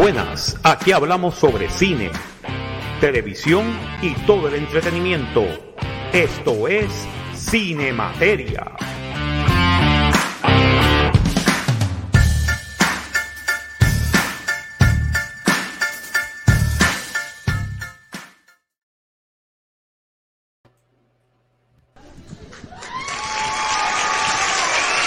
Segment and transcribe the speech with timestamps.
[0.00, 2.10] Buenas, aquí hablamos sobre cine,
[3.02, 5.44] televisión y todo el entretenimiento.
[6.14, 6.88] Esto es
[7.34, 8.64] Cine Materia.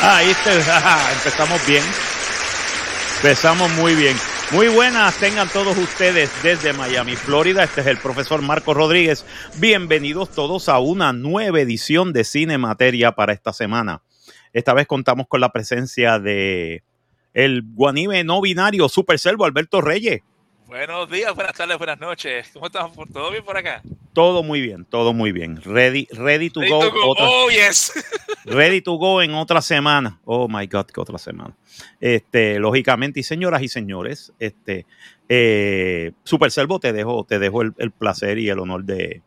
[0.03, 1.83] Ahí está, empezamos bien.
[3.23, 4.32] Empezamos muy bien.
[4.51, 7.63] Muy buenas tengan todos ustedes desde Miami, Florida.
[7.63, 9.25] Este es el profesor Marco Rodríguez.
[9.57, 14.03] Bienvenidos todos a una nueva edición de Cine Materia para esta semana.
[14.51, 16.83] Esta vez contamos con la presencia de
[17.33, 20.21] el guanime no binario Super Selvo Alberto Reyes.
[20.73, 22.49] Buenos días, buenas tardes, buenas noches.
[22.51, 23.07] ¿Cómo estamos?
[23.13, 23.83] ¿Todo bien por acá?
[24.11, 25.61] Todo muy bien, todo muy bien.
[25.61, 26.79] Ready, ready to go.
[27.19, 27.93] oh, yes.
[28.45, 30.19] ready to go en otra semana.
[30.25, 31.55] Oh my God, que otra semana.
[32.01, 34.87] Este, lógicamente, y señoras y señores, este,
[35.29, 39.21] eh, Super Servo, te dejo, te dejo el, placer y el honor de,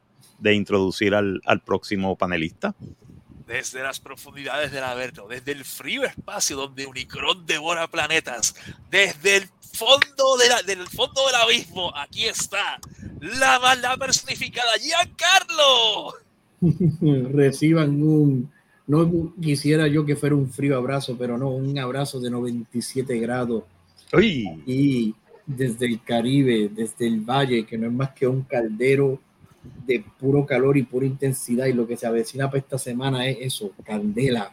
[0.52, 2.74] introducir al, al próximo panelista
[3.46, 8.56] desde las profundidades del Averno, desde el frío espacio donde Unicron devora planetas,
[8.90, 12.80] desde el fondo del fondo del abismo, aquí está
[13.20, 16.14] la maldad personificada, Giancarlo.
[17.36, 18.50] Reciban un,
[18.86, 23.64] no quisiera yo que fuera un frío abrazo, pero no, un abrazo de 97 grados.
[24.16, 25.14] Y
[25.46, 29.20] desde el Caribe, desde el valle, que no es más que un caldero
[29.86, 31.66] de puro calor y pura intensidad.
[31.66, 34.52] Y lo que se avecina para esta semana es eso, candela.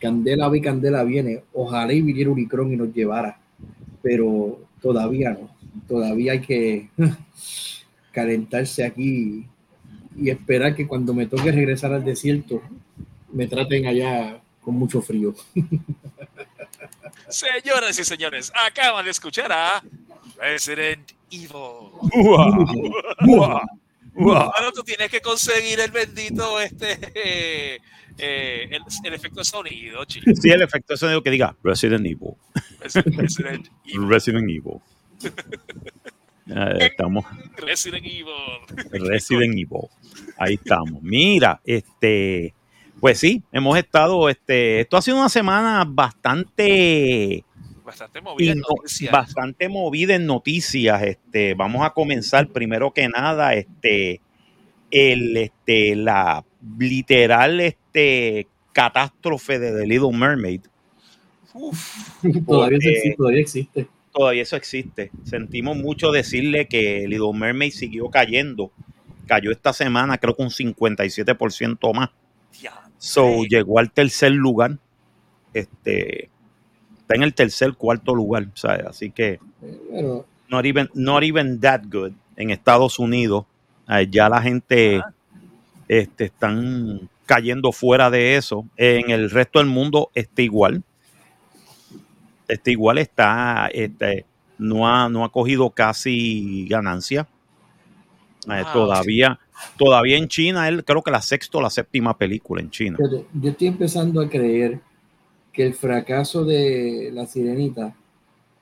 [0.00, 1.44] Candela vi, candela viene.
[1.54, 3.38] Ojalá y viniera Unicron y nos llevara
[4.08, 5.54] pero todavía no.
[5.86, 6.88] Todavía hay que
[8.12, 9.46] calentarse aquí
[10.16, 12.62] y esperar que cuando me toque regresar al desierto
[13.30, 15.34] me traten allá con mucho frío.
[17.28, 19.82] Señoras y señores, acaban de escuchar a
[20.38, 21.90] Resident Evil.
[24.18, 26.98] Bueno, tú tienes que conseguir el bendito este
[28.18, 28.68] eh,
[29.04, 30.38] el, efecto de sonido, chicos.
[30.42, 32.34] Sí, el efecto de sonido que diga Resident Evil.
[32.80, 34.08] Resident, Evil.
[34.08, 34.80] Resident Evil.
[36.80, 37.24] estamos.
[37.56, 39.08] Resident Evil.
[39.08, 39.88] Resident Evil.
[40.36, 41.00] Ahí estamos.
[41.00, 42.54] Mira, este,
[43.00, 47.44] pues sí, hemos estado, este, esto ha sido una semana bastante
[47.88, 49.12] bastante movida en noticias.
[49.12, 51.02] Bastante movida en noticias.
[51.02, 54.20] Este, vamos a comenzar primero que nada, este,
[54.90, 56.44] el, este, la
[56.78, 60.60] literal este, catástrofe de The Little Mermaid.
[62.46, 65.10] todavía, existe, todavía eso existe.
[65.24, 68.70] Sentimos mucho decirle que Little Mermaid siguió cayendo.
[69.26, 72.10] Cayó esta semana, creo que un 57% más.
[72.98, 74.78] so, llegó al tercer lugar.
[75.54, 76.30] Este,
[77.08, 78.48] está en el tercer, cuarto lugar.
[78.86, 79.40] Así que,
[80.50, 83.46] not, even, not even that good en Estados Unidos.
[84.10, 85.00] Ya la gente
[85.88, 88.66] este, están cayendo fuera de eso.
[88.76, 90.82] En el resto del mundo está igual.
[92.46, 94.26] Está igual, está, este,
[94.58, 97.26] no, ha, no ha cogido casi ganancia.
[98.50, 99.38] Eh, todavía,
[99.78, 102.98] todavía en China, él creo que la sexta o la séptima película en China.
[103.32, 104.80] yo estoy empezando a creer
[105.58, 107.92] que el fracaso de la sirenita,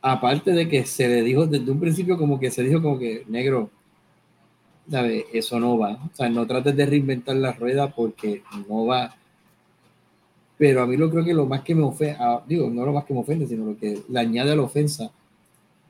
[0.00, 3.22] aparte de que se le dijo desde un principio como que se dijo como que
[3.28, 3.68] negro,
[5.30, 5.92] eso no va.
[6.10, 9.14] O sea, no trates de reinventar la rueda porque no va.
[10.56, 12.16] Pero a mí lo creo que lo más que me ofende,
[12.48, 15.10] digo, no lo más que me ofende, sino lo que le añade a la ofensa,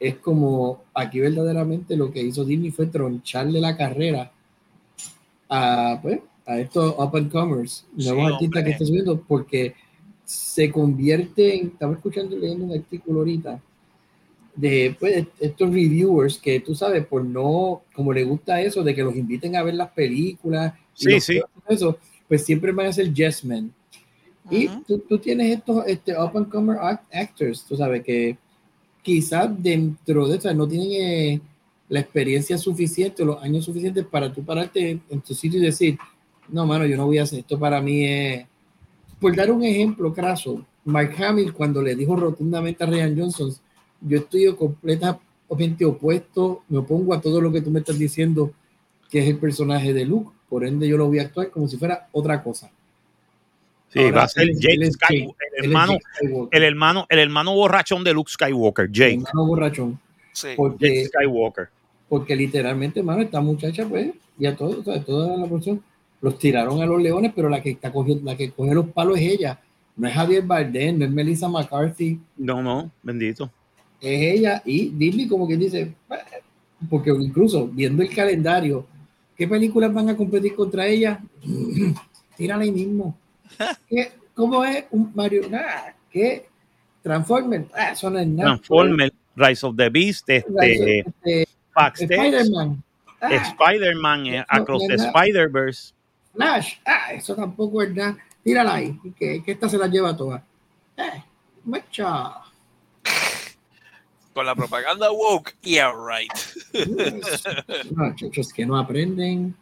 [0.01, 4.33] es como aquí verdaderamente lo que hizo Disney fue troncharle la carrera
[5.49, 9.86] a, pues, a estos up and comers, nuevos artistas que están subiendo, porque
[10.27, 13.63] se convierte en, estaba escuchando leyendo un artículo ahorita,
[14.57, 19.05] de pues, estos reviewers que tú sabes, por no, como le gusta eso, de que
[19.05, 21.41] los inviten a ver las películas, sí, sí.
[21.69, 23.73] Eso, pues siempre van a ser yes men.
[24.51, 26.79] Y tú, tú, tienes estos este, up and comer
[27.13, 28.37] actors, tú sabes, que
[29.03, 31.41] quizás dentro de eso no tienen eh,
[31.89, 35.99] la experiencia suficiente los años suficientes para tú pararte en tu sitio y decir,
[36.49, 38.05] no, mano, yo no voy a hacer esto para mí.
[38.05, 38.47] Es...
[39.21, 43.53] Por dar un ejemplo craso, Mark Hamill cuando le dijo rotundamente a Ryan Johnson,
[44.01, 48.53] yo estoy completamente opuesto, me opongo a todo lo que tú me estás diciendo
[49.11, 51.77] que es el personaje de Luke, por ende yo lo voy a actuar como si
[51.77, 52.71] fuera otra cosa.
[53.89, 55.99] Sí, va a ser Jake Skywalker, el, hermano,
[56.51, 59.15] el, hermano, el hermano borrachón de Luke Skywalker, Jake.
[59.15, 60.01] El hermano borrachón.
[60.33, 60.49] Sí.
[60.57, 61.69] Porque, Skywalker.
[62.09, 65.83] Porque literalmente, hermano, esta muchacha, pues, y a todos, toda la porción,
[66.21, 69.19] los tiraron a los leones, pero la que está cogiendo, la que coge los palos
[69.19, 69.61] es ella.
[69.97, 72.21] No es Javier Bardem, no es Melissa McCarthy.
[72.37, 73.51] No, no, bendito
[74.01, 75.95] es ella y Disney como que dice,
[76.89, 78.87] porque incluso viendo el calendario,
[79.37, 81.21] ¿qué películas van a competir contra ella?
[82.37, 83.17] Tírala ahí mismo.
[83.89, 85.43] ¿Qué, ¿Cómo es un Mario?
[86.11, 86.47] ¿qué?
[87.03, 88.43] Transformers, ah, eso no.
[88.43, 91.47] Transformers, Rise of the Beast, este, este
[91.95, 92.83] Spider-Man.
[93.21, 95.93] Ah, Spider-Man, eh, Across the Spider-Verse.
[96.37, 98.17] Flash, ah, eso tampoco es nada.
[98.45, 100.45] Tírala ahí, que, que esta se la lleva toda.
[100.97, 101.23] Eh,
[101.65, 102.47] mucha
[104.37, 106.31] con la propaganda woke, yeah, right.
[107.91, 109.57] no, chicos, que no aprenden.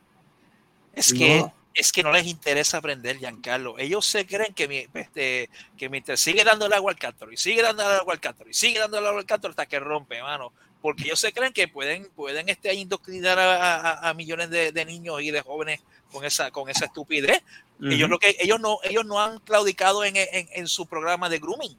[0.93, 3.79] Es que, es que no les interesa aprender, Giancarlo.
[3.79, 7.63] Ellos se creen que, este, que mientras sigue dando el agua al cántaro y sigue
[7.63, 10.21] dando el agua al cántaro y sigue dando el agua al cántaro hasta que rompe,
[10.21, 10.53] mano.
[10.85, 15.41] Porque ellos se creen que pueden, pueden este, indoctrinar a, millones de, niños y de
[15.41, 15.81] jóvenes
[16.13, 17.43] con esa, con esa estupidez.
[17.83, 21.75] Ellos lo que ellos no, ellos no han claudicado en, en, su programa de grooming.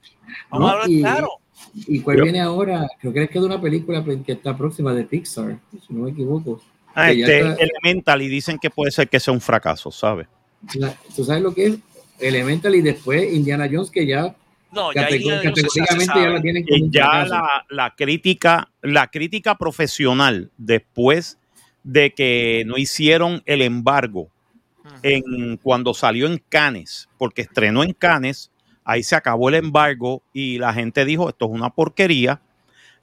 [0.50, 1.40] Vamos a hablar claro
[1.76, 2.88] ¿Y cuál viene ahora?
[3.00, 6.10] Creo que es que de una película que está próxima de Pixar, si no me
[6.10, 6.60] equivoco.
[6.96, 10.26] Ah, este, Elemental y dicen que puede ser que sea un fracaso, ¿sabes?
[11.16, 11.76] ¿Tú sabes lo que es?
[12.18, 14.36] Elemental y después Indiana Jones, que ya
[14.72, 21.38] no, ya, ya la tienen como ya la, la, crítica, la crítica profesional después
[21.84, 24.30] de que no hicieron el embargo
[25.04, 28.52] en cuando salió en Cannes, porque estrenó en Cannes,
[28.84, 32.42] ahí se acabó el embargo y la gente dijo, esto es una porquería.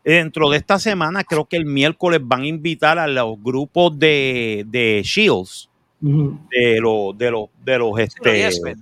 [0.05, 4.65] Dentro de esta semana, creo que el miércoles van a invitar a los grupos de,
[4.67, 5.69] de Shields,
[6.01, 8.77] de, los de los de los este,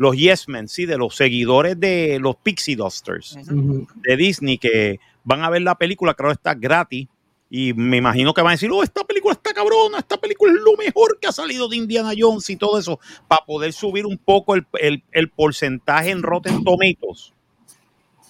[0.00, 5.42] los Yes Men, sí, de los seguidores de los Pixie Dusters de Disney que van
[5.42, 7.06] a ver la película, creo que está gratis.
[7.50, 10.60] Y me imagino que van a decir, oh, esta película está cabrona, esta película es
[10.62, 12.98] lo mejor que ha salido de Indiana Jones y todo eso,
[13.28, 17.34] para poder subir un poco el, porcentaje en Rotten Tomatoes,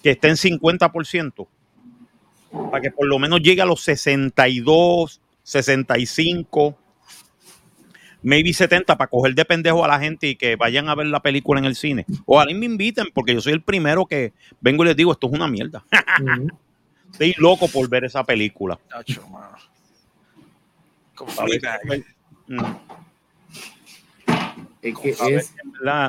[0.03, 1.47] que esté en 50%,
[2.69, 6.77] para que por lo menos llegue a los 62, 65,
[8.21, 11.21] maybe 70, para coger de pendejo a la gente y que vayan a ver la
[11.21, 12.05] película en el cine.
[12.25, 15.11] O a mí me inviten, porque yo soy el primero que vengo y les digo,
[15.11, 15.83] esto es una mierda.
[17.11, 18.79] Estoy loco por ver esa película.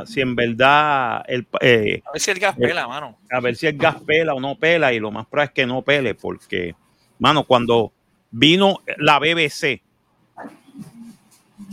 [0.06, 3.18] si en verdad, el, eh, a ver si el gas pela, mano.
[3.30, 5.66] A ver si el gas pela o no pela y lo más probable es que
[5.66, 6.74] no pele porque,
[7.18, 7.92] mano, cuando
[8.30, 9.82] vino la BBC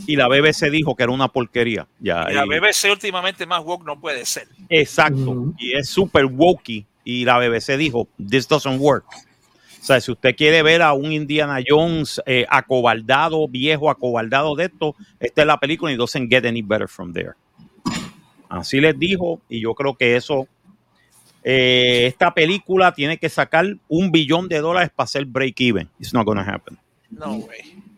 [0.06, 1.86] y la BBC dijo que era una porquería.
[1.98, 4.48] Ya, y la BBC últimamente más woke no puede ser.
[4.68, 5.54] Exacto.
[5.58, 9.06] Y es súper wokey y la BBC dijo, this doesn't work.
[9.80, 14.66] O sea, si usted quiere ver a un Indiana Jones eh, acobaldado, viejo, acobaldado de
[14.66, 17.32] esto, esta es la película y doesn't get any better from there.
[18.48, 20.48] Así les dijo, y yo creo que eso,
[21.42, 25.88] eh, esta película tiene que sacar un billón de dólares para hacer break even.
[25.98, 26.76] It's not gonna happen.
[27.10, 27.89] No way.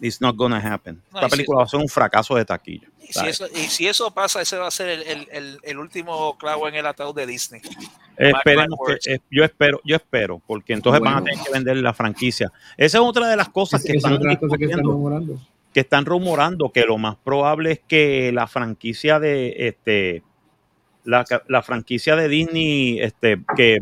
[0.00, 1.00] It's not gonna happen.
[1.14, 2.88] Esta película va a ser un fracaso de taquilla.
[3.00, 5.04] Y si, eso, pasa, ese va a ser
[5.62, 7.60] el, último clavo en el ataúd de Disney.
[8.16, 11.92] Esperemos que, eh, yo espero, yo espero, porque entonces van a tener que vender la
[11.92, 12.52] franquicia.
[12.76, 15.40] Esa es otra de las cosas que, están, que están rumorando.
[15.72, 20.22] Que están rumorando que lo más probable es que la franquicia de este
[21.04, 23.78] la, franquicia de Disney, este, que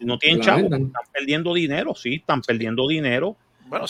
[0.00, 3.86] no tienen chavos, están perdiendo dinero, sí, están perdiendo dinero bueno,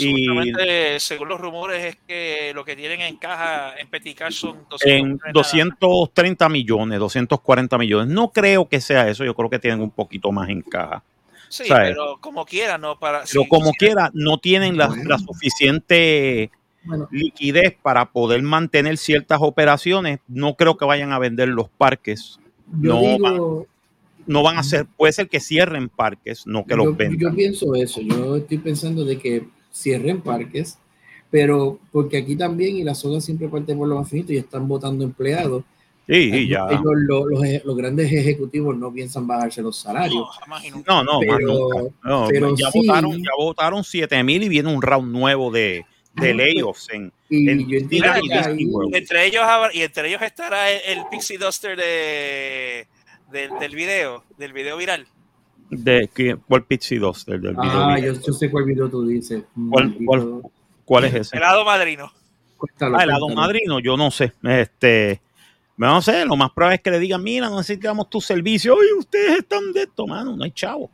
[0.99, 6.49] según los rumores, es que lo que tienen en caja en Peticash son 230, 230
[6.49, 8.15] millones, 240 millones.
[8.15, 11.03] No creo que sea eso, yo creo que tienen un poquito más en caja.
[11.49, 13.23] Sí, pero como quiera, no para.
[13.31, 16.51] Pero como quiera, no tienen la, suficiente
[17.11, 20.21] liquidez para poder mantener ciertas operaciones.
[20.27, 22.41] No creo que vayan a vender los parques.
[22.67, 23.67] no, van,
[24.27, 27.19] no van a ser, puede ser que cierren parques, no que los vendan.
[27.19, 30.79] Yo pienso eso, yo estoy pensando de que cierren parques,
[31.31, 34.69] pero porque aquí también, y la soga siempre parte por lo más finito y están
[34.69, 35.65] votando empleados.
[36.07, 36.67] Sí, ya.
[36.71, 40.29] los, grandes ejecutivos no piensan bajarse los salarios.
[40.87, 45.85] No, no, pero, ya, votaron, ya votaron 7 mil y viene un round nuevo de,
[46.15, 52.87] de layoffs en, y, entre ellos y entre ellos estará el, Pixie Duster de,
[53.33, 55.07] del video, del video viral
[55.71, 57.73] de que, ¿Cuál Pixie 2 del, del video?
[57.73, 59.43] Ah, yo, sé cuál video tú dices.
[59.71, 60.43] ¿Cuál, cuál,
[60.85, 61.37] cuál es ese?
[61.37, 62.13] Helado madrino.
[62.57, 64.33] Cuéntalo, ah, helado madrino, yo no sé.
[64.43, 65.21] Este,
[65.77, 68.75] no sé, lo más probable es que le digan, mira, no necesitamos tu servicio.
[68.75, 70.91] Oye, ustedes están de esto, mano, no hay chavo.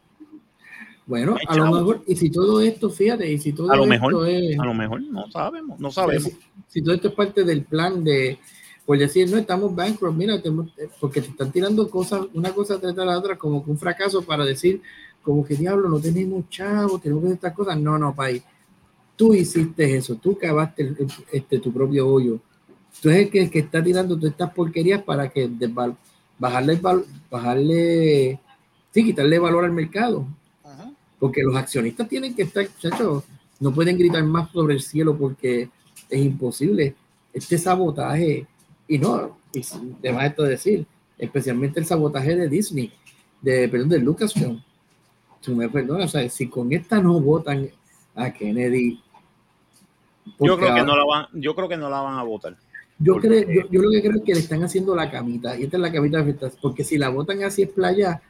[1.06, 3.90] Bueno, a lo mejor, y si todo esto, fíjate, y si todo a lo esto
[3.90, 6.30] mejor, es, a lo mejor no sabemos, no sabemos.
[6.68, 8.38] si todo esto es parte del plan de,
[8.90, 10.42] por decir, no, estamos bankrupt, mira,
[10.98, 14.44] porque te están tirando cosas, una cosa tras la otra, como que un fracaso para
[14.44, 14.82] decir,
[15.22, 17.78] como que diablo, no tenemos chavo, tenemos que hacer estas cosas.
[17.78, 18.42] No, no, país.
[19.14, 20.92] Tú hiciste eso, tú cavaste
[21.30, 22.40] este, tu propio hoyo.
[23.00, 25.48] Tú eres el que, que está tirando todas estas porquerías para que
[26.36, 26.80] bajarle,
[27.30, 28.40] bajarle,
[28.90, 30.26] sí, quitarle valor al mercado.
[31.20, 33.22] Porque los accionistas tienen que estar, muchachos,
[33.60, 35.70] no pueden gritar más sobre el cielo porque
[36.08, 36.96] es imposible.
[37.32, 38.48] Este sabotaje,
[38.90, 39.62] y no, y
[40.00, 40.84] además esto decir,
[41.16, 42.92] especialmente el sabotaje de Disney,
[43.40, 44.60] de, perdón, de Lucasfilm.
[45.40, 47.70] Tú me perdonas, o sea, si con esta no votan
[48.16, 49.00] a Kennedy.
[50.40, 52.56] Yo creo, que no la van, yo creo que no la van a votar.
[52.98, 55.62] Yo, creo, yo, yo, lo que creo es que le están haciendo la camita, y
[55.62, 58.20] esta es la camita de porque si la votan así es playa,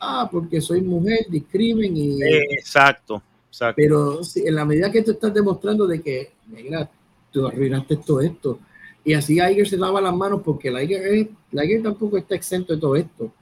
[0.00, 2.22] ah, porque soy mujer, discrimen y...
[2.22, 3.76] Exacto, exacto.
[3.78, 6.90] Pero si, en la medida que tú estás demostrando de que, negra,
[7.32, 8.60] tú arruinaste todo esto,
[9.04, 12.96] y así Iger se lava las manos porque el Iger, tampoco está exento de todo
[12.96, 13.32] esto.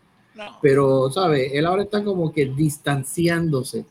[0.62, 1.50] Pero, ¿sabes?
[1.52, 3.84] Él ahora está como que distanciándose,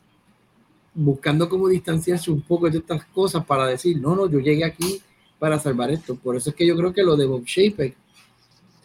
[0.94, 5.02] buscando como distanciarse un poco de estas cosas para decir, no, no, yo llegué aquí
[5.38, 6.16] para salvar esto.
[6.16, 7.94] Por eso es que yo creo que lo de Bob Shapek,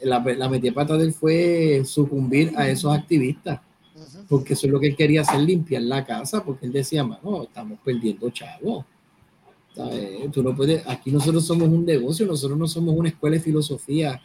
[0.02, 3.62] la, la metipata de él fue sucumbir a esos activistas.
[4.28, 7.44] Porque eso es lo que él quería hacer, limpiar la casa, porque él decía, mano,
[7.44, 8.86] estamos perdiendo chavos.
[10.32, 14.22] Tú no puedes, aquí nosotros somos un negocio, nosotros no somos una escuela de filosofía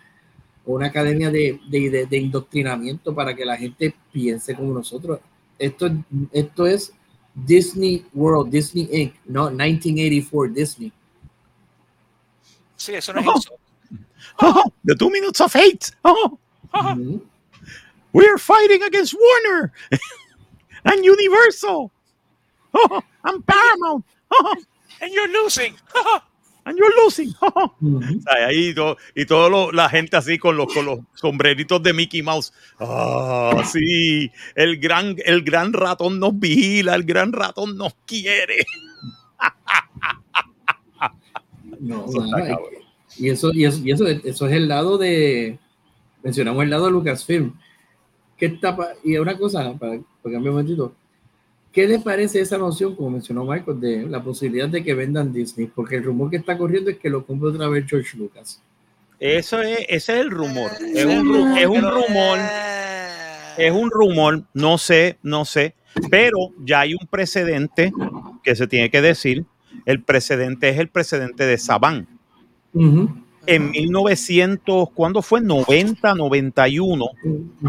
[0.67, 5.21] o una academia de, de, de, indoctrinamiento para que la gente piense como nosotros.
[5.59, 5.91] Esto,
[6.33, 6.93] esto es
[7.35, 10.93] Disney World, Disney Inc., no 1984 Disney.
[12.77, 13.39] Sí, eso no es oh.
[13.39, 13.51] eso.
[14.41, 15.91] Oh, the two minutes of hate.
[16.05, 16.39] Oh.
[16.75, 17.17] Mm-hmm.
[18.13, 19.73] We are fighting against Warner
[20.85, 21.91] and Universal.
[22.75, 24.05] Oh, and Paramount.
[25.01, 25.05] Oh.
[25.05, 25.75] And you're losing.
[26.65, 27.33] And you're losing.
[28.27, 28.75] Ahí
[29.15, 32.53] y toda la gente así con los, con los sombreritos de Mickey Mouse.
[32.79, 38.67] Ah, sí, el gran, el gran ratón nos vigila, el gran ratón nos quiere.
[41.81, 42.05] No,
[43.17, 45.59] y, eso, y, eso, y eso, eso es el lado de,
[46.23, 47.55] mencionamos el lado de Lucasfilm.
[48.37, 50.95] ¿Qué está, y una cosa, para, para cambiar un momentito,
[51.73, 55.67] ¿Qué le parece esa noción, como mencionó Michael, de la posibilidad de que vendan Disney?
[55.67, 58.63] Porque el rumor que está corriendo es que lo compre otra vez George Lucas.
[59.21, 60.71] Eso es, ese es el rumor.
[60.95, 62.39] Es un, es un rumor.
[63.59, 65.75] Es un rumor, no sé, no sé.
[66.11, 67.93] Pero ya hay un precedente
[68.43, 69.45] que se tiene que decir.
[69.85, 72.07] El precedente es el precedente de Saban.
[73.47, 75.41] En 1900, ¿cuándo fue?
[75.41, 77.07] 90, 91,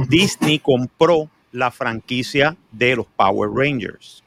[0.07, 4.23] Disney compró la franquicia de los Power Rangers,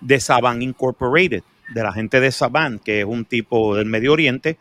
[0.00, 4.58] de Saban Incorporated, de la gente de Saban, que es un tipo del Medio Oriente,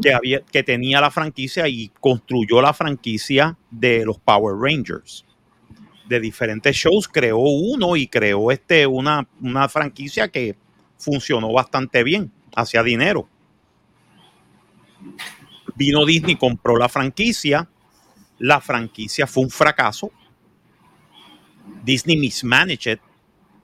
[0.00, 5.24] que, había, que tenía la franquicia y construyó la franquicia de los Power Rangers.
[6.08, 10.56] De diferentes shows, creó uno y creó este, una, una franquicia que
[10.96, 13.28] funcionó bastante bien, hacía dinero.
[15.74, 17.68] Vino Disney, compró la franquicia,
[18.38, 20.10] la franquicia fue un fracaso,
[21.86, 22.98] Disney mismanaged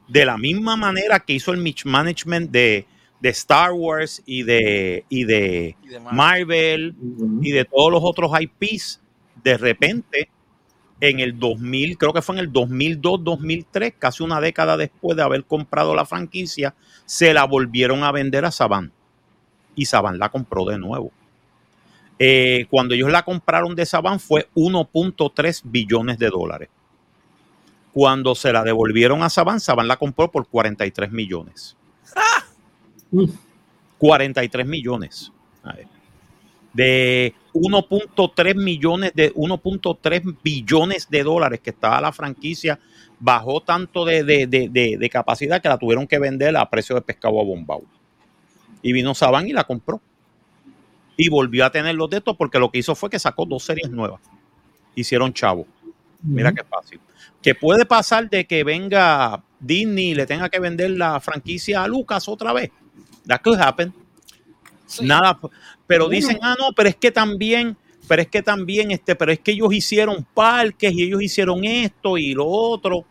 [0.07, 2.87] de la misma manera que hizo el mismanagement de,
[3.21, 5.77] de Star Wars y de, y de,
[6.13, 6.95] Marvel,
[7.41, 9.01] y de todos los otros IPs.
[9.43, 10.29] De repente,
[11.01, 15.25] en el 2000, creo que fue en el 2002, 2003, casi una década después de
[15.25, 18.93] haber comprado la franquicia, se la volvieron a vender a Saban.
[19.75, 21.11] Y Saban la compró de nuevo.
[22.21, 26.69] Eh, cuando ellos la compraron de Saban fue 1.3 billones de dólares.
[27.93, 31.77] Cuando se la devolvieron a Saban, Saban la compró por 43 millones.
[33.99, 35.31] 43 millones.
[36.73, 42.81] De 1.3 millones de 1.3 billones de dólares que estaba la franquicia,
[43.21, 47.85] bajó tanto de, capacidad que la tuvieron que vender a precio de pescado a bombao.
[48.83, 50.01] Y vino Saban y la compró.
[51.17, 53.63] Y volvió a tener los de estos porque lo que hizo fue que sacó dos
[53.63, 54.23] series nuevas.
[54.95, 55.67] Hicieron chavo.
[56.23, 57.01] Mira qué fácil
[57.43, 61.89] que puede pasar de que venga Disney y le tenga que vender la franquicia a
[61.89, 62.71] Lucas otra vez.
[63.27, 63.93] That could happen.
[65.03, 65.39] Nada,
[65.87, 67.77] pero dicen, ah, no, pero es que también,
[68.07, 72.19] pero es que también, este, pero es que ellos hicieron parques y ellos hicieron esto
[72.19, 73.05] y lo otro.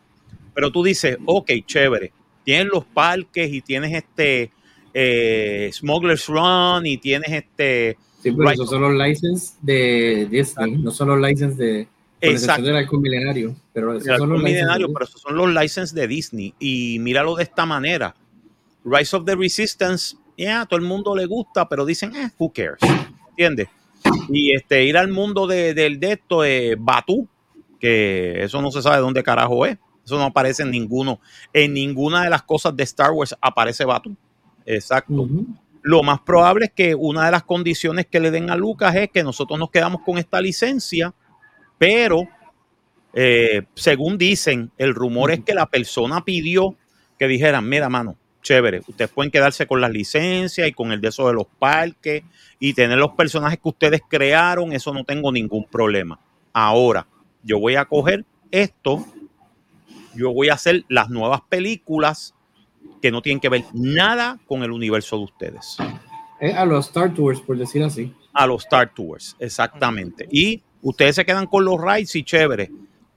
[0.53, 2.13] Pero tú dices, ok, chévere,
[2.43, 4.51] tienes los parques y tienes este
[4.93, 7.97] eh, Smuggler's Run y tienes este.
[8.21, 11.87] Sí, pero esos son los licenses de Disney, no son los licenses de
[12.21, 12.63] Exacto.
[12.63, 16.53] Del milenario, pero esos son los milenario, pero esos son los licenses de Disney.
[16.59, 18.15] Y míralo de esta manera.
[18.85, 22.79] Rise of the Resistance, ya, todo el mundo le gusta, pero dicen, eh, who cares?
[23.29, 23.67] ¿Entiendes?
[24.29, 27.27] Y este, ir al mundo de, del de esto, eh, Batu,
[27.79, 29.77] que eso no se sabe dónde carajo es.
[30.03, 31.19] Eso no aparece en ninguno.
[31.53, 34.15] En ninguna de las cosas de Star Wars aparece Batu.
[34.65, 35.27] Exacto.
[35.83, 39.09] Lo más probable es que una de las condiciones que le den a Lucas es
[39.09, 41.13] que nosotros nos quedamos con esta licencia,
[41.81, 42.29] pero
[43.11, 46.75] eh, según dicen, el rumor es que la persona pidió
[47.17, 51.07] que dijeran, mira, mano, chévere, ustedes pueden quedarse con las licencias y con el de
[51.07, 52.21] eso de los parques
[52.59, 56.19] y tener los personajes que ustedes crearon, eso no tengo ningún problema.
[56.53, 57.07] Ahora,
[57.41, 59.03] yo voy a coger esto,
[60.13, 62.35] yo voy a hacer las nuevas películas
[63.01, 65.77] que no tienen que ver nada con el universo de ustedes.
[66.55, 68.13] a los Star Tours, por decir así.
[68.33, 70.27] A los Star Tours, exactamente.
[70.31, 72.71] Y ustedes se quedan con los rides y chévere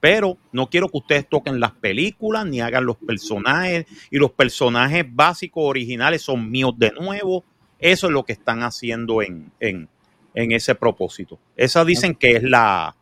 [0.05, 5.03] pero no quiero que ustedes toquen las películas ni hagan los personajes y los personajes
[5.09, 7.43] básicos originales son míos de nuevo.
[7.79, 9.89] Eso es lo que están haciendo en, en,
[10.35, 11.39] ese propósito.
[11.57, 12.95] Eso dicen que es la,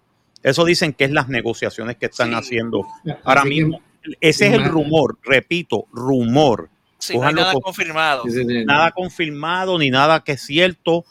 [0.44, 2.88] eso dicen que es las negociaciones que están haciendo
[3.26, 3.82] ahora mismo.
[4.22, 6.70] Ese es el rumor, repito, rumor.
[7.14, 8.24] nada confirmado.
[8.66, 11.04] Nada confirmado ni nada que es cierto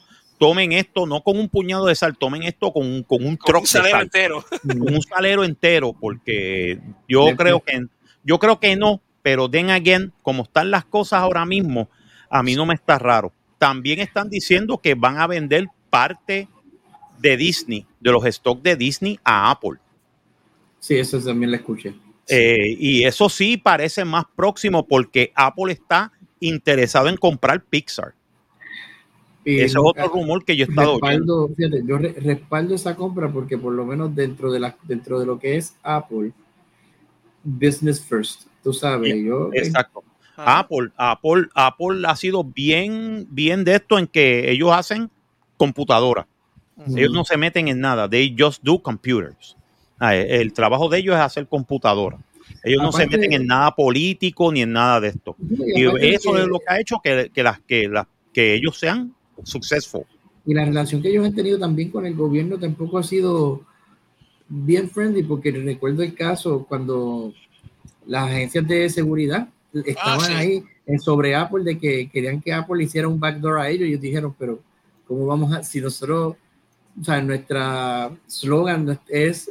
[0.43, 3.65] tomen esto no con un puñado de sal, tomen esto con, un, con un un
[3.65, 4.45] salero entero.
[4.67, 7.87] Con un salero entero, porque yo creo que
[8.25, 11.89] yo creo que no, pero den again, como están las cosas ahora mismo,
[12.29, 13.33] a mí no me está raro.
[13.57, 16.49] También están diciendo que van a vender parte
[17.21, 19.79] de Disney, de los stocks de Disney a Apple.
[20.81, 21.95] Sí, eso también lo escuché.
[22.27, 28.15] Eh, y eso sí parece más próximo porque Apple está interesado en comprar Pixar.
[29.45, 33.59] Ese es otro rumor que yo he estado respaldo, fíjate, yo respaldo esa compra porque
[33.59, 36.33] por lo menos dentro de la dentro de lo que es Apple,
[37.43, 40.05] business first, tú sabes, yo exacto.
[40.37, 45.11] Apple, Apple, Apple ha sido bien, bien de esto en que ellos hacen
[45.57, 46.27] computadora.
[46.97, 48.09] Ellos no se meten en nada.
[48.09, 49.57] They just do computers.
[49.99, 52.19] Ah, el trabajo de ellos es hacer computadora.
[52.65, 55.37] Ellos no se meten en nada político ni en nada de esto.
[55.39, 59.15] Y, eso es lo que ha hecho que, que, las, que, las, que ellos sean
[59.45, 60.05] successful.
[60.45, 63.63] Y la relación que ellos han tenido también con el gobierno tampoco ha sido
[64.49, 67.33] bien friendly, porque recuerdo el caso cuando
[68.07, 72.83] las agencias de seguridad estaban ah, ahí en sobre Apple de que querían que Apple
[72.83, 73.87] hiciera un backdoor a ellos.
[73.87, 74.61] Y ellos dijeron, pero
[75.07, 76.37] ¿cómo vamos a, si nosotros,
[77.01, 79.51] o sea, nuestra slogan es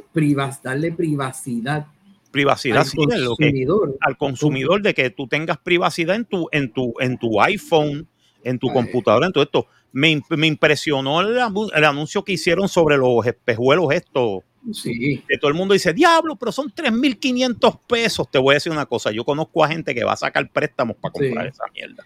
[0.63, 1.87] darle privacidad
[2.31, 7.17] privacidad al consumidor, al consumidor de que tú tengas privacidad en tu en tu en
[7.17, 8.07] tu iPhone
[8.43, 11.37] en tu computadora en todo esto me, me impresionó el,
[11.75, 14.43] el, anuncio que hicieron sobre los espejuelos estos.
[14.71, 15.23] Sí.
[15.27, 18.29] Que todo el mundo dice, diablo, pero son 3.500 pesos.
[18.29, 20.95] Te voy a decir una cosa, yo conozco a gente que va a sacar préstamos
[20.97, 22.05] para comprar esa mierda.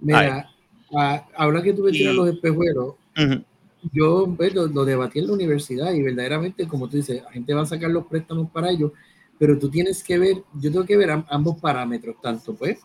[0.00, 0.50] Mira,
[1.34, 2.94] ahora que tú mencionas los espejuelos,
[3.92, 7.62] yo pues, lo, debatí en la universidad y verdaderamente, como tú dices, la gente va
[7.62, 8.92] a sacar los préstamos para ellos,
[9.38, 12.78] pero tú tienes que ver, yo tengo que ver ambos parámetros, tanto pues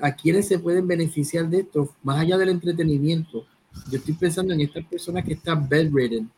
[0.00, 3.46] a quienes se pueden beneficiar de esto, más allá del entretenimiento.
[3.90, 6.30] Yo estoy pensando en estas personas que están bedridden,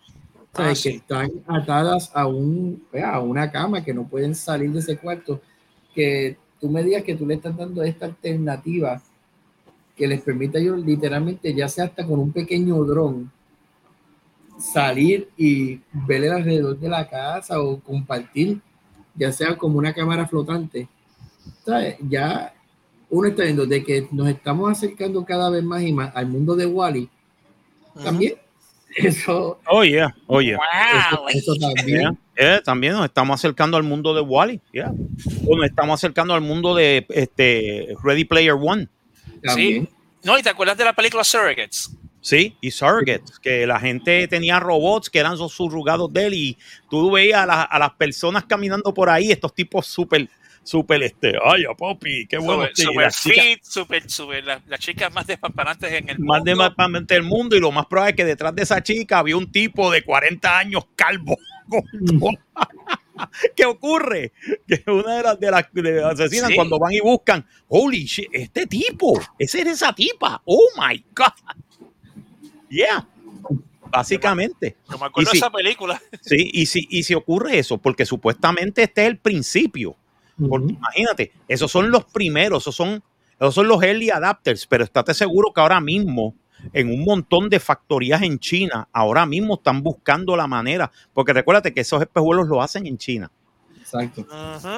[0.55, 4.97] ah, que están atadas a, un, a una cama, que no pueden salir de ese
[4.97, 5.41] cuarto,
[5.95, 9.03] que tú me digas que tú le estás dando esta alternativa
[9.97, 13.31] que les permita yo literalmente, ya sea hasta con un pequeño dron,
[14.59, 18.61] salir y ver alrededor de la casa o compartir,
[19.15, 20.89] ya sea como una cámara flotante.
[22.09, 22.53] Ya
[23.11, 26.57] uno está viendo de que nos estamos acercando cada vez más y más al mundo
[26.57, 27.09] de Wally.
[28.03, 28.35] También.
[28.97, 29.59] Eso.
[29.67, 30.57] Oye, oh, oye.
[30.57, 32.17] Oh, eso, también.
[32.37, 34.61] Eh, también nos estamos acercando al mundo de Wally.
[34.73, 34.93] Yeah.
[35.49, 38.89] O nos estamos acercando al mundo de este Ready Player One.
[39.53, 39.89] Sí.
[40.23, 41.91] No, y te acuerdas de la película Surrogates.
[42.21, 47.11] Sí, y Surrogates, que la gente tenía robots que eran subrugados de él y tú
[47.11, 50.31] veías a, a las personas caminando por ahí, estos tipos súper
[50.65, 52.67] súper este, ay, papi, qué bueno.
[52.75, 56.75] Súper fit, súper, súper, las la chicas más despampanantes en el más mundo.
[56.77, 59.53] Más del mundo y lo más probable es que detrás de esa chica había un
[59.53, 61.37] tipo de 40 años calvo.
[63.57, 64.33] ¿Qué ocurre?
[64.67, 69.21] Que una de las, de las, asesinas cuando van y buscan, holy shit, este tipo,
[69.39, 71.33] ese es esa tipa, oh my god.
[72.69, 73.07] Yeah.
[73.91, 74.77] Básicamente.
[74.91, 76.03] No me acuerdo de esa película.
[76.21, 79.97] Sí, y si, y si ocurre eso, porque supuestamente este es el principio
[80.49, 83.03] porque imagínate, esos son los primeros, esos son,
[83.39, 86.35] esos son los early adapters, pero estate seguro que ahora mismo
[86.73, 91.73] en un montón de factorías en China, ahora mismo están buscando la manera, porque recuérdate
[91.73, 93.31] que esos espejuelos lo hacen en China.
[93.79, 94.27] Exacto.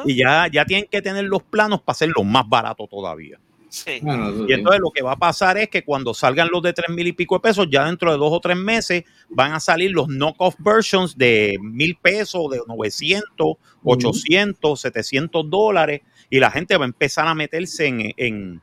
[0.04, 3.38] Y ya, ya tienen que tener los planos para hacerlo más barato todavía.
[3.68, 4.00] Sí.
[4.48, 7.06] Y entonces lo que va a pasar es que cuando salgan los de tres mil
[7.06, 10.08] y pico de pesos, ya dentro de dos o tres meses van a salir los
[10.08, 16.88] knockoff versions de mil pesos, de 900, 800, 700 dólares y la gente va a
[16.88, 18.60] empezar a meterse en, en,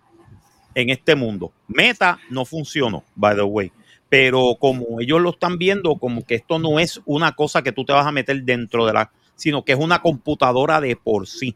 [0.76, 1.52] en este mundo.
[1.68, 3.72] Meta no funcionó, by the way.
[4.10, 7.84] Pero como ellos lo están viendo, como que esto no es una cosa que tú
[7.84, 11.56] te vas a meter dentro de la, sino que es una computadora de por sí.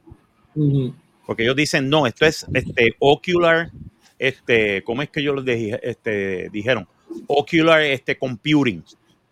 [1.28, 3.70] Porque ellos dicen, no, esto es este ocular,
[4.18, 6.88] este, ¿cómo es que ellos lo dije- este, dijeron?
[7.28, 8.82] Ocular este, computing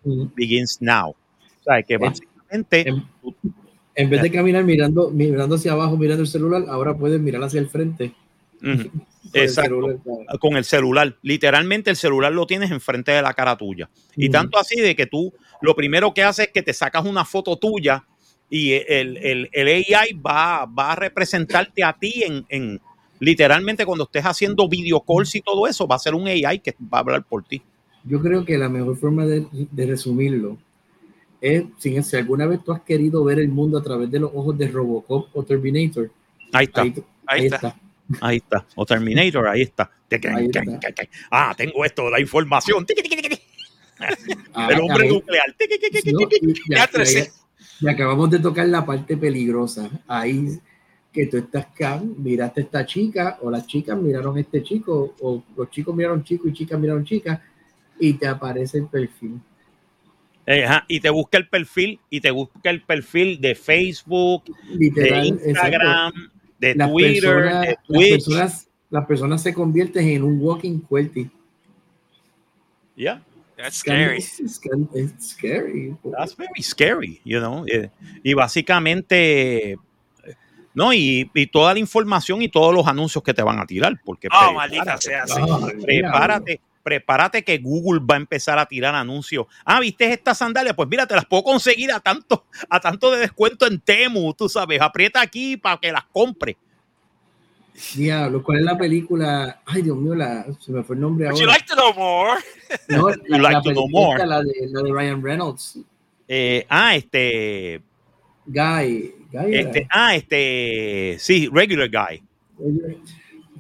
[0.04, 0.30] Ujú.
[0.36, 1.12] begins now.
[1.12, 3.04] O sea, que básicamente, En,
[3.96, 7.62] en vez de caminar mirando, mirando hacia abajo, mirando el celular, ahora puedes mirar hacia
[7.62, 8.14] el frente.
[8.62, 8.92] el
[9.34, 10.00] Exacto.
[10.40, 13.90] con el celular, literalmente el celular lo tienes enfrente de la cara tuya.
[14.18, 14.32] Y Ujú.
[14.34, 17.56] tanto así de que tú, lo primero que haces es que te sacas una foto
[17.58, 18.04] tuya
[18.50, 22.82] y el, el- el AI va, va a representarte a ti en, en-
[23.20, 26.74] literalmente cuando estés haciendo video calls y todo eso, va a ser un AI que
[26.82, 27.62] va a hablar por ti.
[28.04, 30.58] Yo creo que la mejor forma de, de resumirlo
[31.42, 34.32] es si, si alguna vez tú has querido ver el mundo a través de los
[34.34, 36.12] ojos de Robocop o Terminator.
[36.54, 36.82] Ahí está.
[36.82, 36.92] Ahí,
[37.28, 37.76] Ahí está.
[38.22, 38.66] Ahí está.
[38.76, 39.90] O Terminator, ahí está.
[40.36, 40.62] Ahí está.
[41.32, 42.86] Ah, tengo esto, la información.
[44.54, 45.56] Ah, El hombre nuclear.
[46.70, 46.84] Ya-
[47.26, 47.28] Ya.
[47.82, 49.90] Y acabamos de tocar la parte peligrosa.
[50.08, 50.60] Ahí
[51.12, 55.16] que tú estás acá, miraste a esta chica, o las chicas miraron a este chico,
[55.22, 57.42] o los chicos miraron chico y chicas miraron chica,
[58.00, 59.40] y te aparece el perfil.
[60.46, 64.76] Eh, ajá, y te busca el perfil, y te busca el perfil de Facebook, de
[64.78, 65.50] Literal, exacto.
[65.50, 66.14] Instagram,
[66.60, 71.32] de Las Twitter, personas- de las personas, las personas se convierten en un walking QWERTY.
[72.96, 73.22] Yeah,
[73.58, 74.18] That's scary.
[74.18, 74.42] Es
[75.20, 75.96] scary.
[76.18, 77.66] that's very scary, you know.
[77.68, 77.90] Eh,
[78.24, 79.78] Y básicamente,
[80.74, 84.00] no, y, y toda la información y todos los anuncios que te van a tirar,
[84.04, 85.26] porque Oh, prepárate, maldita sea.
[85.28, 85.42] sí.
[85.86, 89.46] Prepárate, prepárate que Google va a empezar a tirar anuncios.
[89.64, 90.76] Ah, ¿viste estas sandalias?
[90.76, 94.50] Pues mira, te las puedo conseguir a tanto, a tanto de descuento en Temu, tú
[94.50, 96.58] sabes, aprieta aquí para que las compre.
[97.96, 99.62] Diablo, ¿cuál es la película?
[99.66, 101.54] Ay, Dios mío, la, se me fue el nombre Would you ahora.
[101.58, 102.40] like to know more?
[102.90, 104.26] No, la, like la to know more?
[104.26, 105.80] La, de, la de Ryan Reynolds.
[106.28, 107.82] Eh, ah, este,
[108.46, 109.14] Guy.
[109.52, 112.24] Este, ah, este, sí, regular guy.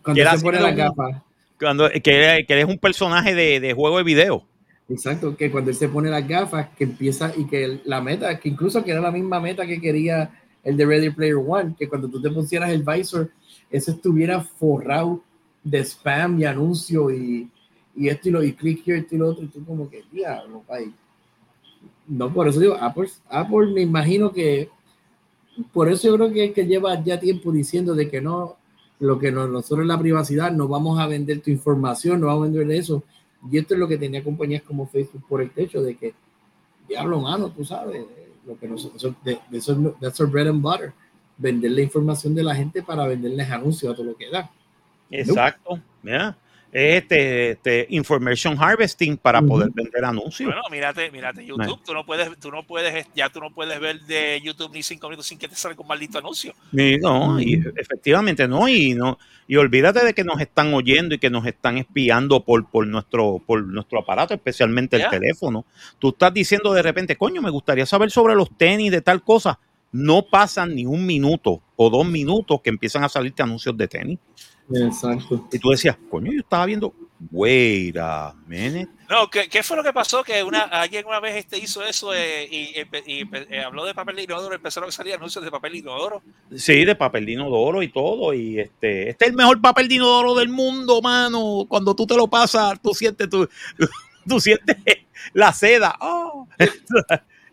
[0.02, 1.22] Cuando que se pone como- gafas.
[1.60, 4.46] Cuando, que, eres un personaje de, de juego de video.
[4.90, 8.50] Exacto, que cuando él se pone las gafas, que empieza y que la meta, que
[8.50, 10.30] incluso que era la misma meta que quería
[10.64, 13.32] el de Ready Player One, que cuando tú te pusieras el visor,
[13.70, 15.22] eso estuviera forrado
[15.64, 17.50] de spam y anuncio y,
[17.96, 20.04] y esto y lo y click here, esto y lo otro, y tú como que,
[20.12, 20.64] diablo.
[22.08, 24.70] No, por eso digo, Apple, Apple me imagino que,
[25.74, 28.58] por eso yo creo que, que lleva ya tiempo diciendo de que no,
[29.00, 32.52] lo que no- nosotros la privacidad no vamos a vender tu información, no vamos a
[32.52, 33.04] vender eso.
[33.52, 36.14] Y esto es lo que tenía compañías como Facebook por el techo, de que,
[36.88, 38.06] diablo, mano, tú sabes,
[38.46, 40.94] lo que nosotros, de, eso, that's our bread and butter,
[41.38, 44.50] vender la información de la gente para venderles anuncios a todo lo que da.
[45.10, 45.80] Exacto.
[46.04, 46.34] Es
[46.78, 50.48] Este, este information harvesting para poder vender anuncios.
[50.48, 51.80] Bueno, mírate, mírate YouTube.
[51.86, 55.08] Tú no puedes, tú no puedes, ya tú no puedes ver de YouTube ni cinco
[55.08, 56.54] minutos sin que te salga un maldito anuncio.
[56.74, 59.18] Y no, y efectivamente no, y no,
[59.48, 63.42] y olvídate de que nos están oyendo y que nos están espiando por, por nuestro,
[63.46, 65.10] por nuestro aparato, especialmente el Ya.
[65.12, 65.64] teléfono.
[65.98, 69.60] Tú estás diciendo de repente, coño, me gustaría saber sobre los tenis de tal cosa.
[69.96, 74.20] No pasan ni un minuto o dos minutos que empiezan a salirte anuncios de tenis.
[74.70, 75.48] Exacto.
[75.54, 76.94] Y tú decías, coño, yo estaba viendo,
[77.32, 78.90] wait a minute.
[79.10, 80.22] No, ¿qué, qué fue lo que pasó?
[80.22, 84.24] Que una, alguien una vez este hizo eso eh, y, eh, habló de papel de
[84.24, 86.22] inodoro, empezaron a salir anuncios de papel de inodoro.
[86.54, 88.34] Sí, de papel de inodoro y todo.
[88.34, 91.68] Y este, este es el mejor papel de inodoro del mundo, mano.
[91.70, 93.48] Cuando tú te lo pasas, tú sientes, tú,
[94.28, 94.76] tú sientes
[95.32, 95.96] la seda.
[96.02, 96.50] Oh.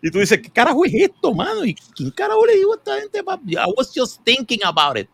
[0.02, 1.64] Y tú dices, ¿qué carajo es esto, mano?
[1.64, 3.20] ¿Y quién carajo le dijo a esta gente?
[3.20, 5.08] I was just thinking about it.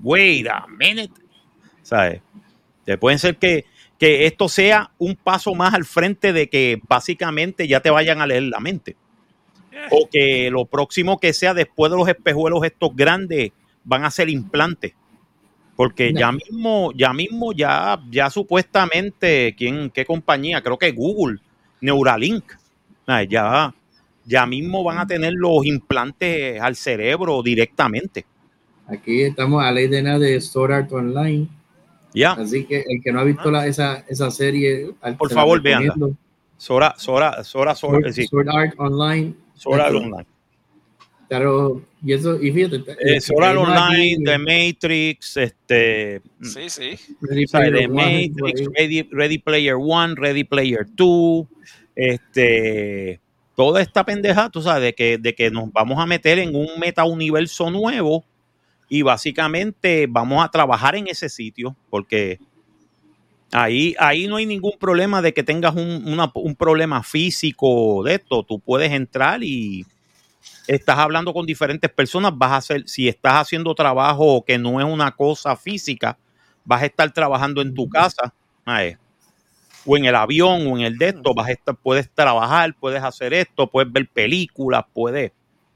[0.00, 1.12] Wait a minute.
[1.82, 2.22] ¿Sabes?
[3.00, 3.64] Pueden ser que,
[3.98, 8.26] que esto sea un paso más al frente de que básicamente ya te vayan a
[8.26, 8.96] leer la mente
[9.90, 13.52] o que lo próximo que sea después de los espejuelos estos grandes
[13.84, 14.94] van a ser implantes.
[15.76, 16.20] Porque No.
[16.20, 20.62] ya mismo, ya mismo, ya, ya supuestamente, ¿quién, qué compañía?
[20.62, 21.38] Creo que Google,
[21.80, 22.52] Neuralink,
[23.28, 23.74] ya,
[24.30, 28.24] ya mismo van a tener los implantes al cerebro directamente.
[28.86, 31.48] Aquí estamos a ley de nada de Sword Art Online.
[32.14, 35.34] Ya, Así que el que no ha visto la, esa, esa serie, al- Por la
[35.34, 36.16] favor, recomiendo.
[36.56, 39.34] Sora, Sora, Sora, Sora, Sword, sí, Sword Art Online.
[39.54, 39.98] Sora Esto.
[39.98, 40.26] Online.
[41.28, 42.82] Claro, y eso, y fíjate.
[42.98, 46.20] Eh, Solar Online, The Matrix, este.
[46.42, 46.90] Sí, sí.
[47.20, 51.46] Ready Player, The Matrix, Ready, Ready, Player One, Ready Player Two,
[51.94, 53.20] este.
[53.56, 56.68] Toda esta pendeja, tú sabes, de que, de que nos vamos a meter en un
[56.78, 58.24] meta universo nuevo
[58.88, 62.38] y básicamente vamos a trabajar en ese sitio porque
[63.52, 68.14] ahí, ahí no hay ningún problema de que tengas un, una, un problema físico de
[68.14, 68.42] esto.
[68.42, 69.84] Tú puedes entrar y
[70.66, 74.86] estás hablando con diferentes personas, vas a hacer, si estás haciendo trabajo que no es
[74.86, 76.18] una cosa física,
[76.64, 78.32] vas a estar trabajando en tu casa,
[79.90, 83.02] o en el avión, o en el de esto, vas a estar, puedes trabajar, puedes
[83.02, 85.32] hacer esto, puedes ver películas, puedes,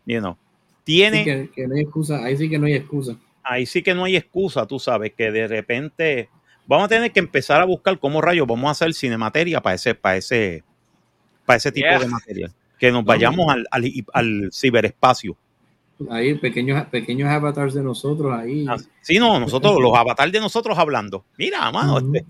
[0.06, 0.36] you know.
[0.84, 1.50] Tiene.
[1.52, 3.16] que, no hay excusa, ahí sí que no hay excusa.
[3.42, 6.28] Ahí sí que no hay excusa, tú sabes, que de repente
[6.64, 9.96] vamos a tener que empezar a buscar cómo rayos vamos a hacer cinemateria para ese,
[9.96, 10.62] para ese,
[11.44, 13.66] para ese tipo de material que nos vayamos al,
[14.12, 15.36] al, ciberespacio.
[16.08, 18.64] Ahí, pequeños, pequeños avatars de nosotros ahí.
[18.68, 21.24] Ah, sí, no, nosotros, los avatars de nosotros hablando.
[21.36, 22.24] Mira, mano, este,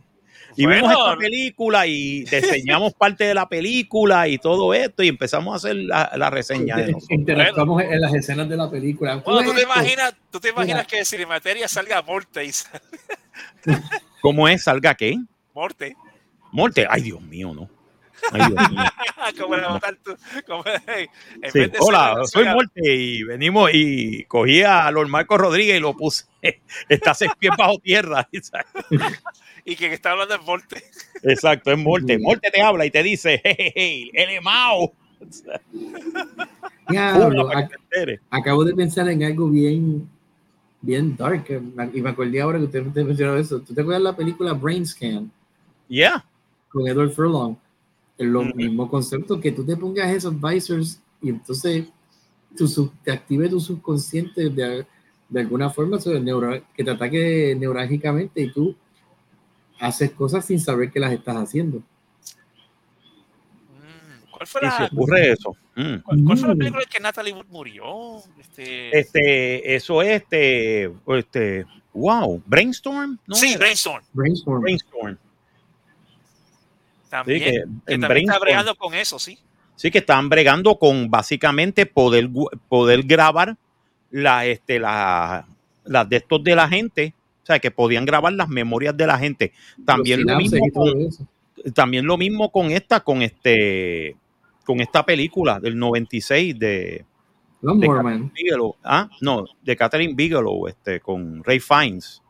[0.56, 5.52] y vemos esta película y diseñamos parte de la película y todo esto y empezamos
[5.52, 7.10] a hacer la, reseña de nosotros.
[7.10, 9.22] Interactuamos en las escenas de la película.
[9.22, 12.50] ¿tú, te imaginas, ¿tú te imaginas que de Cinemateria salga Morte?
[14.20, 14.64] ¿Cómo es?
[14.64, 15.18] ¿Salga qué?
[15.54, 15.96] Morte.
[16.52, 16.86] Morte.
[16.88, 17.68] Ay, Dios mío, no.
[21.80, 26.24] Hola, soy Muerte y venimos y cogí a Lord Marco Rodríguez y lo puse.
[26.88, 28.28] Está seis pies bajo tierra.
[29.64, 30.82] y quien está hablando es Morte.
[31.22, 32.18] Exacto, es Morte.
[32.18, 34.92] Morte te habla y te dice, hey, el Emao.
[38.30, 40.06] acabo de pensar en algo bien
[40.82, 41.46] bien dark
[41.94, 43.60] y me acordé ahora que usted, mencionó eso.
[43.60, 45.32] ¿Tú te acuerdas de la película Brain Scan?
[45.88, 46.22] Yeah.
[46.68, 47.56] Con Edward Furlong
[48.18, 51.86] lo mismo concepto, que tú te pongas esos visors y entonces
[52.56, 54.86] tu te active tu subconsciente de,
[55.28, 58.76] de alguna forma sobre el neuro, que te ataque neurálgicamente y tú
[59.80, 61.78] haces cosas sin saber que las estás haciendo.
[63.78, 65.56] Mm, ¿Cuál fue la, ocurre eso?
[65.74, 65.96] Mm.
[66.04, 68.18] ¿Cuál, fue la película en que Natalie Wood murió?
[68.38, 68.96] Este...
[68.96, 73.18] este, eso es este, este, wow, Brainstorm.
[73.26, 74.04] ¿no sí, Brainstorm.
[74.12, 74.62] Brainstorm.
[74.62, 75.18] Brainstorm.
[77.14, 77.40] También,
[77.86, 79.38] que, también está bregando con eso, sí.
[79.76, 82.28] Sí, que están bregando con básicamente poder,
[82.68, 83.56] poder grabar
[84.10, 85.46] la, este, la,
[85.84, 89.16] las de estos de la gente, o sea, que podían grabar las memorias de la
[89.16, 89.52] gente.
[89.84, 94.16] También lo mismo con, también lo mismo con esta, con este,
[94.64, 97.04] con esta película del 96 de,
[97.60, 98.74] de Bigelow.
[98.82, 102.20] Ah, no, de Catherine Bigelow, este, con Ray Fiennes.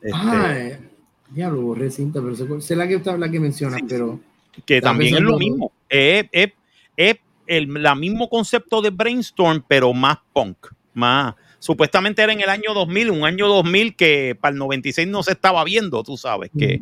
[0.00, 0.95] Este,
[1.34, 4.20] ya lo borré cinta, pero sé, la que la que menciona, pero.
[4.64, 5.72] Que también es lo mismo.
[5.88, 6.26] Es,
[7.46, 10.56] el la mismo concepto de brainstorm, pero más punk.
[10.94, 11.34] Más.
[11.58, 15.32] Supuestamente era en el año 2000, un año 2000 que para el 96 no se
[15.32, 16.80] estaba viendo, tú sabes, que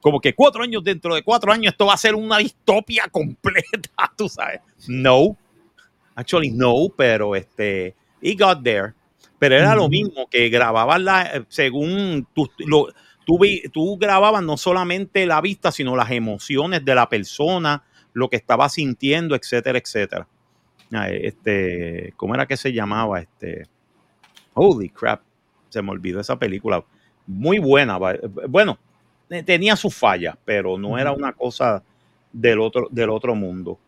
[0.00, 4.12] como que cuatro años dentro de cuatro años esto va a ser una distopia completa,
[4.16, 4.60] tú sabes.
[4.88, 5.36] No,
[6.14, 8.94] actually no, pero este, he got there.
[9.38, 12.88] Pero era lo mismo que grababan la, según tu, lo,
[13.24, 13.38] tú,
[13.72, 18.68] tú grababas no solamente la vista, sino las emociones de la persona, lo que estaba
[18.68, 20.26] sintiendo, etcétera, etcétera.
[21.10, 23.20] Este, ¿cómo era que se llamaba?
[23.20, 23.66] Este,
[24.54, 25.22] holy crap,
[25.70, 26.84] se me olvidó esa película.
[27.26, 27.98] Muy buena,
[28.48, 28.78] bueno,
[29.44, 31.82] tenía sus fallas, pero no era una cosa
[32.32, 33.78] del otro, del otro mundo.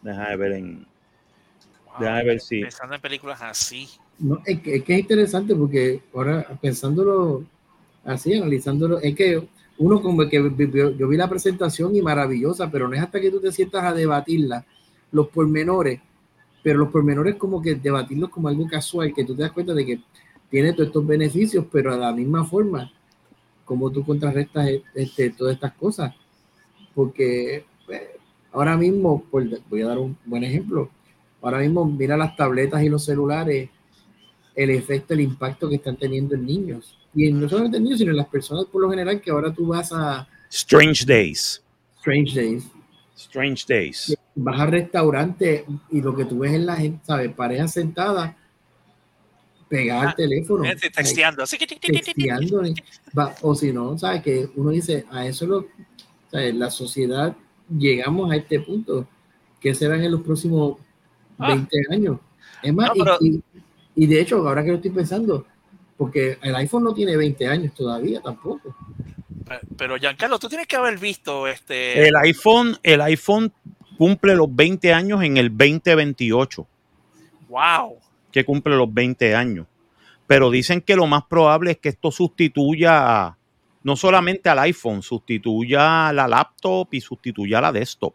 [0.00, 0.86] Déjame ver en.
[1.98, 2.62] déjame ver si.
[2.62, 3.88] Pensando en películas así.
[4.18, 7.44] No, es, que, es que es interesante porque ahora pensándolo
[8.04, 10.36] así, analizándolo, es que uno como que
[10.98, 13.94] yo vi la presentación y maravillosa, pero no es hasta que tú te sientas a
[13.94, 14.66] debatirla,
[15.12, 16.00] los pormenores,
[16.62, 19.86] pero los pormenores como que debatirlos como algo casual, que tú te das cuenta de
[19.86, 20.00] que
[20.50, 22.90] tiene todos estos beneficios, pero a la misma forma,
[23.64, 26.12] como tú contrarrestas este, todas estas cosas,
[26.94, 28.02] porque pues,
[28.52, 30.90] ahora mismo, voy a dar un buen ejemplo,
[31.40, 33.70] ahora mismo mira las tabletas y los celulares,
[34.56, 38.10] el efecto, el impacto que están teniendo en niños y no solamente en niños, sino
[38.10, 40.28] en las personas por lo general que ahora tú vas a...
[40.50, 41.62] Strange Days.
[41.98, 42.64] Strange Days.
[43.16, 44.16] Strange Days.
[44.34, 47.32] Vas al restaurante y lo que tú ves es la gente, ¿sabes?
[47.32, 48.36] Pareja sentada,
[49.68, 50.64] pegar el ah, teléfono.
[50.94, 51.44] Texteando.
[51.44, 52.62] texteando
[53.42, 54.22] o si no, ¿sabes?
[54.22, 55.66] Que uno dice, a eso lo,
[56.30, 56.54] ¿sabes?
[56.54, 57.36] La sociedad,
[57.68, 59.08] llegamos a este punto.
[59.60, 60.78] ¿Qué serán en los próximos
[61.38, 61.94] 20 ah.
[61.94, 62.18] años?
[62.62, 62.90] Es más,
[63.20, 63.42] y,
[63.96, 65.44] y de hecho, ahora que lo estoy pensando,
[65.98, 68.74] porque el iPhone no tiene 20 años todavía tampoco.
[69.76, 72.06] Pero Giancarlo, tú tienes que haber visto este...
[72.06, 73.52] El iPhone, el iPhone
[73.98, 76.66] cumple los 20 años en el 2028.
[77.48, 77.98] Wow.
[78.30, 79.66] Que cumple los 20 años.
[80.26, 83.36] Pero dicen que lo más probable es que esto sustituya
[83.82, 88.14] no solamente al iPhone, sustituya la laptop y sustituya la desktop.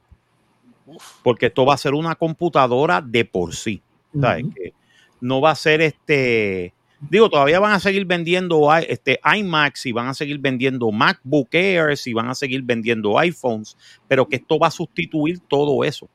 [1.23, 3.81] Porque esto va a ser una computadora de por sí.
[4.13, 4.73] que
[5.21, 6.73] no va a ser este.
[7.09, 12.07] Digo, todavía van a seguir vendiendo este iMacs y van a seguir vendiendo MacBook Airs
[12.07, 16.09] y van a seguir vendiendo iPhones, pero que esto va a sustituir todo eso.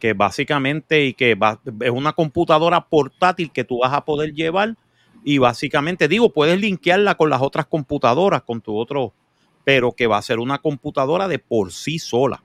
[0.00, 1.36] que básicamente y que
[1.80, 4.76] es una computadora portátil que tú vas a poder llevar
[5.22, 9.12] y básicamente digo, puedes linkearla con las otras computadoras, con tu otro,
[9.64, 12.42] pero que va a ser una computadora de por sí sola.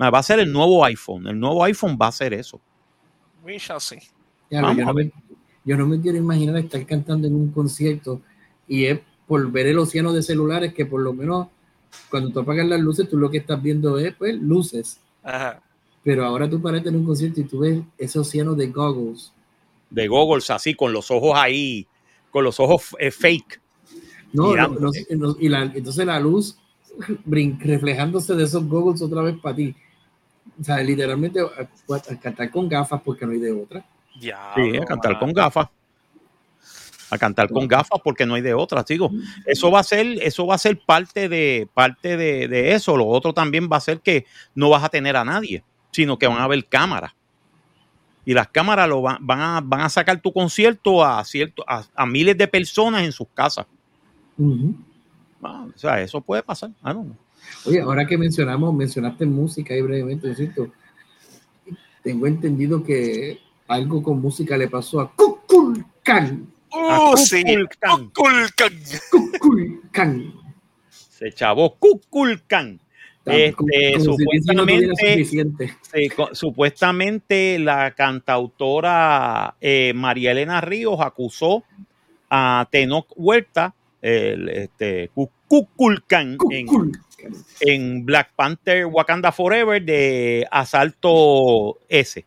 [0.00, 1.28] Va a ser el nuevo iPhone.
[1.28, 2.60] El nuevo iPhone va a ser eso.
[5.64, 8.20] Yo, no me, quiero imaginar estar cantando en un concierto
[8.68, 11.48] y es por ver el océano de celulares que por lo menos
[12.10, 15.00] cuando tú apagas las luces, tú lo que estás viendo es pues, luces.
[16.04, 19.32] Pero ahora tú paras en un concierto y tú ves ese océano de goggles.
[19.90, 21.86] De goggles así, con los ojos ahí,
[22.30, 23.60] con los ojos eh, fake.
[24.32, 24.52] No,
[25.38, 26.56] y la, entonces la luz
[26.98, 29.74] reflejándose de esos goggles otra vez para ti.
[30.60, 33.84] O sea, literalmente a, cantar con gafas porque no hay de otra.
[34.20, 35.68] Ya, sí, a cantar con gafas.
[37.10, 39.10] A cantar con gafas porque no hay de otra, digo.
[39.44, 42.96] Eso va a ser, eso va a ser parte de parte de, eso.
[42.96, 46.26] Lo otro también va a ser que no vas a tener a nadie, sino que
[46.26, 47.12] van a haber cámaras.
[48.24, 52.06] Y las cámaras lo van, van, a, van a sacar tu concierto a, cierto, a,
[52.06, 53.66] miles de personas en sus casas.
[55.42, 56.70] Ah, o sea, eso puede pasar.
[56.82, 57.16] Ah, no.
[57.64, 60.68] Oye, ahora que mencionamos, mencionaste música ahí brevemente, ¿cierto?
[62.02, 63.38] Tengo entendido que
[63.72, 66.46] algo con música le pasó a Kukulkan.
[66.70, 67.42] ¡Oh, sí!
[67.42, 68.12] Kukulkan.
[69.10, 70.34] Kukulkan.
[70.90, 72.80] Se chavó Kukulkan.
[73.24, 74.92] Este, supuestamente,
[76.32, 81.62] supuestamente la cantautora eh, María Elena Ríos acusó
[82.28, 85.10] a Tenoch Huerta, el, este,
[85.46, 86.66] Kukulkan, en,
[87.60, 92.24] en Black Panther Wakanda Forever de Asalto S.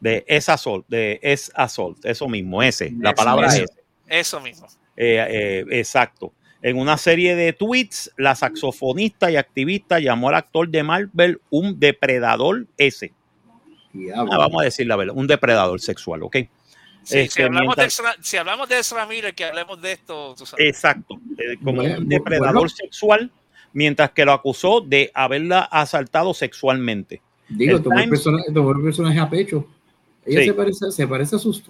[0.00, 3.64] De Es Assault, de Es Assault, eso mismo, ese, la palabra es.
[4.06, 4.66] Eso mismo.
[4.96, 6.32] Eh, eh, exacto.
[6.62, 11.78] En una serie de tweets, la saxofonista y activista llamó al actor de Marvel un
[11.78, 13.12] depredador S.
[14.14, 16.36] Ah, vamos a decir la verdad, un depredador sexual, ¿ok?
[17.04, 17.88] si, hablamos de,
[18.20, 20.34] si, hablamos de, Ramírez, que hablemos de esto.
[20.58, 23.30] Exacto, eh, como un depredador sexual,
[23.72, 27.22] mientras que lo acusó de haberla asaltado sexualmente.
[27.48, 29.66] Digo, tomó el, personaje, a pecho.
[30.24, 31.62] Ella se, parece, se parece a sus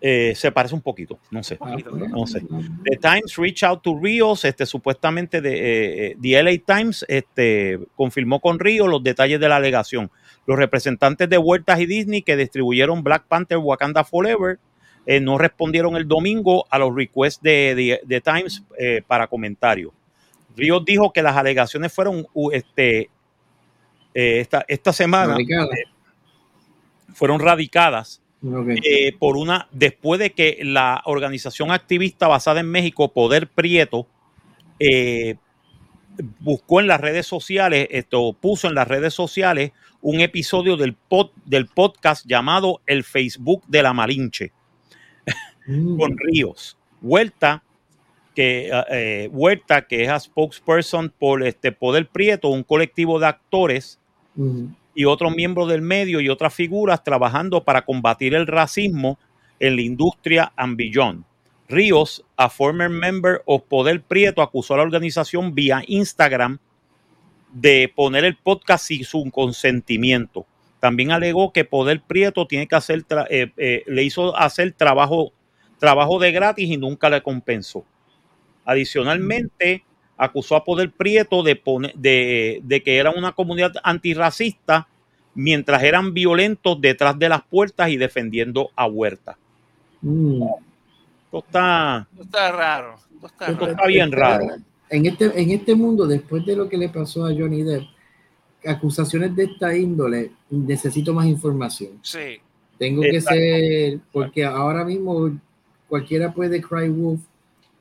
[0.00, 1.58] eh, se parece un poquito, no sé.
[1.60, 1.76] Ah,
[2.10, 2.40] no sé.
[2.84, 8.38] The Times reach out to Rios, este, supuestamente de, eh, The LA Times este, confirmó
[8.38, 10.10] con Ríos los detalles de la alegación.
[10.46, 14.60] Los representantes de Huertas y Disney que distribuyeron Black Panther Wakanda Forever
[15.04, 19.92] eh, no respondieron el domingo a los requests de, The Times eh, para comentarios.
[20.54, 23.08] Ríos dijo que las alegaciones fueron este,
[24.18, 25.36] eh, esta, semana
[27.14, 28.22] fueron radicadas
[29.18, 34.06] por una después de que la organización activista basada en México, Poder Prieto,
[36.40, 41.30] buscó en las redes sociales, esto puso en las redes sociales un episodio del, pod,
[41.44, 44.52] del podcast llamado El Facebook de la Malinche
[45.66, 45.98] mm.
[45.98, 46.76] con Ríos.
[47.00, 47.62] Huerta,
[48.34, 53.97] que, eh, Huerta, que es a spokesperson por este Poder Prieto, un colectivo de actores
[54.94, 59.18] y otros miembros del medio y otras figuras trabajando para combatir el racismo
[59.60, 61.24] en la industria ambillón.
[61.68, 66.58] Ríos, a former member of Poder Prieto, acusó a la organización vía Instagram
[67.52, 70.46] de poner el podcast sin su consentimiento.
[70.80, 75.32] También alegó que Poder Prieto tiene que hacer, eh, eh, le hizo hacer trabajo,
[75.78, 77.84] trabajo de gratis y nunca le compensó.
[78.64, 79.84] Adicionalmente,
[80.18, 81.58] acusó a Poder Prieto de,
[82.62, 84.86] de, que era una comunidad antirracista
[85.34, 89.38] mientras eran violentos detrás de las puertas y defendiendo a Huerta.
[90.02, 90.42] Mm.
[91.24, 92.96] Esto está, está raro.
[93.46, 94.58] Esto está bien raro
[94.90, 97.84] en este, en este mundo, después de lo que le pasó a Johnny Depp,
[98.66, 101.98] acusaciones de esta índole, necesito más información.
[102.02, 102.40] Sí.
[102.78, 105.38] Tengo que ser, porque ahora mismo
[105.88, 107.20] cualquiera puede cry wolf,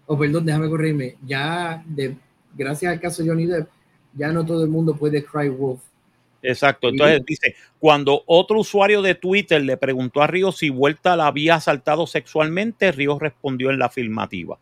[0.05, 2.15] o perdón, déjame correrme, ya de,
[2.57, 3.69] gracias al caso de Johnny Depp,
[4.13, 5.81] ya no todo el mundo puede cry wolf.
[6.41, 11.27] Exacto, entonces dice, cuando otro usuario de Twitter le preguntó a Río si Vuelta la
[11.27, 14.57] había asaltado sexualmente, Río respondió en la afirmativa.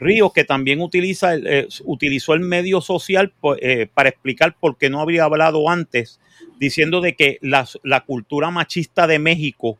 [0.00, 5.00] Ríos, que también utiliza, eh, utilizó el medio social eh, para explicar por qué no
[5.00, 6.18] habría hablado antes
[6.58, 9.78] diciendo de que la, la cultura machista de México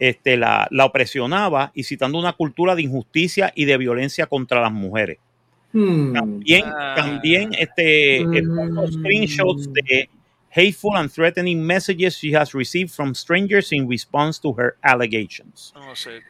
[0.00, 4.72] este, la, la opresionaba y citando una cultura de injusticia y de violencia contra las
[4.72, 5.18] mujeres.
[5.72, 6.14] Hmm.
[6.14, 6.94] También, Ah.
[6.96, 8.90] también este, eh, Mm.
[8.92, 10.08] screenshots de
[10.50, 15.72] hateful and threatening messages she has received from strangers in response to her allegations.
[15.76, 16.20] No sé.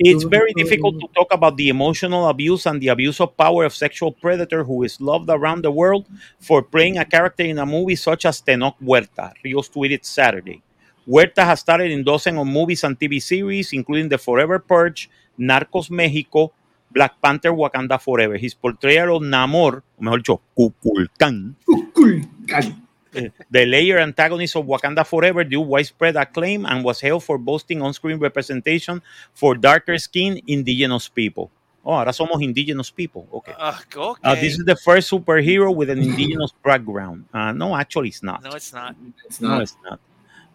[0.00, 0.30] It's Mm.
[0.30, 4.12] very difficult to talk about the emotional abuse and the abuse of power of sexual
[4.12, 6.06] predator who is loved around the world
[6.40, 10.62] for playing a character in a movie such as Tenoch Huerta, Rios tweeted Saturday.
[11.06, 15.88] Huerta has starred in dozens of movies and TV series, including The Forever Purge, Narcos
[15.90, 16.50] México,
[16.90, 18.36] Black Panther Wakanda Forever.
[18.36, 22.82] His portrayal of Namor, o mejor dicho, Kukulkan, Kukulkan.
[23.50, 28.18] the layer antagonist of Wakanda Forever drew widespread acclaim and was hailed for boasting on-screen
[28.18, 29.02] representation
[29.34, 31.50] for darker skinned indigenous people.
[31.84, 33.26] Oh, ahora somos indigenous people.
[33.32, 33.54] Okay.
[33.58, 34.18] Ah, ok.
[34.22, 37.24] Uh, this is the first superhero with an indigenous background.
[37.32, 38.42] Uh, no, actually, it's not.
[38.42, 38.94] no, it's not.
[39.24, 39.62] It's No, not.
[39.62, 39.98] it's not.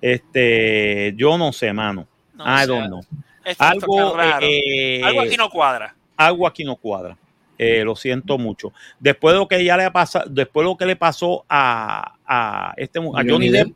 [0.01, 2.05] Este, yo no sé, mano.
[2.38, 3.01] No, I o sea, don't know.
[3.57, 5.95] Algo, eh, Algo aquí no cuadra.
[6.18, 7.18] Algo aquí no cuadra.
[7.57, 8.74] Eh, lo siento mucho.
[8.99, 12.74] Después de lo que ya le pasa, después de lo que le pasó a, a
[12.78, 13.72] este a Johnny Depp.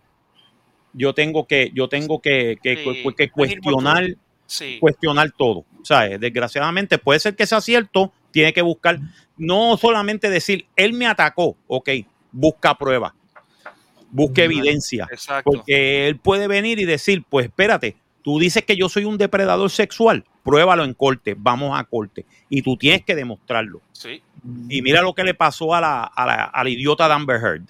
[0.93, 4.03] Yo tengo que, yo tengo que, que, Sí, cuestionar,
[4.47, 4.77] Sí.
[4.79, 5.59] cuestionar todo.
[5.59, 8.99] O sea, eh, desgraciadamente puede ser que sea cierto, tiene que buscar,
[9.38, 11.89] no solamente decir, él me atacó, ok,
[12.31, 13.13] busca pruebas,
[14.09, 14.51] busque Ujú.
[14.53, 15.51] evidencia, Exacto.
[15.51, 17.97] porque él puede venir y decir, pues espérate,
[18.28, 22.61] tú dices que yo soy un depredador sexual, pruébalo en corte, vamos a corte, y
[22.61, 23.80] tú tienes que demostrarlo.
[23.93, 24.21] Sí.
[24.67, 27.63] Y mira lo que le pasó a la, a la, al idiota de Amber Heard,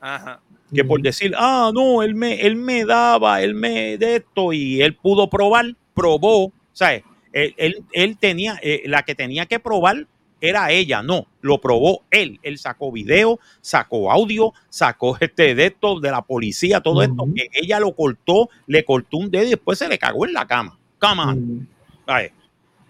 [0.00, 0.40] Ajá.
[0.72, 4.82] que por decir, ah, no, él me, él me daba, él me de esto, y
[4.82, 7.02] él pudo probar, probó, ¿sabes?
[7.32, 10.06] Él, él, él tenía, eh, la que tenía que probar
[10.48, 12.38] era ella, no, lo probó él.
[12.42, 17.48] Él sacó video, sacó audio, sacó este de esto de la policía, todo esto, que
[17.52, 20.78] ella lo cortó, le cortó un dedo y después se le cagó en la cama.
[20.98, 21.66] Cama, Mm.
[22.06, 22.32] ¿sabes?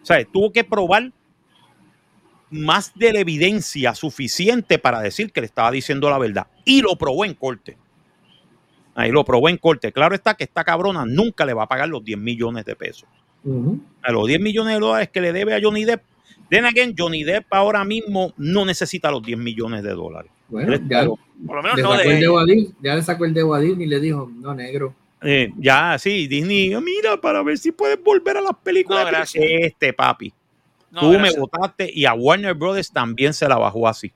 [0.03, 1.11] O sea, tuvo que probar
[2.51, 6.47] más de la evidencia suficiente para decir que le estaba diciendo la verdad.
[6.65, 7.77] Y lo probó en corte.
[8.95, 9.93] Ahí lo probó en corte.
[9.93, 13.09] Claro está que esta cabrona nunca le va a pagar los 10 millones de pesos.
[14.03, 16.03] A los 10 millones de dólares que le debe a Johnny Depp.
[16.51, 20.31] Then again, Johnny Depp ahora mismo no necesita los 10 millones de dólares.
[20.49, 22.43] Bueno, ya, Por lo menos le no sacó el dedo de.
[22.43, 24.95] a Disney, ya le sacó el dedo a Disney y le dijo, no, negro.
[25.23, 29.05] eh, ya, sí, Disney, mira, para ver si puedes volver a las películas.
[29.05, 29.45] No, gracias.
[29.47, 30.33] Este, papi.
[30.91, 31.35] No, Tú gracias.
[31.35, 34.13] me votaste y a Warner Brothers también se la bajó así.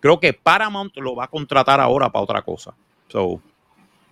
[0.00, 2.74] Creo que Paramount lo va a contratar ahora para otra cosa.
[3.08, 3.40] So,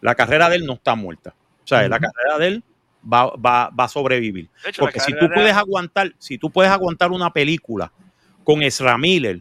[0.00, 1.34] la carrera de él no está muerta.
[1.62, 2.64] O sea, la carrera de él
[3.02, 4.48] va, va, va a sobrevivir.
[4.66, 7.92] Hecho, Porque si tú puedes aguantar, si tú puedes aguantar una película
[8.44, 9.40] con Ezra Miller,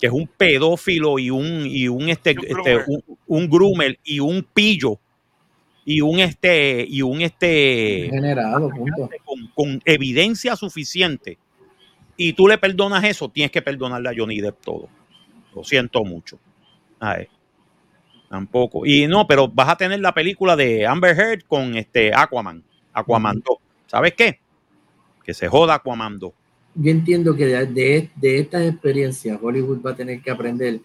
[0.00, 2.84] que es un pedófilo y un, y un, este, Y un este, groomer.
[2.86, 4.98] un, un groomer y un pillo
[5.84, 9.08] y un este y un este Generado, punto.
[9.24, 11.38] con, con evidencia suficiente
[12.16, 14.88] y tú le perdonas eso, tienes que perdonarle a Johnny Depp todo.
[15.54, 16.38] Lo siento mucho.
[17.00, 17.28] Ay,
[18.28, 18.84] tampoco.
[18.84, 22.62] Y no, pero vas a tener la película de Amber Heard con este Aquaman.
[22.98, 23.56] Aquaman 2.
[23.86, 24.38] ¿Sabes qué?
[25.24, 26.32] Que se joda Aquaman 2.
[26.74, 30.80] Yo entiendo que de, de, de estas experiencias Hollywood va a tener que aprender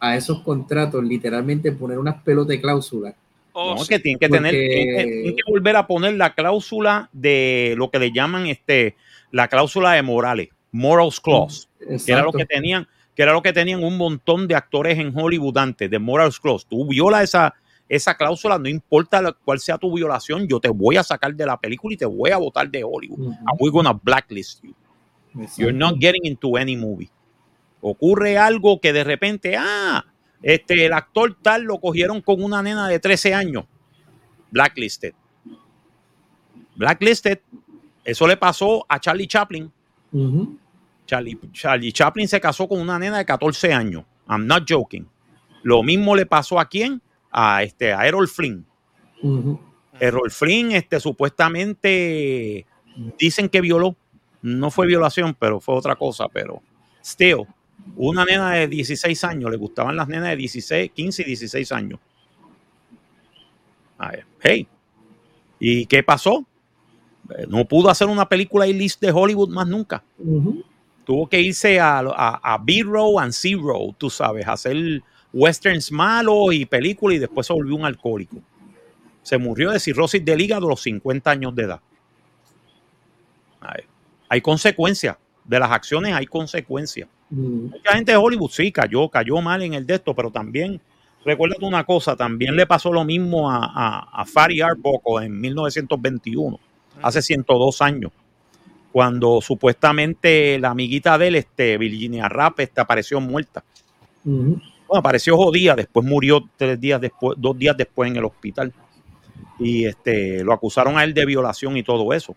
[0.00, 3.14] a esos contratos, literalmente poner unas pelotas de cláusula.
[3.52, 3.88] Oh, no, sí.
[3.88, 7.74] que tienen que Porque- tener, tienen que, tienen que volver a poner la cláusula de
[7.76, 8.96] lo que le llaman este,
[9.30, 11.68] la cláusula de morales, morals clause.
[12.04, 15.16] que era lo que tenían, que era lo que tenían un montón de actores en
[15.16, 16.66] Hollywood antes, de Morals Clause.
[16.68, 17.54] Tú violas esa,
[17.88, 21.58] esa cláusula, no importa cuál sea tu violación, yo te voy a sacar de la
[21.58, 23.18] película y te voy a votar de Hollywood.
[23.18, 23.30] Ujú.
[23.30, 24.74] And we're gonna blacklist you.
[25.34, 25.62] Exacto.
[25.62, 27.10] You're not getting into any movie.
[27.80, 30.04] Ocurre algo que de repente, ah,
[30.42, 33.64] este, el actor tal lo cogieron con una nena de 13 años.
[34.50, 35.12] Blacklisted.
[36.76, 37.40] Blacklisted.
[38.04, 39.70] Eso le pasó a Charlie Chaplin.
[41.06, 44.04] Charlie, Charlie Chaplin se casó con una nena de 14 años.
[44.28, 45.06] I'm not joking.
[45.62, 47.02] Lo mismo le pasó a quién?
[47.36, 48.64] A este a Errol Flynn.
[49.98, 52.64] Errol Flynn, este, supuestamente
[53.18, 53.96] dicen que violó.
[54.40, 56.28] No fue violación, pero fue otra cosa.
[56.28, 56.62] Pero,
[57.02, 57.44] still,
[57.96, 61.98] una nena de 16 años, le gustaban las nenas de 16, 15 y 16 años.
[63.98, 64.68] A ver, hey.
[65.58, 66.46] ¿Y qué pasó?
[67.48, 70.04] No pudo hacer una película list de Hollywood más nunca.
[71.04, 75.02] Tuvo que irse a, a, a B-Row and C-Row, tú sabes, a hacer
[75.34, 78.36] westerns malos y películas y después se volvió un alcohólico.
[79.22, 81.80] Se murió de cirrosis del hígado a los 50 años de edad.
[83.60, 83.82] Ay,
[84.28, 85.16] hay consecuencias.
[85.44, 87.08] De las acciones hay consecuencias.
[87.30, 87.70] Ujú.
[87.72, 90.80] Mucha gente de Hollywood sí cayó, cayó mal en el de esto, pero también
[91.24, 96.60] recuérdate una cosa, también le pasó lo mismo a, a, a Fari Arbuckle en 1921,
[97.02, 98.12] hace 102 años,
[98.92, 103.64] cuando supuestamente la amiguita de él, este, Virginia Rapp, este, apareció muerta.
[104.24, 104.60] Ujú.
[104.94, 108.72] Bueno, apareció jodida, después murió tres días después, dos días después en el hospital.
[109.58, 112.36] Y este, lo acusaron a él de violación y todo eso.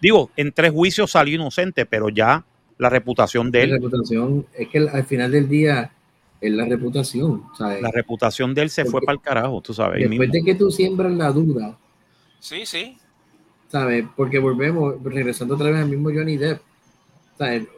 [0.00, 2.46] Digo, en tres juicios salió inocente, pero ya
[2.78, 5.92] la reputación de La él, reputación, es que al final del día
[6.40, 7.42] es la reputación.
[7.58, 7.82] ¿sabes?
[7.82, 9.98] la reputación de él se fue para el carajo, tú sabes.
[9.98, 10.32] Después mismo.
[10.32, 11.76] de que tú siembras la duda,
[12.38, 12.96] Sí, sí.
[13.68, 14.06] ¿sabes?
[14.16, 16.62] Porque volvemos, regresando otra vez al mismo Johnny Depp.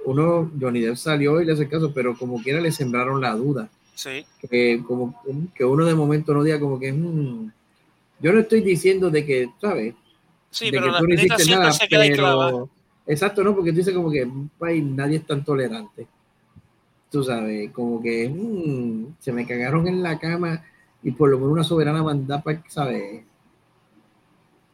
[0.05, 3.69] Uno, Johnny Depp salió y le hace caso, pero como quiera le sembraron la duda.
[3.95, 4.25] Sí.
[4.51, 5.21] Que, como,
[5.55, 7.51] que uno de momento no diga como que, "Hmm,
[8.21, 9.95] yo no estoy diciendo de que, ¿sabes?
[10.51, 12.51] Sí, de pero que la tú no hiciste nada, se queda clavada.
[12.51, 12.69] pero...
[13.07, 13.55] Exacto, ¿no?
[13.55, 16.07] Porque tú dices como que en un país nadie es tan tolerante.
[17.11, 20.65] Tú sabes, como que "Hmm, se me cagaron en la cama
[21.03, 23.23] y por lo menos una soberana mandada para, ¿sabes?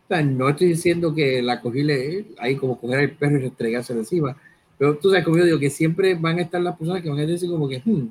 [0.05, 3.93] O sea, no estoy diciendo que la cogíle ahí como coger al perro y restregarse
[3.93, 4.37] encima,
[4.79, 7.19] pero tú sabes, como yo digo, que siempre van a estar las personas que van
[7.19, 8.09] a decir como que "Hmm,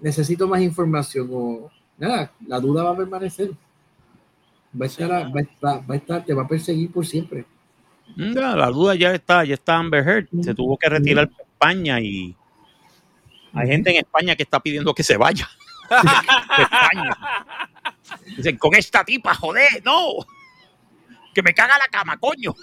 [0.00, 3.50] necesito más información o nada, la duda va a permanecer.
[4.80, 7.44] Va a estar, va a estar, va a estar, te va a perseguir por siempre.
[8.16, 10.28] Ya, la duda ya está, ya está Amber Heard.
[10.30, 10.54] Se Ujú.
[10.54, 12.34] tuvo que retirar de España y
[13.54, 15.46] hay gente en España que está pidiendo que se vaya.
[15.90, 15.96] de
[16.62, 17.16] España.
[18.36, 20.24] Dicen, con esta tipa, joder, no.
[21.34, 22.54] Que me caga la cama, coño.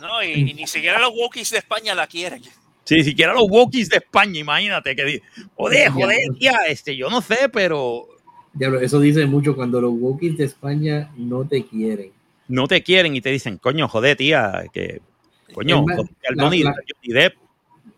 [0.00, 2.42] No, y, y ni siquiera los Wokies de España la quieren.
[2.84, 5.20] Si siquiera los Wokies de España, imagínate que
[5.56, 8.06] joder, joder, tía, este, yo no sé, pero
[8.52, 12.12] Diablo, eso dice mucho cuando los Wokies de España no te quieren.
[12.48, 15.00] no te quieren y te dicen, coño, joder, tía, que
[15.52, 15.84] coño,
[16.38, 16.62] Johnny-
[17.08, 17.34] Depp,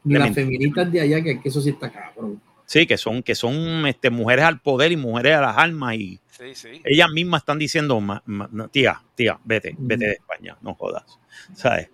[0.05, 2.41] las feministas de allá, que, que eso sí está cabrón.
[2.65, 6.19] sí, que son, que son este, mujeres al poder y mujeres a las armas y
[6.39, 6.83] Sí, sí.
[6.85, 11.19] ellas mismas están diciendo, "Ma- ma- no, tía, tía, vete, vete de España, no jodas,
[11.53, 11.91] ¿sabes?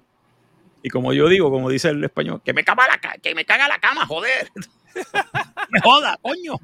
[0.82, 3.46] Y como yo digo, como dice el español, que me caga la, ca- que me
[3.46, 4.50] caga la cama, joder.
[5.70, 6.56] me joda, coño.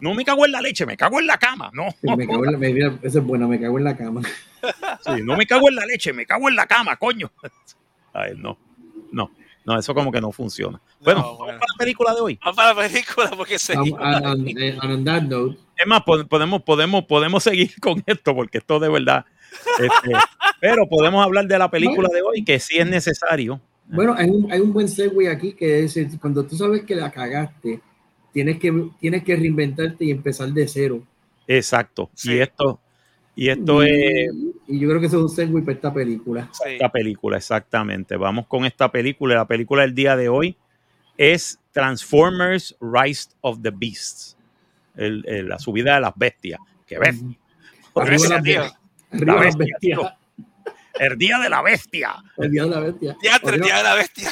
[0.00, 1.86] No me cago en la leche, me cago en la cama, no.
[2.16, 4.22] Me cago en la, mira, es buena, me cago en la cama.
[5.04, 7.30] Sí, no me cago en la leche, me cago en la cama, coño.
[8.12, 8.58] A ver, no,
[9.12, 9.30] no,
[9.64, 10.80] no, eso como que no funciona.
[11.00, 11.58] Bueno, No, vamos bueno.
[11.60, 12.38] para la película de hoy.
[12.40, 13.76] Vamos para la película porque se.
[13.78, 18.78] Um, on that note, Es más, po- podemos, podemos, podemos seguir con esto porque esto
[18.80, 19.24] de verdad.
[19.78, 20.12] este,
[20.60, 23.60] pero podemos hablar de la película de hoy que sí es necesario.
[23.86, 27.10] bueno, hay un, hay un buen segue aquí que es cuando tú sabes que la
[27.10, 27.80] cagaste,
[28.32, 31.02] tienes que, tienes que reinventarte y empezar de cero.
[31.46, 32.10] Exacto.
[32.14, 32.34] Sí.
[32.34, 32.80] Y esto,
[33.36, 34.32] y esto y, es
[34.66, 36.50] y yo creo que eso es un segue para esta película.
[36.52, 36.72] Sí.
[36.72, 38.16] esta película, exactamente.
[38.16, 39.36] Vamos con esta película.
[39.36, 40.56] La película del día de hoy
[41.16, 44.36] es Transformers Rise of the Beasts.
[44.98, 46.60] El- el- la subida de las bestias.
[46.86, 47.00] Tío.
[49.10, 50.16] La las bestia.
[50.98, 52.16] El día de la bestia.
[52.36, 53.16] El día de la bestia.
[53.44, 54.30] El día de la bestia.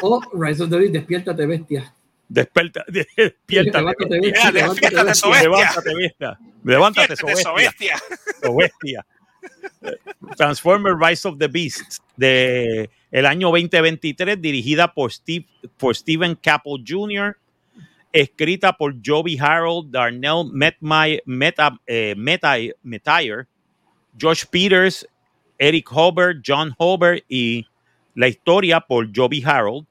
[0.00, 1.94] O Rise of the Beast, despiértate, bestia.
[2.28, 3.78] Desperta, despierta.
[3.80, 4.42] Levántate, bestia.
[4.44, 5.42] Ya, levántate, despiértate, bestia.
[5.42, 6.38] Levántate, bestia.
[6.64, 7.96] Levántate, Despiértate, bestia.
[8.56, 9.06] bestia.
[10.36, 15.46] Transformers Rise of the Beast de el año 2023 dirigida por Steve
[15.76, 17.36] por Steven Caple Jr.
[18.12, 22.14] escrita por Joby Harold, Darnell Metmy- Meta, eh,
[24.20, 25.06] Josh Peters,
[25.58, 27.66] Eric Hobert, John Hobert y
[28.14, 29.86] la historia por Joby Harold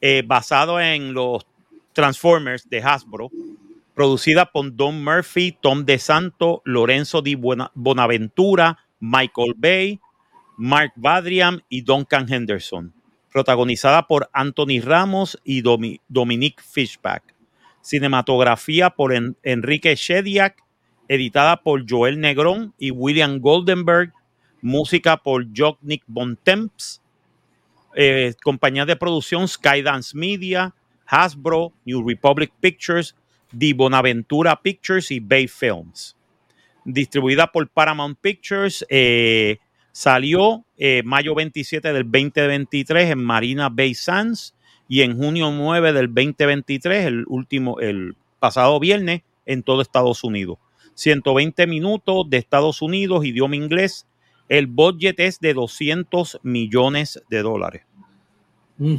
[0.00, 1.46] eh, basado en los
[1.92, 3.30] Transformers de Hasbro
[3.94, 9.98] producida por Don Murphy, Tom DeSanto, Lorenzo Di Bonaventura, Michael Bay,
[10.56, 12.94] Mark Badriam y Duncan Henderson.
[13.32, 17.34] Protagonizada por Anthony Ramos y Domi- Dominique Fishback.
[17.88, 20.62] Cinematografía por En- Enrique Shediak.
[21.08, 24.12] Editada por Joel Negrón y William Goldenberg.
[24.60, 27.00] Música por Joknik Bontemps.
[27.96, 30.74] Eh, compañía de producción Skydance Media,
[31.06, 33.16] Hasbro, New Republic Pictures,
[33.52, 36.14] Di Bonaventura Pictures y Bay Films.
[36.84, 39.56] Distribuida por Paramount Pictures, eh,
[39.92, 44.54] salió eh, mayo 27 del 2023 en Marina Bay Sands
[44.88, 50.58] y en junio 9 del 2023, el último, el pasado viernes, en todo Estados Unidos.
[50.94, 54.06] 120 minutos de Estados Unidos, idioma inglés.
[54.48, 57.82] El budget es de 200 millones de dólares.
[58.78, 58.96] Mm.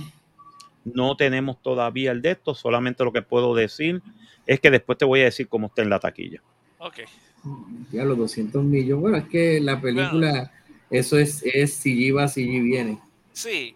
[0.86, 4.02] No tenemos todavía el de esto, solamente lo que puedo decir
[4.46, 6.42] es que después te voy a decir cómo está en la taquilla.
[6.78, 7.00] Ok.
[7.92, 9.02] Ya los 200 millones.
[9.02, 10.52] Bueno, es que la película,
[10.90, 13.00] eso es, es si va, si viene.
[13.34, 13.76] Sí.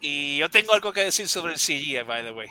[0.00, 2.48] Y yo tengo algo que decir sobre el CGI, by the way.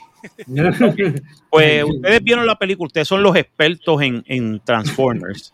[1.49, 5.53] Pues ustedes vieron la película, ustedes son los expertos en, en Transformers.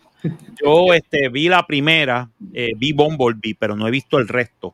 [0.64, 4.74] Yo este, vi la primera, eh, vi Bumblebee, pero no he visto el resto.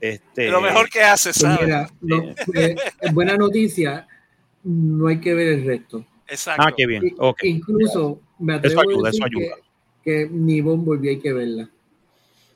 [0.00, 1.60] Este, Lo mejor que hace, Pues ¿sabes?
[1.62, 2.76] mira, lo- eh,
[3.12, 4.06] buena noticia,
[4.64, 6.04] no hay que ver el resto.
[6.28, 6.62] Exacto.
[6.66, 7.02] Ah, qué bien.
[7.42, 9.56] Incluso me atrevo ayuda, a decir eso ayuda.
[10.04, 11.70] Que, que ni Bumblebee hay que verla.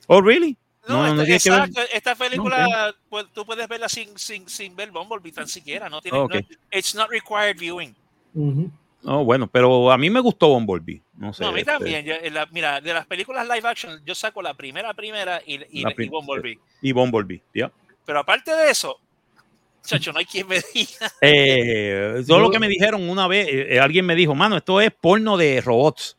[0.07, 0.57] Oh, really?
[0.89, 4.91] No, No, no esta, exacto, esta película pues, tú puedes verla sin, sin, sin ver
[4.91, 5.89] Bumblebee tan siquiera.
[5.91, 6.35] No tiene, Ok.
[6.35, 6.41] no-
[6.73, 7.95] it's not required viewing.
[8.35, 8.71] Ujú.
[9.05, 11.03] Oh, bueno, pero a mí me gustó Bumblebee.
[11.17, 11.43] No sé.
[11.43, 12.05] No, a mí este, también.
[12.05, 15.83] Yo, la- mira, de las películas live action, yo saco la primera, primera y, y,
[15.83, 16.59] La y prim- Bumblebee.
[16.83, 17.71] Y Bumblebee, ya.
[18.07, 18.99] Pero aparte de eso,
[19.85, 21.13] chacho, no hay quien me diga.
[21.21, 24.81] Eh, todo Yo- lo que me dijeron una vez, eh, alguien me dijo, mano, esto
[24.81, 26.17] es porno de robots.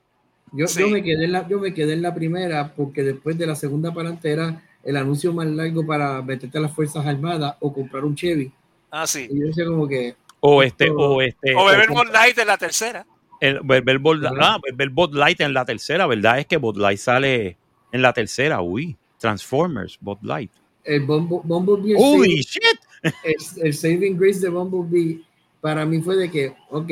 [0.51, 0.81] Yo, Sí.
[0.81, 3.55] yo, me quedé en la, yo me quedé en la primera porque después de la
[3.55, 8.03] segunda parte era el anuncio más largo para meterte a las Fuerzas Armadas o comprar
[8.03, 8.51] un Chevy.
[8.89, 9.27] Ah, sí.
[9.31, 11.53] Y yo decía como que, O este, Esto- o este.
[11.55, 13.05] O beber o- Bud Light en la tercera.
[13.39, 16.39] el, Bud- ah, ver- ver Bud Light en la tercera, ¿verdad?
[16.39, 17.57] Es que Bud Light sale
[17.91, 18.95] en la tercera, uy.
[19.19, 20.51] Transformers, Bud Light.
[20.83, 22.61] el Bumble- Bumblebee, Holy shit.
[23.03, 25.21] el- el saving grace de Bumblebee
[25.61, 26.91] para mí fue de que, ok,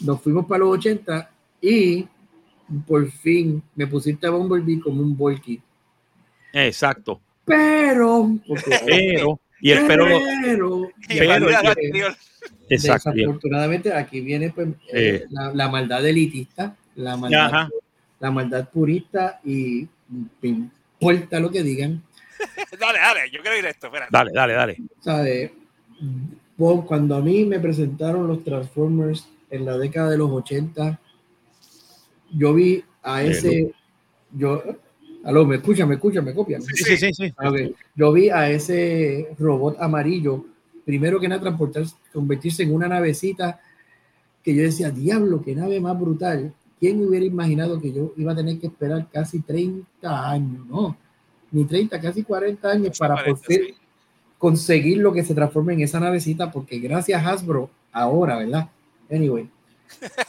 [0.00, 1.30] nos fuimos para los 80
[1.62, 2.08] y
[2.86, 5.60] por fin me pusiste a Bumblebee como un Volky.
[6.52, 7.20] Exacto.
[7.44, 10.06] Pero, porque- Pero, y espero.
[10.08, 11.50] lo- pero, Y Pero-.
[12.70, 13.10] Exacto.
[13.14, 13.14] ya.
[13.16, 15.24] Desafortunadamente aquí viene pues, eh, Eh.
[15.30, 17.68] la, la maldad elitista, la maldad, Ajá.
[18.20, 19.86] la maldad purista y
[20.40, 22.02] me importa lo que digan.
[22.80, 23.86] Dale, dale, yo quiero ir a esto.
[23.86, 24.06] Espera.
[24.10, 24.76] Dale, dale, dale.
[25.00, 25.52] ¿Sabe?
[26.56, 31.00] Cuando a mí me presentaron los Transformers en la década de los 80,
[32.36, 33.72] yo vi a ese,
[34.32, 34.62] yo,
[35.24, 36.62] aló, me escucha, me escucha, me copian.
[36.62, 37.12] Sí, sí, sí.
[37.12, 37.34] sí.
[37.36, 37.56] Ah, ok.
[37.94, 40.44] Yo vi a ese robot amarillo,
[40.84, 43.60] primero que nada, transportarse, convertirse en una navecita
[44.42, 46.52] que yo decía, diablo, qué nave más brutal.
[46.78, 50.66] ¿Quién hubiera imaginado que yo iba a tener que esperar casi 30 años?
[50.66, 50.96] No,
[51.50, 53.74] ni 30, casi 40 años para por 40, fin sí.
[54.36, 58.68] conseguir lo que se transforme en esa navecita, porque gracias a Hasbro, ahora, ¿verdad?
[59.10, 59.48] Anyway.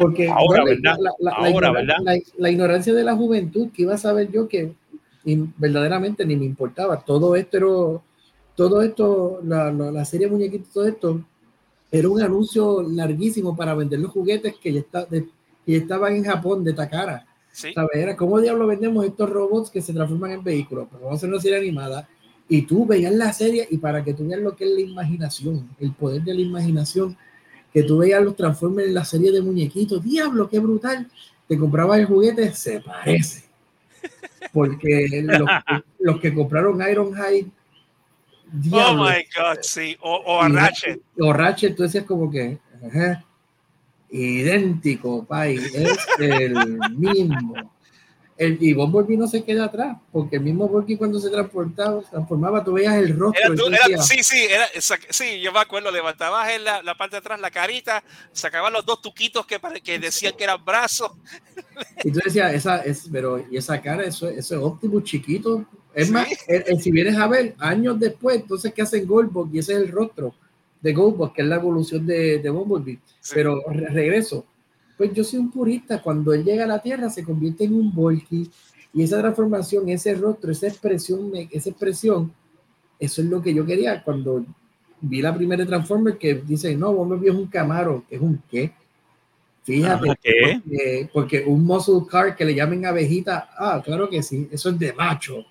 [0.00, 0.96] Porque Ahora, bueno, ¿verdad?
[1.00, 1.96] La, la- la Ahora, ignoran- ¿verdad?
[2.02, 4.72] la- la ignorancia de la juventud, que iba a saber yo que
[5.58, 6.98] verdaderamente ni me importaba.
[7.00, 7.66] Todo esto era,
[8.56, 11.20] todo esto, la, la, la serie Muñequitos, todo esto,
[11.92, 15.24] era un anuncio larguísimo para vender los juguetes que ya, está, de-
[15.66, 17.26] que ya estaban en Japón de Takara.
[17.52, 17.72] Sí.
[17.74, 17.96] ¿Sabes?
[17.96, 20.86] Era cómo diablo vendemos estos robots que se transforman en vehículos.
[20.88, 22.08] Pero vamos a hacer una serie animada.
[22.48, 25.68] Y tú veías la serie y para que tú veas lo que es la imaginación,
[25.78, 27.16] el poder de la imaginación,
[27.72, 31.08] que tú veías los Transformers en la serie de muñequitos, diablo, qué brutal.
[31.46, 33.44] Te comprabas el juguete, se parece.
[34.52, 37.46] Porque los, que- los que compraron Ironhide,
[38.52, 39.96] Oh diablo, my God, sí.
[40.00, 41.00] O, o a Ratchet.
[41.20, 43.24] o Ratchet, tú decías como que, ajá,
[44.10, 46.56] idéntico, pai, es el
[46.90, 47.72] mismo.
[48.40, 52.64] El, y Bumblebee no se queda atrás, porque el mismo Bumblebee cuando se transportaba, transformaba,
[52.64, 53.38] tú veías el rostro.
[53.44, 54.66] Era tú- era- sí, sí, era,
[55.10, 58.86] sí, yo me acuerdo, levantabas en la, la parte de atrás la carita, sacaban los
[58.86, 61.12] dos tuquitos que, que decían que eran brazos.
[62.04, 65.66] Y tú decías, esa es, pero, y esa cara, eso, eso es Optimus chiquito.
[65.94, 66.12] Es Sí.
[66.14, 69.50] más, el- el- si vienes a ver, años después, entonces, ¿qué hacen Goldberg?
[69.54, 70.34] Y ese es el rostro
[70.80, 73.00] de Goldberg, que es la evolución de, de Bumblebee.
[73.20, 73.32] Sí.
[73.34, 74.46] Pero re- regreso.
[75.00, 76.02] Pues yo soy un purista.
[76.02, 78.50] Cuando él llega a la Tierra, se convierte en un Volky.
[78.92, 82.30] Y esa transformación, ese rostro, esa expresión, me- esa expresión,
[82.98, 84.44] eso es lo que yo quería cuando
[85.00, 88.04] vi la primera Transformer que dice, no, Bumblebee es un Camaro.
[88.10, 88.72] ¿Es un qué?
[89.62, 90.06] Fíjate.
[90.64, 94.78] Porque, porque un muscle car que le llamen abejita, ah, claro que sí, eso es
[94.78, 95.46] de macho.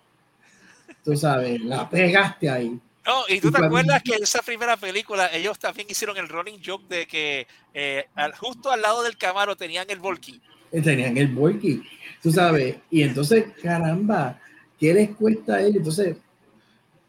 [1.03, 2.79] Tú sabes, la pegaste ahí.
[3.10, 6.62] No, y tú te acuerdas que en esa primera película ellos también hicieron el running
[6.64, 10.39] joke de que eh, al- justo al lado del Camaro tenían el Volky.
[10.70, 11.82] tenían el Volky,
[12.22, 14.39] tú sabes, y entonces, caramba,
[14.80, 15.78] ¿qué les cuesta a ellos?
[15.78, 16.18] Entonces,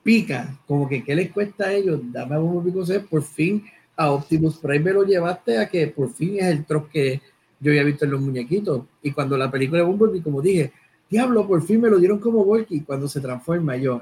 [0.03, 2.01] pica, como que ¿qué les cuesta a ellos?
[2.05, 6.39] Dame Bumblebee Consejo, por fin a Optimus Prime me lo llevaste a que por fin
[6.39, 7.21] es el troc que
[7.59, 10.73] yo había visto en los muñequitos, y cuando la película de Bumblebee, como dije,
[11.11, 14.01] diablo, por fin me lo dieron como Volky, cuando se transforma yo,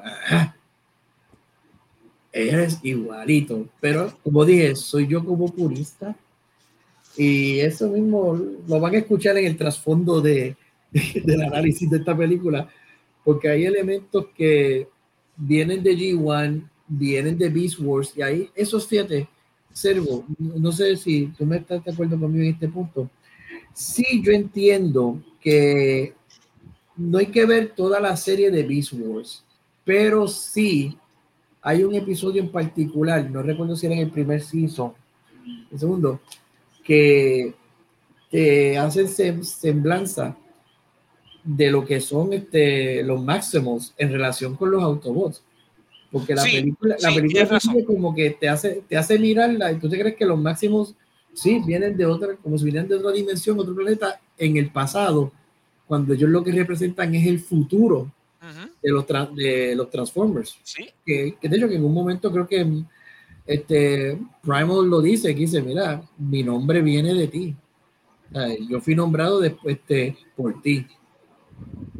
[2.32, 6.16] ajá, eres igualito, pero como dije, soy yo como purista,
[7.16, 10.56] y eso mismo lo van a escuchar en el trasfondo de,
[11.24, 12.68] del análisis de esta película,
[13.24, 14.88] porque hay elementos que
[15.36, 19.28] vienen de G1, vienen de Beast Wars, y ahí esos fíjate,
[19.72, 23.08] Servo, no sé si tú me estás de acuerdo conmigo en este punto.
[23.72, 26.14] Sí, yo entiendo que
[26.96, 29.44] no hay que ver toda la serie de Beast Wars,
[29.84, 30.96] pero sí
[31.62, 34.92] hay un episodio en particular, no recuerdo si era en el primer season,
[35.70, 36.20] el segundo,
[36.84, 37.54] que,
[38.30, 40.36] que hacen semblanza
[41.44, 45.42] de lo que son este, los máximos en relación con los Autobots.
[46.10, 49.98] Porque la película, la película como que te hace, te hace mirarla y tú te
[49.98, 50.94] crees que los máximos
[51.34, 55.32] sí vienen de otra, como si vinieran de otra dimensión, otro planeta, en el pasado,
[55.86, 58.10] cuando ellos lo que representan es el futuro
[58.82, 60.58] de, los de los Transformers.
[60.62, 60.88] ¿Sí?
[61.04, 62.84] Que, que, de hecho que en un momento creo que
[63.48, 67.56] este, Primal lo dice, que dice, mira, mi nombre viene de ti.
[68.68, 70.86] yo fui nombrado después de, por ti.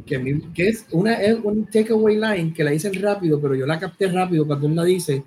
[0.05, 3.79] Que, que, es una es un takeaway line que la dicen rápido, pero yo la
[3.79, 5.23] capté rápido cuando él la dice,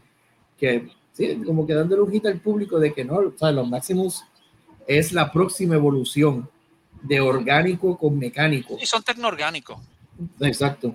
[0.57, 4.25] que sí, como que dando lujita al público de que no, o sea, los máximos
[4.87, 6.49] es la próxima evolución
[7.03, 8.79] de orgánico con mecánico.
[8.81, 9.79] Y son tecnoorgánicos.
[10.41, 10.95] Exacto.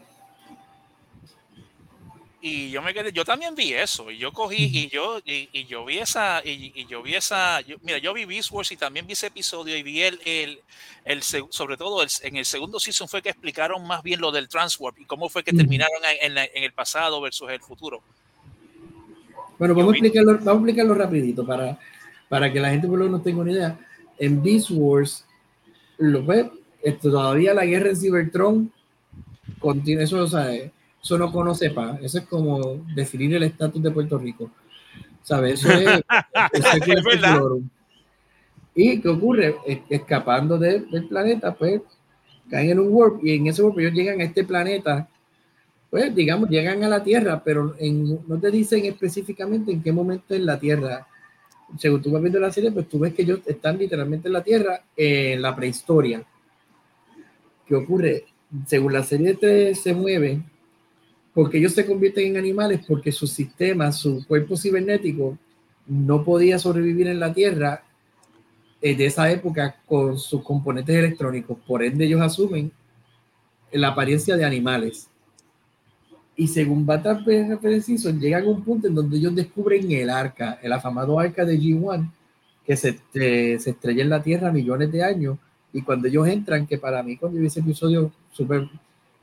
[2.47, 5.83] Y yo me quedé, yo también vi eso, y yo cogí, y yo, y, yo
[5.83, 9.27] vi esa, y, yo vi esa, mira, yo vi Beast Wars y también vi ese
[9.27, 10.59] episodio y vi el, el,
[11.03, 14.97] el sobre todo en el segundo season fue que explicaron más bien lo del Transwarp
[14.97, 18.01] y cómo fue que terminaron en, en, el pasado versus el futuro.
[19.59, 21.77] Bueno, vamos a, explicarlo, vamos a explicarlo rapidito para,
[22.29, 23.79] para que la gente por lo menos tenga una idea.
[24.17, 25.25] En Beast Wars,
[25.97, 26.23] lo,
[26.81, 28.71] esto, todavía la guerra en Cybertron
[29.59, 30.49] contiene eso, o sea,
[31.07, 31.99] eso no conoce paz.
[32.01, 34.51] Eso es como definir el estatus de Puerto Rico.
[35.23, 35.63] ¿Sabes?
[35.63, 36.01] Eso es,
[36.87, 37.39] es verdad.
[38.75, 39.55] ¿Y qué ocurre?
[39.89, 41.81] Escapando del planeta, pues
[42.49, 45.07] caen en un warp y en ese warp ellos llegan a este planeta,
[45.89, 50.35] pues digamos, llegan a la Tierra, pero en, no te dicen específicamente en qué momento
[50.35, 51.07] en la Tierra.
[51.77, 54.43] Según tú vas viendo la serie, pues tú ves que ellos están literalmente en la
[54.43, 56.21] Tierra en la prehistoria.
[57.65, 58.25] ¿Qué ocurre?
[58.65, 60.41] Según la serie se mueve,
[61.37, 65.37] porque ellos se convierten en animales porque su sistema, su cuerpo cibernético
[65.85, 67.83] no podía sobrevivir en la Tierra
[68.81, 71.59] eh, de esa época con sus componentes electrónicos.
[71.67, 72.71] Por ende, ellos asumen
[73.71, 75.09] la apariencia de animales.
[76.35, 80.73] Y según Batman referencia, llegan a un punto en donde ellos descubren el arca, el
[80.73, 82.11] afamado arca de G1,
[82.65, 85.37] que se, se estrella en la Tierra millones de años.
[85.71, 88.67] Y cuando ellos entran, que para mí, cuando vi ese episodio, super,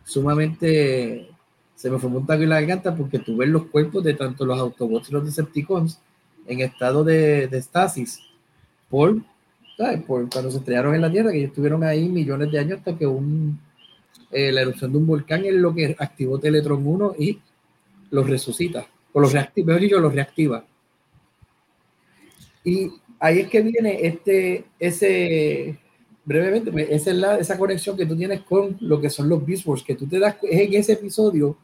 [0.04, 1.33] sumamente
[1.74, 4.44] se me formó un taco en la garganta porque tú ves los cuerpos de tanto
[4.44, 6.00] los Autobots y los Decepticons
[6.46, 8.20] en estado de, de estasis
[8.88, 9.16] por,
[10.06, 12.96] por cuando se estrellaron en la Tierra, que ellos estuvieron ahí millones de años hasta
[12.96, 13.58] que un,
[14.30, 17.38] eh, la erupción de un volcán es lo que activó Teletron 1 y
[18.10, 20.64] los resucita, o los reactiva, mejor dicho, los reactiva.
[22.62, 25.78] Y ahí es que viene este, ese,
[26.24, 29.66] brevemente, esa es la, esa conexión que tú tienes con lo que son los Beast
[29.66, 31.56] Wars, que tú te das, es en ese episodio,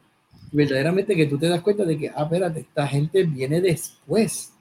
[0.51, 4.53] verdaderamente que tú te das cuenta de que, ah, espérate, esta gente viene después.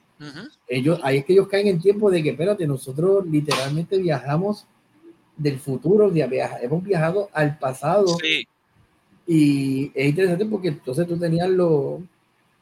[0.68, 4.66] ellos, ahí es que ellos caen en tiempo de que, espérate, nosotros literalmente viajamos
[5.36, 8.06] del futuro, viaja, hemos viajado al pasado.
[8.22, 8.46] Sí.
[9.26, 12.00] Y es interesante porque entonces tú tenías los,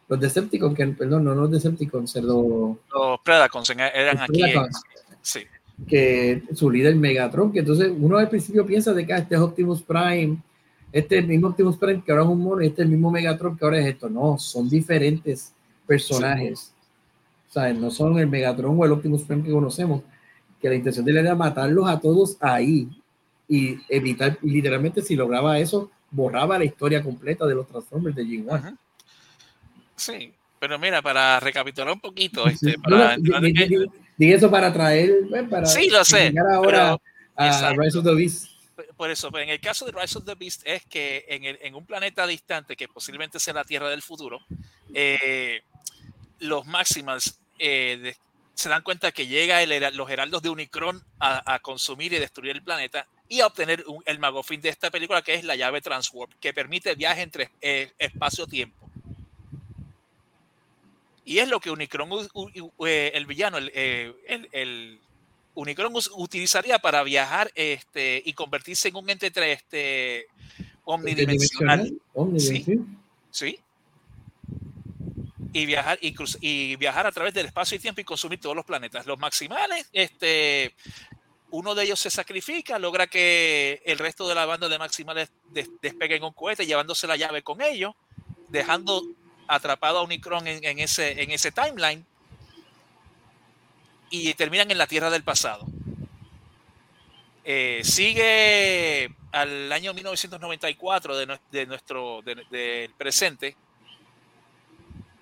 [0.09, 4.43] los Decepticons, que, perdón, no los Decepticons, los, los Predacons eran aquí.
[5.23, 5.41] sí
[5.87, 9.41] que su líder Megatron, que entonces uno al principio piensa de que ah, este es
[9.41, 10.39] Optimus Prime,
[10.93, 13.11] este es el mismo Optimus Prime que ahora es un mono, este es el mismo
[13.11, 14.09] Megatron que ahora es esto.
[14.09, 15.53] No, son diferentes
[15.87, 16.73] personajes.
[17.49, 20.03] O sea, no son el Megatron o el Optimus Prime que conocemos,
[20.61, 22.89] que la intención de él era matarlos a todos ahí
[23.49, 28.77] y evitar, literalmente si lograba eso, borraba la historia completa de los Transformers de G1.
[29.97, 35.67] Sí, pero mira, para recapitular un poquito, este, para Dije eso para traer, pues, para
[35.67, 36.99] sí, lo sé, ahora
[37.37, 38.58] a Rise of the Beast.
[38.97, 41.85] Por eso, pues, en el caso de Rise of the Beast es que en, un
[41.85, 44.41] planeta distante, que posiblemente sea la Tierra del futuro,
[44.95, 45.63] eh,
[46.41, 48.15] los Maximals eh,
[48.55, 52.63] se dan cuenta que llega el, los heraldos de Unicron a, consumir y destruir el
[52.63, 56.33] planeta y a obtener un, el magofín de esta película, que es la llave Transwarp,
[56.41, 58.89] que permite viaje entre eh, espacio-tiempo.
[61.25, 62.11] Y es lo que Unicron,
[62.87, 65.01] eh, el villano, el,
[65.59, 70.29] Unicron utilizaría para viajar este, y convertirse en un ente este,
[70.85, 71.93] omnidimensional.
[72.37, 72.65] ¿Sí?
[73.33, 73.59] ¿Sí?
[75.53, 78.65] Y viajar, y, y, viajar a través del espacio y tiempo y consumir todos los
[78.65, 79.05] planetas.
[79.05, 80.77] Los maximales, este,
[81.51, 85.29] uno de ellos se sacrifica, logra que el resto de la banda de maximales
[85.83, 87.97] despeguen un cohete llevándose la llave con ellos,
[88.49, 89.03] dejando
[89.49, 92.07] atrapado a Unicron en, ese, en ese timeline
[94.11, 95.67] y terminan en la Tierra del pasado.
[97.45, 103.57] Eh, sigue al año 1994 de, de nuestro del presente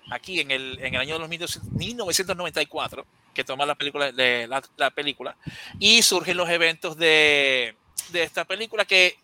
[0.09, 5.35] aquí en el, en el año 1994, que toma la película, la, película,
[5.79, 7.75] y surgen los eventos de,
[8.09, 9.17] de esta película que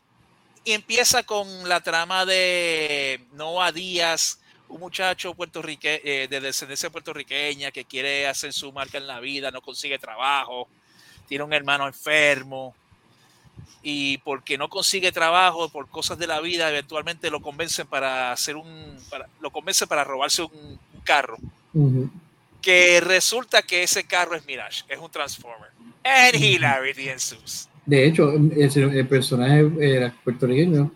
[0.65, 4.39] empieza con la trama de Noah Díaz,
[4.73, 9.51] un muchacho puertorrique, eh, de descendencia puertorriqueña que quiere hacer su marca en la vida,
[9.51, 10.67] no consigue trabajo,
[11.27, 12.73] tiene un hermano enfermo
[13.83, 18.55] y porque no consigue trabajo por cosas de la vida, eventualmente lo convencen para hacer
[18.55, 18.97] un,
[19.41, 21.37] lo convence para robarse un, carro.
[22.61, 25.69] Que resulta que ese carro es Mirage, es un Transformer.
[26.03, 27.67] And hilarity ensues.
[27.85, 30.89] De hecho, el, personaje puertorriqueño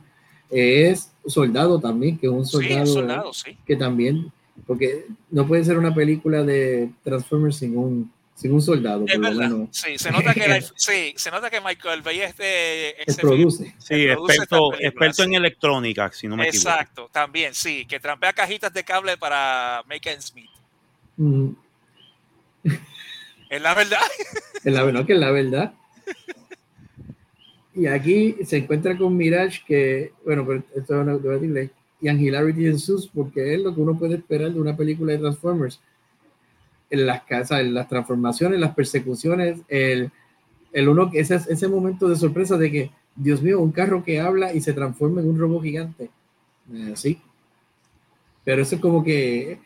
[0.50, 3.32] es soldado también, que es un soldado,
[3.66, 4.32] que también,
[4.66, 9.06] porque no puede ser una película de Transformers sin un, sin un soldado.
[9.08, 9.52] Es verdad.
[9.72, 13.76] Sí, se nota que, sí, se nota que Michael Bay este, este produce.
[13.78, 16.70] Sí, experto, experto en electrónica, si no me equivoco.
[16.70, 20.50] Exacto, también, sí, que trampea cajitas de cable para Make and Smith.
[23.50, 24.00] Es la verdad.
[24.64, 25.74] Es la verdad que es la verdad.
[27.78, 31.70] Y aquí se encuentra con Mirage, que, bueno, pero esto no a decirle,
[32.02, 35.20] y Angularity en sus, porque es lo que uno puede esperar de una película de
[35.20, 35.80] Transformers.
[36.90, 40.10] En las casas, en las transformaciones, las persecuciones, el,
[40.74, 44.54] el uno, ese, ese momento de sorpresa de que, Dios mío, un carro que habla
[44.54, 46.10] y se transforma en un robot gigante.
[46.74, 47.22] Eh, sí.
[48.44, 49.60] Pero eso es como que,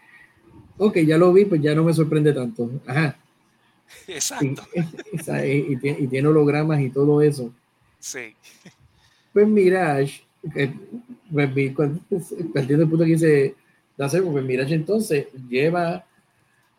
[0.78, 2.70] ok, ya lo vi, pues ya no me sorprende tanto.
[2.86, 3.18] Ajá.
[4.08, 4.64] Exacto.
[4.74, 7.54] Y, y, tiene hologramas y todo eso.
[8.02, 8.36] Sí.
[9.32, 10.24] Pues Mirage,
[10.56, 10.74] eh,
[11.32, 11.50] pues,
[12.54, 13.56] partiendo del punto que dice
[13.96, 16.04] pues Mirage entonces lleva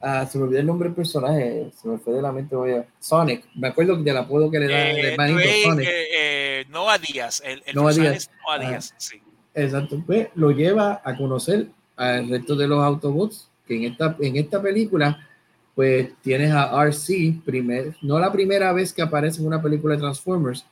[0.01, 2.73] a, se me olvidó el nombre del personaje, se me fue de la mente, voy
[2.73, 5.89] a, Sonic, me acuerdo del apodo que le da eh, el Sonic.
[5.89, 9.23] Eh, eh, Noah Díaz, el, el Noah Díaz, Noah Díaz sí.
[9.55, 14.37] Exacto, pues lo lleva a conocer al resto de los Autobots, que en esta, en
[14.37, 15.29] esta película
[15.75, 20.01] pues tienes a RC, primer, no la primera vez que aparece en una película de
[20.01, 20.67] Transformers,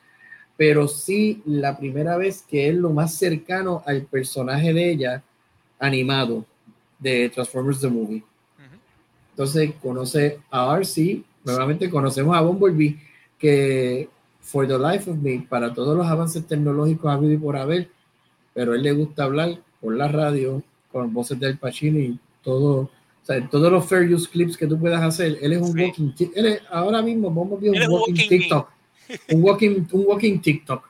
[0.61, 5.23] pero sí la primera vez que es lo más cercano al personaje de ella
[5.79, 6.45] animado
[6.99, 8.23] de Transformers The Movie.
[9.31, 12.99] Entonces conoce a RC, nuevamente conocemos a Bumblebee,
[13.39, 14.11] que
[14.43, 17.89] For the Life of Me, para todos los avances tecnológicos habido y por haber,
[18.53, 22.81] pero a él le gusta hablar por la radio, con voces del Pacino y todo,
[22.81, 22.91] o
[23.23, 26.47] sea, todos los fair use clips que tú puedas hacer, él es un walking, él
[26.47, 28.80] es, ahora mismo Bumblebee es un walking, TikTok
[29.31, 30.89] un walking, un walking TikTok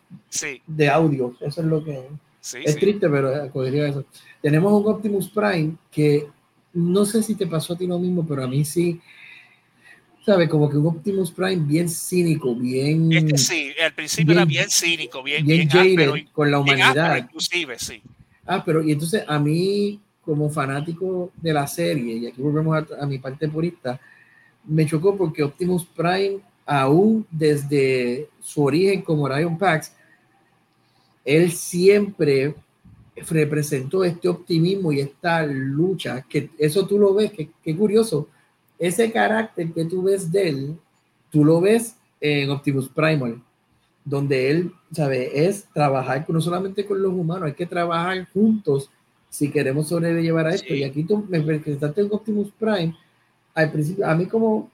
[0.67, 1.35] de audio.
[1.41, 2.01] Eso es lo que
[2.65, 4.05] es triste, pero acogería eso.
[4.41, 6.27] Tenemos un Optimus Prime que
[6.73, 9.01] no sé si te pasó a ti lo mismo, pero a mí sí.
[10.25, 10.49] ¿Sabes?
[10.49, 13.11] Como que un Optimus Prime bien cínico, bien.
[13.13, 17.17] Este sí, al principio era bien cínico, bien, bien, bien con la humanidad.
[17.17, 18.03] inclusive, sí.
[18.47, 23.03] Ah, pero y entonces a mí, como fanático de la serie, y aquí volvemos a,
[23.03, 23.99] a mi parte purista,
[24.65, 29.93] me chocó porque Optimus Prime aún desde su origen como Ryan Pax,
[31.25, 32.55] él siempre
[33.29, 38.29] representó este optimismo y esta lucha, que eso tú lo ves, que, curioso,
[38.79, 40.77] ese carácter que tú ves de él,
[41.31, 43.43] tú lo ves en Optimus Primal,
[44.05, 48.91] donde él, sabe, es trabajar no solamente con los humanos, hay que trabajar juntos
[49.29, 50.75] si queremos sobrellevar a esto.
[50.75, 52.97] Y aquí tú me presentaste en Optimus Prime,
[53.55, 54.71] al principio, a mí como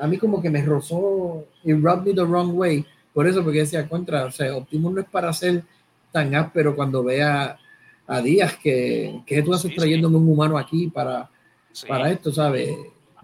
[0.00, 2.84] a mí como que me rozó y rubbed me the wrong way.
[3.12, 5.62] Por eso, porque decía contra, o sea, Optimus no es para ser
[6.10, 7.58] tan áspero cuando vea
[8.06, 11.28] a Díaz que, que tú estás trayéndome un humano aquí para,
[11.86, 12.76] para esto, ¿sabes?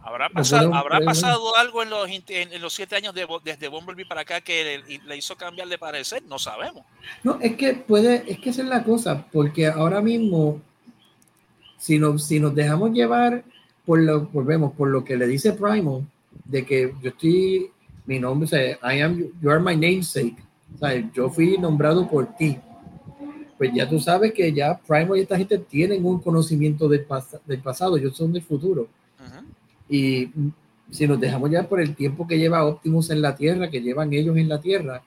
[0.03, 4.21] ¿Habrá pasado, ¿habrá pasado algo en los, en los siete años de, desde Bumblebee para
[4.21, 6.23] acá que le, hizo cambiar de parecer?
[6.29, 6.85] No sabemos.
[7.25, 10.61] No, es que puede, es que esa es la cosa, porque ahora mismo,
[11.77, 13.43] si nos, si nos dejamos llevar
[13.85, 16.07] por lo, volvemos, por lo que le dice Primal,
[16.45, 17.71] de que yo estoy,
[18.07, 20.37] mi nombre, es I am, you are my namesake,
[20.75, 22.59] o sea, yo fui nombrado por ti.
[23.59, 27.07] Pues ya tú sabes que ya Primo y esta gente tienen un conocimiento del,
[27.47, 28.89] del pasado, ellos son del futuro.
[29.89, 30.31] Y
[30.91, 34.13] si nos dejamos ya por el tiempo que lleva Optimus en la Tierra, que llevan
[34.13, 35.03] ellos en la Tierra,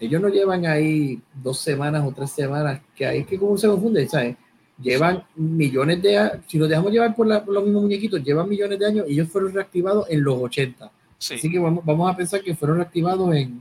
[0.00, 3.66] ellos no llevan ahí dos semanas o tres semanas, que ahí es que como se
[3.66, 4.36] confunde, ¿sabes?
[4.80, 8.86] Llevan millones de años, si nos dejamos llevar por, los mismos muñequitos, llevan millones de
[8.86, 10.90] años y ellos fueron reactivados en los 80.
[11.18, 13.60] Así que vamos, vamos, a pensar que fueron reactivados en,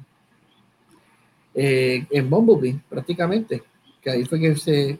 [1.55, 3.63] eh, en Bumblebee, prácticamente.
[4.01, 4.99] Que ahí fue que se,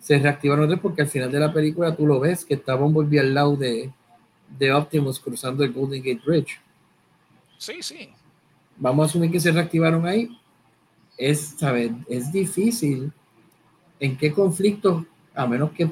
[0.00, 3.20] se reactivaron otros porque al final de la película tú lo ves que está Bumblebee
[3.20, 3.92] al lado de,
[4.58, 6.60] de Optimus cruzando el Golden Gate Bridge.
[7.58, 8.08] Sí, sí.
[8.78, 10.30] Vamos a asumir que se reactivaron ahí.
[11.18, 11.90] Es, ¿sabes?
[12.08, 13.12] Es difícil.
[14.00, 15.04] ¿En qué conflictos
[15.38, 15.88] a menos que,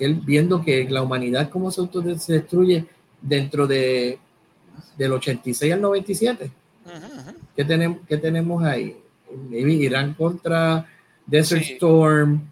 [0.00, 1.82] él viendo que la humanidad como se,
[2.18, 2.86] se destruye
[3.22, 4.18] dentro de
[4.96, 6.50] del 86 al 97.
[7.56, 8.96] ¿Qué, tenemos, ¿Qué tenemos ahí?
[9.52, 10.86] Irán contra
[11.26, 12.48] Desert Storm,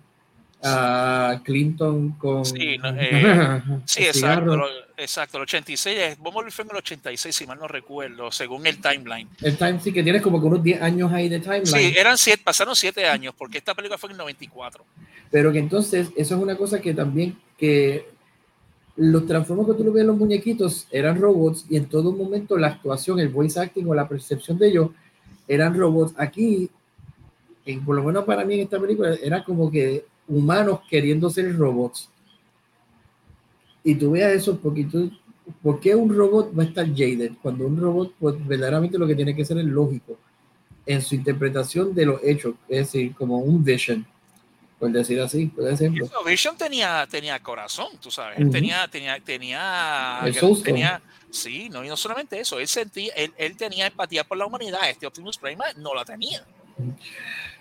[0.62, 2.44] uh, Clinton con...
[2.44, 4.56] Sí, eh, sí exacto,
[4.98, 5.38] exacto.
[5.38, 9.28] El 86, Bomber fue en el 86, si mal no recuerdo, según el timeline.
[9.40, 11.66] El time sí que tienes como que unos 10 años ahí de timeline.
[11.66, 14.84] Sí, eran siete, pasaron 7 años, porque esta película fue en el 94.
[15.30, 18.08] Pero que entonces, eso es una cosa que también, que
[18.96, 22.58] los transformos que tú lo ves en los muñequitos eran robots y en todo momento
[22.58, 24.90] la actuación, el voice acting o la percepción de ellos
[25.46, 26.14] eran robots.
[26.16, 26.68] Aquí,
[27.64, 31.56] en, por lo menos para mí en esta película, era como que humanos queriendo ser
[31.56, 32.10] robots.
[33.84, 35.10] Y tú veas eso porque tú,
[35.62, 37.32] ¿por qué un robot va a estar jaded?
[37.42, 40.18] Cuando un robot, pues verdaderamente lo que tiene que ser es lógico
[40.86, 44.06] en su interpretación de los hechos, es decir, como un vision
[44.78, 46.08] por decir así, por ejemplo.
[46.24, 50.20] Vision tenía, tenía corazón, tú sabes, él tenía, tenía, tenía,
[50.62, 54.46] tenía, sí, no, y no solamente eso, él sentía, él, él, tenía empatía por la
[54.46, 56.44] humanidad, este Optimus Prime no la tenía.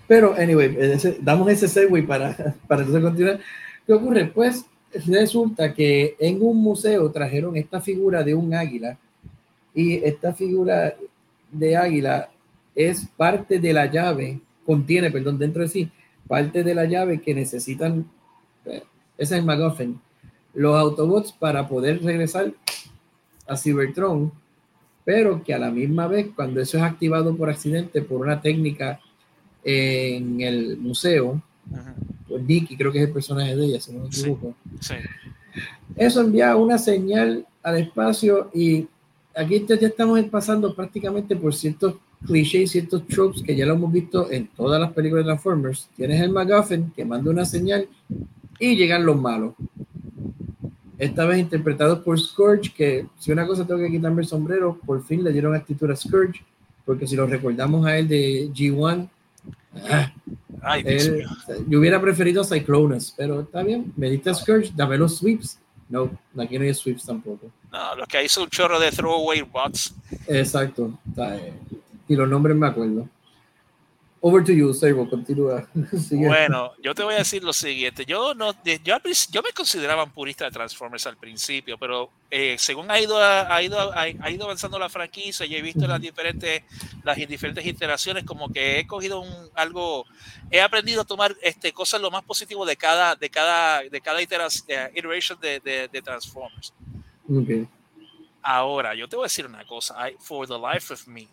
[0.07, 0.77] Pero, anyway,
[1.19, 2.35] damos ese segue para,
[2.67, 3.39] para entonces continuar.
[3.85, 4.25] ¿Qué ocurre?
[4.25, 4.63] Pues
[5.05, 8.97] resulta que en un museo trajeron esta figura de un águila
[9.73, 10.95] y esta figura
[11.51, 12.29] de águila
[12.75, 15.91] es parte de la llave, contiene, perdón, dentro de sí,
[16.27, 18.05] parte de la llave que necesitan,
[18.65, 18.83] eh,
[19.17, 19.99] ese es MacGuffin,
[20.53, 22.53] los Autobots para poder regresar
[23.47, 24.31] a Cybertron,
[25.05, 28.99] pero que a la misma vez, cuando eso es activado por accidente por una técnica
[29.63, 31.85] en el museo, pues
[32.37, 34.55] Nicky creo que es el personaje de ella, si no me equivoco,
[35.95, 38.87] eso envía una señal al espacio y
[39.35, 44.31] aquí ya estamos pasando prácticamente por ciertos clichés, ciertos tropes que ya lo hemos visto
[44.31, 45.89] en todas las películas de Transformers.
[45.95, 47.87] Tienes el MacGuffin que manda una señal
[48.59, 49.53] y llegan los malos.
[50.97, 55.03] Esta vez interpretados por Scourge, que si una cosa tengo que quitarme el sombrero, por
[55.03, 56.43] fin le dieron actitud a Scourge,
[56.85, 59.07] porque si lo recordamos a él de G1,
[59.91, 60.11] ah,
[61.67, 65.59] yo hubiera preferido Cyclones, pero está bien, me diste Scourge, dame los sweeps.
[65.89, 67.49] No, aquí no hay sweeps tampoco.
[67.71, 69.95] No, lo que hay es un chorro de throwaway bots.
[70.27, 70.99] Exacto.
[71.07, 71.39] Está,
[72.07, 73.07] y los nombres me acuerdo.
[74.19, 75.67] Over to you, Sebo, continúa.
[76.11, 78.03] bueno, yo te voy a decir lo siguiente.
[78.03, 78.97] Yo no, yo,
[79.31, 83.61] yo me consideraba un purista de Transformers al principio, pero eh, según ha ido, ha,
[83.61, 86.63] ido, ha, ido avanzando la franquicia y he visto las diferentes,
[87.03, 90.05] las diferentes iteraciones, como que he cogido un, algo,
[90.49, 94.19] he aprendido a tomar este, cosas lo más positivo de cada, de cada, de cada
[94.19, 96.73] iteración, eh, iteration de, de, de Transformers.
[97.29, 97.67] Okay.
[98.41, 100.09] Ahora, yo te voy a decir una cosa.
[100.09, 101.27] I, for the life of me,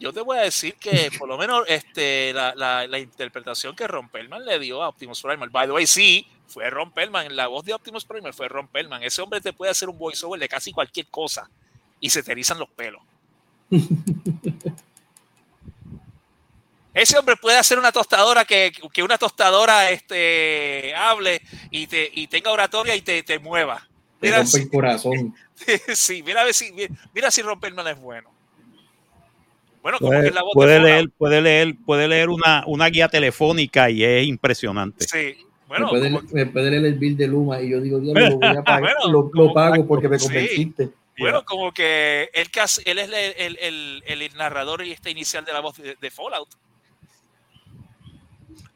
[0.00, 3.86] yo te voy a decir que por lo menos este, la, la, la interpretación que
[3.86, 7.46] Ron Perlman le dio a Optimus Primal, by the way, sí, fue Ron Perlman, la
[7.46, 9.02] voz de Optimus Primal fue Ron Perlman.
[9.02, 11.50] Ese hombre te puede hacer un voiceover de casi cualquier cosa
[12.00, 13.02] y se te erizan los pelos.
[16.92, 22.28] Ese hombre puede hacer una tostadora que, que una tostadora este, hable y, te, y
[22.28, 23.88] tenga oratoria y te, te mueva.
[24.20, 25.34] Mira, rompe el corazón.
[25.94, 26.72] sí, mira a ver si,
[27.12, 28.33] mira si Ron Perlman es bueno.
[29.84, 33.06] Bueno, como puede, que la voz puede leer, puede leer, puede leer una, una guía
[33.06, 35.04] telefónica y es impresionante.
[35.06, 35.36] Sí.
[35.68, 35.92] Bueno,
[36.32, 38.94] me puede, leer el bill de Luma y yo digo, Dios, lo, voy a pagar,
[39.10, 40.88] lo, lo, pago porque me convenciste.
[41.18, 42.48] Bueno, como que él,
[42.86, 46.48] él es el, el, el, narrador y este inicial de la voz de, de, Fallout.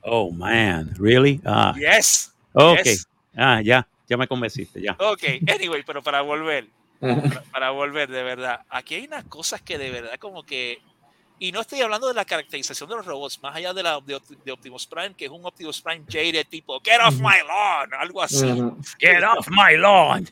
[0.02, 1.40] Oh, man, ¿really?
[1.42, 1.74] Ah.
[1.74, 2.34] Yes.
[2.52, 2.86] Ok.
[3.34, 4.94] Ah, ya, ya me convenciste, ya.
[5.00, 6.66] Ok, anyway, pero para volver,
[7.00, 10.82] para, para, volver, de verdad, aquí hay unas cosas que de verdad como que
[11.38, 14.52] y no estoy hablando de la caracterización de los robots, más allá de, la, de,
[14.52, 18.46] Optimus Prime, que es un Optimus Prime jaded tipo, get off my lawn, algo así.
[18.98, 20.28] Get off my lawn.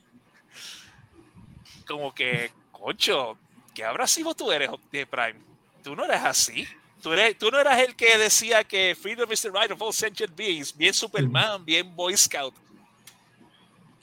[1.87, 3.39] Como que, concho,
[3.73, 5.37] ¿qué abrasivo tú eres, Optimus Prime?
[5.83, 6.67] Tú no eres así.
[7.01, 9.93] Tú, eres, tú no eras el que decía que freedom is the right of all
[9.93, 12.55] sentient beings, bien Superman, bien Boy Scout.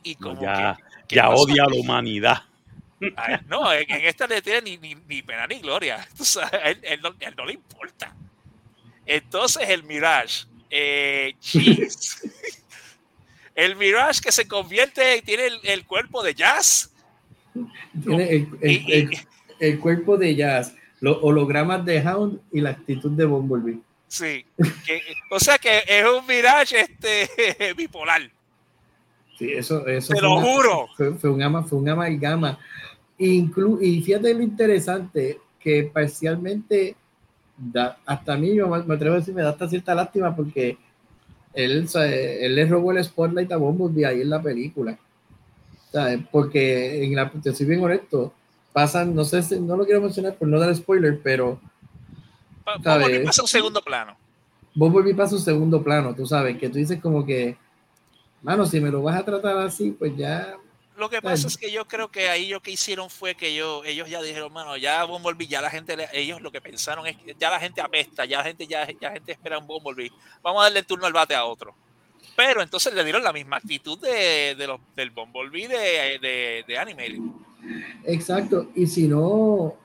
[0.03, 0.77] Y como ya,
[1.07, 2.43] que, ya odia a la humanidad
[3.47, 6.07] no, en, esta le tiene ni, ni, pena ni gloria.
[6.83, 8.13] él, no, le importa.
[9.05, 11.33] Entonces el Mirage, eh,
[13.55, 16.91] el Mirage que se convierte, tiene el, cuerpo de Jazz.
[18.03, 18.47] Tiene
[19.59, 23.79] el, cuerpo de Jazz, los hologramas de Hound y la actitud de Bumblebee.
[24.07, 24.45] Sí,
[25.31, 28.29] o sea que es un Mirage este, bipolar.
[29.37, 30.87] Sí, eso, eso Te lo juro.
[30.95, 32.59] Fue, fue, un fue un amalgama
[33.25, 36.95] y fíjate lo interesante, que parcialmente,
[37.57, 40.77] da, hasta a mí, yo me atrevo a decir, me da hasta cierta lástima porque
[41.53, 44.97] él, él le robó el spotlight a Bumblebee ahí en la película.
[46.31, 48.33] Porque en la, te soy bien honesto,
[48.73, 51.59] pasan, no sé si, no lo quiero mencionar por no dar spoiler, pero.
[52.65, 54.17] Bumblebee pasa un segundo plano.
[54.75, 57.55] Bumblebee pasa un segundo plano, tú sabes, que tú dices como que,
[58.41, 60.55] mano, si me lo vas a tratar así, pues ya
[60.97, 63.83] lo que pasa es que yo creo que ahí lo que hicieron fue que ellos,
[63.85, 67.35] ellos ya dijeron, mano, ya Bumblebee, ya la gente, ellos lo que pensaron es que
[67.39, 70.61] ya la gente apesta, ya la gente, ya, ya la gente espera un Bumblebee, vamos
[70.61, 71.75] a darle el turno al bate a otro.
[72.35, 76.77] Pero entonces le dieron la misma actitud de, de los, del Bumblebee de, de, de
[76.77, 77.19] Animated.
[78.05, 79.75] Exacto, y si no,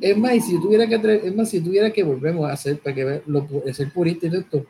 [0.00, 3.22] es más, si tuviera que, es más, si tuviera que volvemos a hacer, para que
[3.26, 4.66] lo, ser purista y todo esto,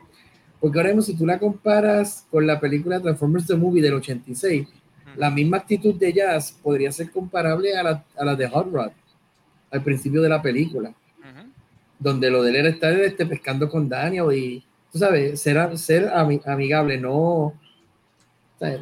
[0.59, 4.67] porque ahora mismo si tú la comparas con la película Transformers The Movie del 86,
[5.15, 8.91] la misma actitud de Jazz podría ser comparable a la, a la de Hot Rod
[9.73, 10.93] al principio de la película,
[11.97, 16.11] donde lo de él era estar este, pescando con Daniel y, tú sabes, ser, ser
[16.45, 17.53] amigable, no,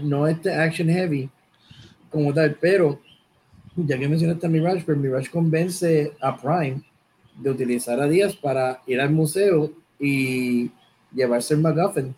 [0.01, 1.29] no este action heavy
[2.09, 2.99] como tal, pero
[3.75, 6.81] ya que mencionaste a Mirage, pero Mirage convence a Prime
[7.37, 10.69] de utilizar a Díaz para ir al museo y
[11.13, 12.13] llevarse el MacGuffin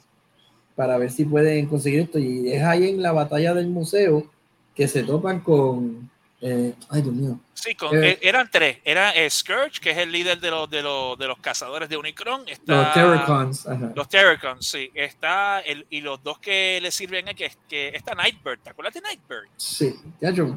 [0.75, 2.19] para ver si pueden conseguir esto.
[2.19, 4.29] Y es ahí en la batalla del museo
[4.75, 6.09] que se topan con.
[6.41, 7.39] Eh, ay, Dios mío.
[7.53, 8.79] Sí, con, eh, eran tres.
[8.83, 12.43] Era Scourge, que es el líder de los, de los, de los cazadores de Unicron.
[12.47, 13.67] Está, los Terracons.
[13.95, 14.91] Los Terracons, sí.
[14.93, 18.59] Está el, y los dos que le sirven es que, que está Nightbird.
[18.59, 19.47] ¿Te acuerdas de Nightbird?
[19.55, 20.53] Sí, ya yo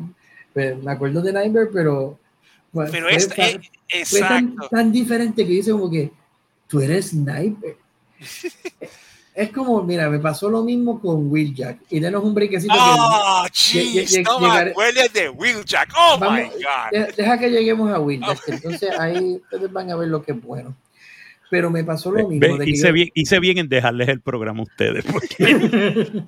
[0.56, 2.18] me acuerdo de Nightbird, pero.
[2.72, 6.10] pero es, tan, tan, diferente que dice como que
[6.66, 7.76] tú eres Nightbird.
[9.36, 11.80] Es como, mira, me pasó lo mismo con Will Jack.
[11.90, 12.72] Y denos un briquecito.
[12.74, 14.22] ¡Oh, jeez!
[14.24, 14.48] No me
[15.12, 15.92] de Will Jack.
[15.94, 17.14] ¡Oh, my God!
[17.14, 18.40] Deja que lleguemos a Will Jack.
[18.48, 20.74] Entonces ahí ustedes van a ver lo que es bueno.
[21.50, 22.62] Pero me pasó lo mismo.
[22.62, 25.04] hice, bien, hice, bien, en dejarles el programa a ustedes.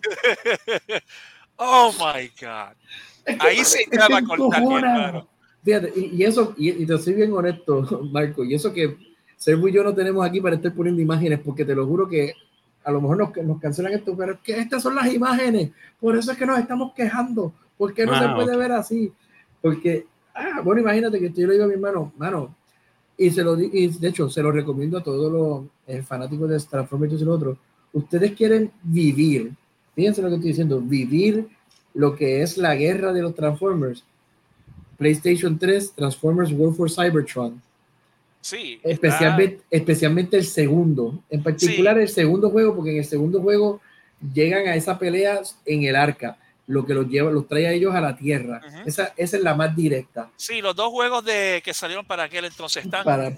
[1.57, 2.77] ¡Oh, my God!
[3.41, 5.25] ahí se acaba cortar,
[5.65, 8.97] Fíjate, y, eso, y, te soy bien honesto, Marco, y eso que
[9.37, 12.35] Servo y yo no tenemos aquí para estar poniendo imágenes, porque te lo juro que
[12.89, 16.17] a lo mejor nos, nos cancelan esto, pero es que estas son las imágenes, por
[16.17, 19.13] eso es que nos estamos quejando, porque no se puede ver así,
[19.61, 22.55] porque, ah, bueno, imagínate que yo le digo a mi hermano, mano,
[23.15, 26.59] y se lo y de hecho se lo recomiendo a todos los eh, fanáticos de
[26.61, 27.59] Transformers y lo otro,
[27.93, 29.53] ustedes quieren vivir,
[29.95, 31.47] fíjense lo que estoy diciendo, vivir
[31.93, 34.03] lo que es la guerra de los Transformers,
[34.97, 37.61] PlayStation 3, Transformers World for Cybertron,
[38.41, 38.81] Sí.
[38.83, 41.23] Especialmente, especialmente el segundo.
[41.31, 43.81] En particular el segundo juego, porque en el segundo juego
[44.33, 47.95] llegan a esa pelea en el arca, lo que los lleva, los trae a ellos
[47.95, 48.61] a la tierra.
[48.85, 50.31] esa, esa, es la más directa.
[50.37, 53.33] Sí, los dos juegos de que salieron para aquel entonces están para,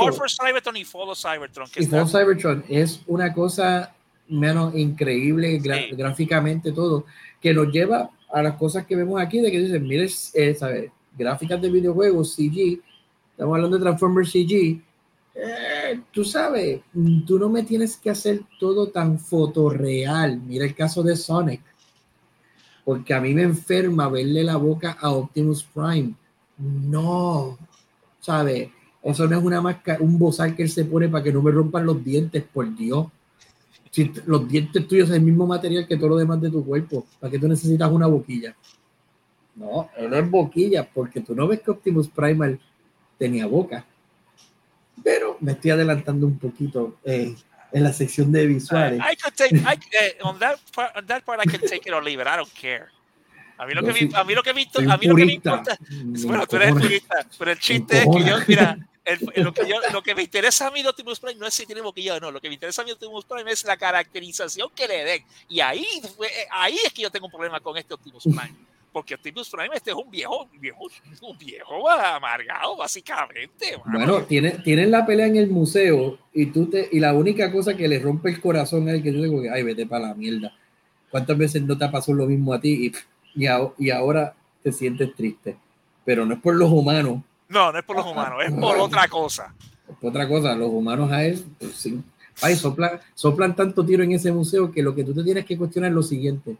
[0.00, 1.68] War for Cybertron y Fall of Cybertron.
[1.76, 3.94] y Fall Cybertron es una cosa
[4.28, 5.58] menos increíble
[5.92, 7.04] gráficamente todo,
[7.40, 11.60] que nos lleva a las cosas que vemos aquí, de que dicen, mire, eh, gráficas
[11.60, 12.80] de videojuegos, CG,
[13.42, 14.80] estamos hablando de Transformers CG,
[15.34, 16.80] eh, tú sabes,
[17.26, 20.40] tú no me tienes que hacer todo tan fotorreal.
[20.40, 21.60] Mira el caso de Sonic.
[22.84, 26.14] Porque a mí me enferma verle la boca a Optimus Prime.
[26.58, 27.58] No,
[28.20, 28.70] ¿sabes?
[29.02, 31.50] Eso no es una máscara, un bozal que él se pone para que no me
[31.50, 33.08] rompan los dientes, por Dios.
[33.90, 37.06] Si los dientes tuyos son el mismo material que todo lo demás de tu cuerpo,
[37.18, 38.54] ¿para qué tú necesitas una boquilla?
[39.56, 42.58] No, él es boquilla, porque tú no ves que Optimus Prime
[43.22, 43.84] tenía boca.
[45.04, 47.36] Pero me estoy adelantando un poquito eh,
[47.72, 48.98] en la sección de visuales.
[48.98, 49.78] I could take, I,
[50.22, 52.36] uh, on, that part, on that part I can take it or leave it, I
[52.36, 52.88] don't care.
[53.58, 55.78] A mí lo que, a mí lo que, visto, a mí lo que me importa,
[56.26, 56.74] bueno, tú eres
[57.38, 60.66] pero el chiste es que yo, mira, el, lo, que yo, lo que me interesa
[60.66, 62.54] a mí de Optimus Prime no es si tiene boquilla o no, lo que me
[62.54, 65.24] interesa a mí de Optimus Prime es la caracterización que le den.
[65.48, 65.86] Y ahí,
[66.50, 69.90] ahí es que yo tengo un problema con este Optimus Prime porque Optimus Prime este
[69.90, 70.84] es un viejo, viejo
[71.22, 73.78] un viejo amargado, básicamente.
[73.86, 77.74] Bueno, tienen, tienen la pelea en el museo y tú te, y la única cosa
[77.74, 80.52] que le rompe el corazón es que yo digo, ay, vete para la mierda.
[81.10, 82.92] ¿Cuántas veces no te ha pasado lo mismo a ti
[83.34, 83.46] y,
[83.78, 85.56] y, ahora te sientes triste?
[86.04, 87.20] Pero no es por los humanos.
[87.48, 89.54] No, no es por los humanos, es por otra cosa.
[89.88, 92.00] Es por otra cosa, los humanos a él, pues, sí.
[92.40, 95.56] Ay, soplan, soplan tanto tiro en ese museo que lo que tú te tienes que
[95.56, 96.56] cuestionar es lo siguiente.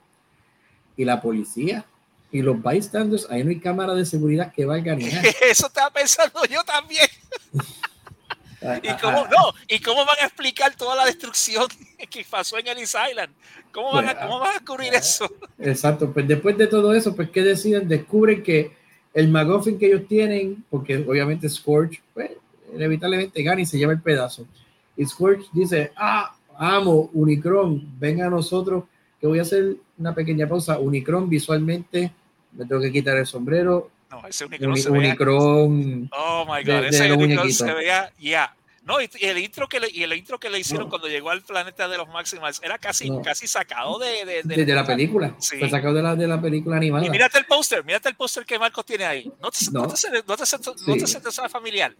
[0.97, 1.87] ¿Y la policía?
[2.33, 5.05] Y los bystanders, ahí no hay cámara de seguridad que valga ni
[5.51, 7.07] Eso estaba pensando yo también.
[8.63, 9.29] Ah, ¿Y ah, cómo, ah.
[9.31, 11.67] no, ¿Y cómo van a explicar toda la destrucción
[12.11, 13.33] que pasó en Ellis Island?
[13.71, 15.31] ¿Cómo van, a, pues, cómo van a cubrir eso?
[15.59, 17.87] Exacto, pues después de todo eso, pues ¿qué deciden?
[17.87, 18.75] Descubren que
[19.13, 22.31] el McGuffin que ellos tienen, porque obviamente Scorch, pues,
[22.75, 24.47] inevitablemente gana y se lleva el pedazo.
[24.97, 28.85] Y Scorch dice, ah, amo Unicron, ven a nosotros,
[29.21, 30.79] que voy a hacer una pequeña pausa.
[30.79, 32.13] Unicron visualmente,
[32.53, 33.91] me tengo que quitar el sombrero.
[34.11, 37.37] No, ese Unicron, Uni- se veía- Unicron Oh my de- god, de ese los Unicron
[37.47, 37.57] muñequitos.
[37.67, 38.55] se veía, ya.
[38.85, 40.91] No, y, el intro que le, y el intro que le hicieron No.
[40.91, 43.23] cuando llegó al planeta de los Maximals era casi, No.
[43.23, 45.37] casi sacado de, de, de- la película.
[45.39, 45.57] Sí.
[45.59, 47.07] Fue sacado de la, de la película animada.
[47.07, 49.33] Y mírate el póster, mírate el póster que Marcos tiene ahí.
[49.41, 49.83] ¿No te, no.
[49.83, 49.87] No.
[49.87, 51.19] te, no te, no te, Sí.
[51.21, 51.95] te familiar?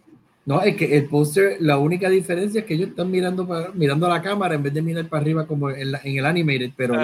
[0.45, 4.05] No, es que el póster, la única diferencia es que ellos están mirando para, mirando
[4.05, 6.71] a la cámara en vez de mirar para arriba como en, la- en el animated,
[6.75, 6.95] pero.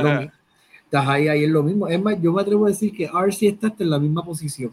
[0.89, 1.87] Estás ahí, ahí es lo mismo.
[1.87, 4.71] Es más, yo me atrevo a decir que RC está hasta en la misma posición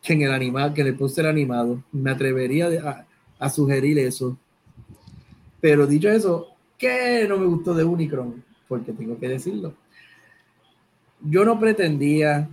[0.00, 1.82] que en el animado, que en el póster animado.
[1.90, 2.68] Me atrevería
[3.38, 4.36] a, a sugerir eso.
[5.60, 6.48] Pero dicho eso,
[6.78, 8.44] ¿qué no me gustó de Unicron?
[8.68, 9.74] Porque tengo que decirlo.
[11.22, 12.48] Yo no pretendía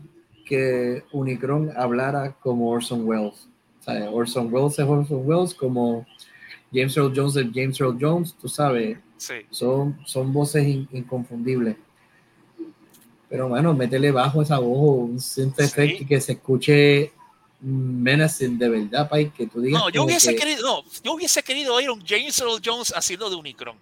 [0.45, 3.47] que Unicron hablara como Orson Welles.
[3.81, 6.05] O sea, Orson Welles es Orson Welles, como
[6.73, 9.33] James Earl Jones es James Earl Jones, tú sabes, Sí.
[9.49, 11.75] son, son voces in- inconfundibles.
[13.31, 15.63] Pero bueno, métele bajo esa voz, un synth Sí.
[15.63, 17.13] effect y que se escuche
[17.61, 21.41] menacing de verdad, Pai, que tú digas No, yo hubiese que, querido, no, yo hubiese
[21.41, 23.77] querido oír un James Earl Jones haciendo de Unicron.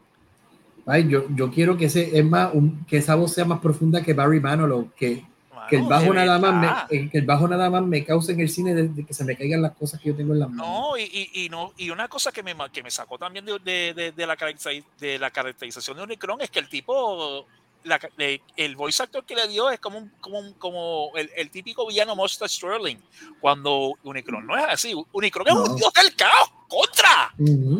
[0.85, 4.03] Pai, yo, yo quiero que, ese, es más, un- que esa voz sea más profunda
[4.03, 5.25] que Barry Manilow, que,
[5.69, 8.31] que el Mano, bajo nada más me, eh, que el bajo nada más me cause
[8.33, 10.39] en el cine de, de que se me caigan las cosas que yo tengo en
[10.39, 10.67] las manos.
[10.67, 11.03] No, y,
[11.33, 14.27] y, y no, y una cosa que me, que me sacó también de, de, de-
[14.27, 14.35] la,
[14.99, 17.45] de la caracterización de Unicron es que el tipo,
[17.83, 21.31] la le- el voice actor que le dio es como, un, como, un- como el,
[21.35, 22.97] el típico villano Monster Sterling,
[23.39, 24.93] cuando Unicron no es así.
[25.11, 25.63] Unicron es No.
[25.63, 27.33] un dios del caos, contra.
[27.37, 27.79] Ujú.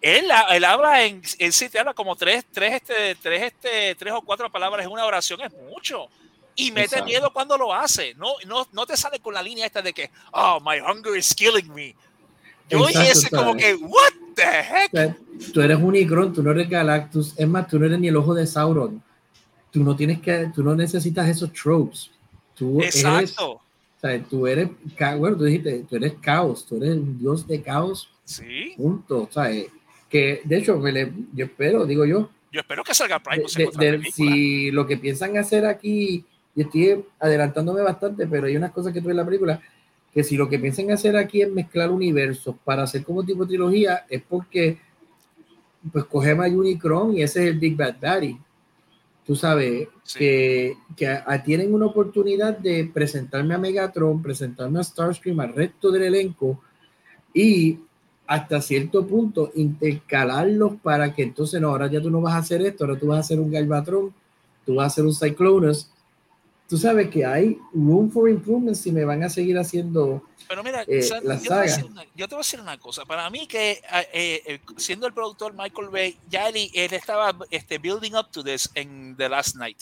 [0.00, 3.94] Él, ha- él habla en, él sí te habla como tres, tres, este, tres, este,
[3.94, 6.08] tres o cuatro palabras en una oración, es mucho.
[6.56, 7.06] Y mete Exacto.
[7.06, 8.14] miedo cuando lo hace.
[8.14, 11.34] No, no, no te sale con la línea esta de que, oh, my hunger is
[11.34, 11.96] killing me.
[12.68, 14.92] Yo oí ese como que, what the heck?
[14.92, 15.16] O sea,
[15.52, 18.34] tú eres Unicron, tú no eres Galactus, es más, tú no eres ni el ojo
[18.34, 19.02] de Sauron.
[19.70, 22.10] Tú no tienes que, tú no necesitas esos tropes.
[22.54, 23.60] Tú eres, o Exacto.
[24.00, 24.68] sea, tú eres,
[25.18, 28.72] bueno, tú dijiste, tú eres caos, tú eres un dios de caos, Sí.
[28.76, 29.22] punto.
[29.22, 29.68] O sea, eh,
[30.08, 33.54] que de hecho, me le- yo espero, digo yo, Yo espero que salga de- Primus
[33.54, 34.10] de- de- película.
[34.14, 36.24] si lo que piensan hacer aquí,
[36.54, 39.60] y estoy adelantándome bastante, pero hay unas cosas que tuve en la película,
[40.14, 44.06] que si lo que piensan hacer aquí es mezclar universos para hacer como tipo trilogía,
[44.08, 44.78] es porque
[45.92, 48.38] pues cogemos a Unicron y ese es el Big Bad Daddy.
[49.26, 50.18] Tú sabes Sí.
[50.18, 55.54] que, que a- a- tienen una oportunidad de presentarme a Megatron, presentarme a Starscream, al
[55.54, 56.60] resto del elenco
[57.34, 57.78] y
[58.26, 62.62] hasta cierto punto intercalarlos para que entonces no, ahora ya tú no vas a hacer
[62.62, 64.14] esto, ahora tú vas a hacer un Galvatron,
[64.64, 65.90] tú vas a hacer un Cyclonus.
[66.68, 70.82] Tú sabes que hay room for improvement si me van a seguir haciendo Pero mira,
[70.86, 71.62] eh, Sandy, la yo, te saga.
[71.62, 73.04] decir una, yo te voy a decir una cosa.
[73.04, 73.72] Para mí que
[74.12, 78.42] eh, eh, siendo el productor Michael Bay, ya él, él estaba este, building up to
[78.42, 79.78] this en The Last Night.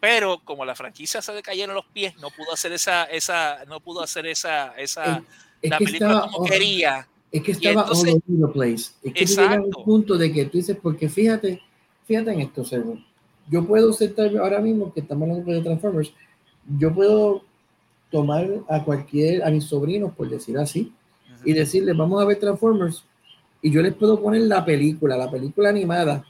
[0.00, 3.80] Pero como la franquicia se le cayeron los pies, no pudo hacer esa, esa, no
[3.80, 5.22] pudo hacer esa, esa
[5.62, 7.08] es la que película estaba, como quería.
[7.32, 8.92] es que estaba entonces- all over the place.
[9.02, 9.78] Es que Exacto.
[9.78, 11.60] un punto de que tú dices, porque fíjate,
[12.06, 13.02] fíjate en esto, Sergio.
[13.50, 16.12] Yo puedo sentarme ahora mismo que estamos hablando de Transformers,
[16.78, 17.42] yo puedo
[18.10, 20.92] tomar a cualquier, a mis sobrinos, por decir así,
[21.44, 23.04] y decirles, vamos a ver Transformers,
[23.62, 26.24] y yo les puedo poner la película, la película animada,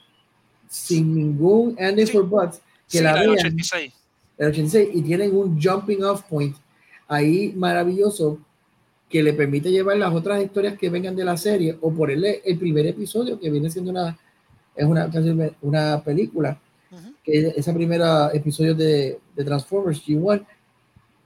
[0.69, 2.13] sin ningún Andy Sí.
[2.13, 2.59] for Butts,
[2.89, 3.93] que Sí, la la vean, 86.
[4.39, 6.57] el 86, y tienen un jumping off point
[7.09, 8.39] ahí maravilloso
[9.09, 12.41] que le permite llevar las otras historias que vengan de la serie o por el,
[12.59, 14.19] primer episodio que viene siendo una
[14.77, 15.11] es una,
[15.63, 16.61] una película.
[17.29, 20.47] Que es ese primer ah, episodio de, de Transformers G1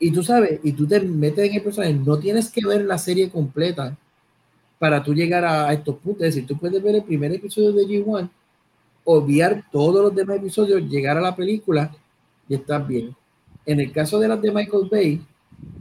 [0.01, 2.99] y tú sabes y tú te metes en el personaje no tienes que ver la
[2.99, 3.97] serie completa
[4.81, 6.27] para tú llegar a, a estos puntos.
[6.27, 8.29] Es decir tú puedes ver el primer episodio de G1
[9.05, 11.95] obviar todos los demás episodios llegar a la película
[12.49, 13.15] y estás bien.
[13.65, 15.21] En el caso de las de Michael Bay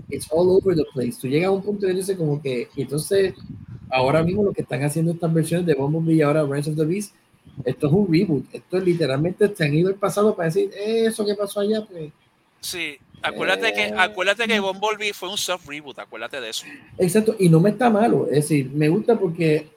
[0.09, 1.17] it's all over the place.
[1.19, 3.33] Tú llegas a un punto y dices como que y entonces
[3.89, 6.85] ahora mismo lo que están haciendo estas versiones de Bumblebee y ahora Rise of the
[6.85, 7.15] Beast
[7.65, 11.05] esto es un reboot esto es literalmente se han ido al pasado para decir "Eh,
[11.07, 12.11] eso que pasó allá pues
[12.63, 13.93] Sí, acuérdate que, Eh.
[13.97, 16.63] acuérdate que Bumblebee fue un soft reboot, acuérdate de eso.
[16.99, 19.67] Exacto, y no me está malo, es decir, me gusta porque,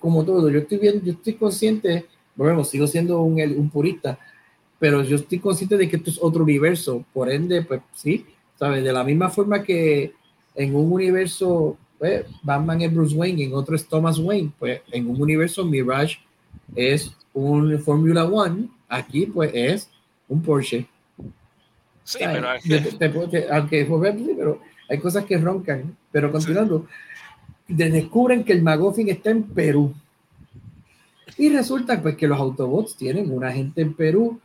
[0.00, 4.18] como todo, yo estoy bien, yo estoy consciente, bueno, sigo siendo un, un purista,
[4.80, 8.26] pero yo estoy consciente de que esto es otro universo, por ende, pues sí,
[8.58, 8.82] ¿sabes?
[8.82, 10.12] De la misma forma que
[10.56, 15.08] en un universo, pues, Batman es Bruce Wayne, en otro es Thomas Wayne, pues en
[15.08, 16.16] un universo Mirage
[16.74, 19.90] es un Formula One, aquí pues es
[20.28, 20.86] un Porsche.
[22.04, 25.96] Sí, Ay, pero te- te te- aunque sí, pero hay cosas que roncan.
[26.12, 26.86] Pero continuando,
[27.68, 29.92] de- descubren que el Magofin está en Perú.
[31.36, 34.40] Y resulta pues que los Autobots tienen una gente en Perú.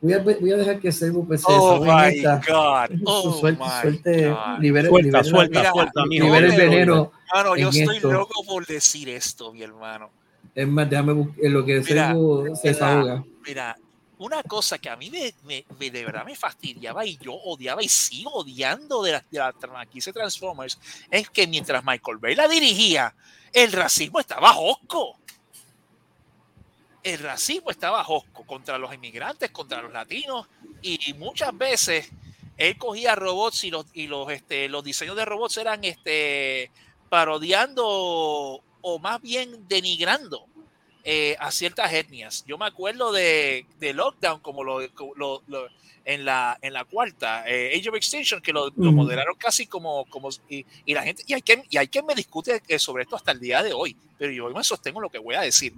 [0.00, 2.40] Voy a, voy a dejar que Servo pues, se Oh my esta.
[2.48, 2.96] God.
[3.04, 4.58] Oh suelte, my suelte, God.
[4.60, 6.24] libere, Suelta, libere la- suelta, suelta, mijo.
[6.26, 7.12] libere el veneno.
[7.34, 8.12] Hermano, yo estoy esto.
[8.12, 10.10] loco por decir esto, mi hermano.
[10.54, 12.14] Es más, déjame buscar lo que Mira,
[12.54, 13.24] se desahoga.
[13.46, 13.76] Mira,
[14.18, 17.82] una cosa que a mí me, me- me- de verdad me fastidiaba y yo odiaba
[17.82, 20.78] y sigo odiando de la, de la franquicia Transformers
[21.10, 23.14] es que mientras Michael Bay la dirigía,
[23.52, 25.16] el racismo estaba josco.
[27.02, 30.46] El racismo estaba josco contra los inmigrantes, contra los latinos
[30.82, 32.08] y muchas veces
[32.56, 36.70] él cogía robots y los, y los, este, los diseños de robots eran este,
[37.08, 40.46] parodiando o más bien denigrando
[41.04, 42.44] eh, a ciertas etnias.
[42.46, 44.80] Yo me acuerdo de, de Lockdown, como lo,
[45.16, 45.68] lo- lo-
[46.04, 48.90] en, la, en la cuarta, eh, Age of Extinction, que lo, Ujú.
[48.92, 52.14] modelaron casi como, como y, y la gente, y hay, quien, y hay quien me
[52.16, 55.10] discute eh, sobre esto hasta el día de hoy, pero yo me sostengo en lo
[55.10, 55.72] que voy a decir.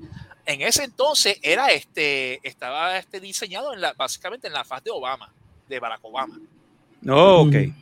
[0.47, 4.91] En ese entonces era este, estaba este diseñado en la, básicamente en la faz de
[4.91, 5.31] Obama,
[5.69, 6.39] de Barack Obama.
[7.03, 7.55] No, ok.
[7.55, 7.75] Mm.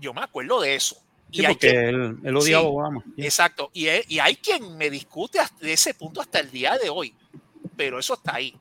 [0.00, 0.96] Yo me acuerdo de eso.
[1.30, 2.66] Sí, Y porque quien- él, él odiaba Sí.
[2.66, 3.04] a Obama.
[3.16, 3.70] Exacto.
[3.74, 7.14] Y, he- y hay quien me discute de ese punto hasta el día de hoy.
[7.76, 8.54] Pero eso está ahí.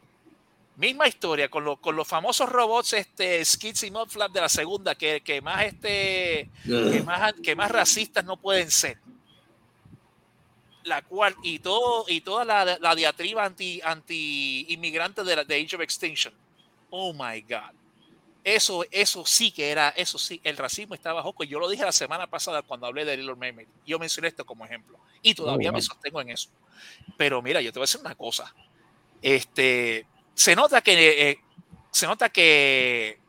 [0.76, 4.94] Misma historia con, lo- con los famosos robots este, Skids y Mudflap de la segunda,
[4.96, 8.98] que, que más este que más, que más racistas no pueden ser.
[10.84, 15.56] La cual, y todo, y toda la, la diatriba anti, anti inmigrante de, la, de
[15.56, 16.34] Age of Extinction.
[16.92, 17.74] Oh my God.
[18.48, 21.44] Eso, eso sí que era, eso sí, el racismo estaba bajo.
[21.44, 23.68] Yo lo dije la semana pasada cuando hablé de Little Mermaid.
[23.86, 24.98] Yo mencioné esto como ejemplo.
[25.22, 26.50] Y todavía Oh, me sostengo en eso.
[27.18, 28.56] Pero mira, yo te voy a decir una cosa.
[29.22, 31.40] Este, se nota que, eh,
[31.92, 33.20] se nota que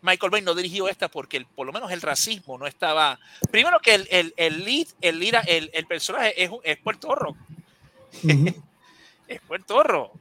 [0.00, 3.18] Michael Bay no dirigió esta porque el- por lo menos el racismo no estaba.
[3.50, 7.30] Primero que el, el, el lead, el, lead- el, el personaje es, es puertorro,
[8.22, 8.62] Ujú.
[9.26, 10.12] es puertorro.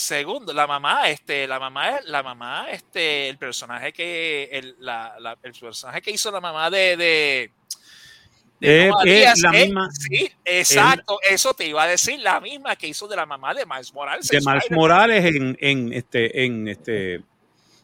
[0.00, 5.36] Segundo, la mamá, este, la mamá, la mamá, este, el personaje que, el, la, la-
[5.42, 7.50] el personaje que hizo la mamá de, de,
[8.60, 12.18] de Eh, Noah eh, Díaz, la eh, misma- sí, exacto, eso te iba a decir,
[12.20, 14.26] la misma que hizo de la mamá de Miles Morales.
[14.28, 14.78] De Miles Spider-Man.
[14.78, 17.22] Morales en, en este, en este, en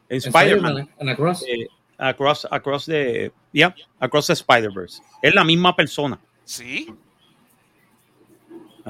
[0.09, 0.89] Spider-Man.
[0.99, 1.43] En Across.
[1.47, 1.67] eh,
[1.99, 5.03] across, across the, yeah, across the Spider-Verse.
[5.21, 6.19] Es la misma persona.
[6.45, 6.89] Sí,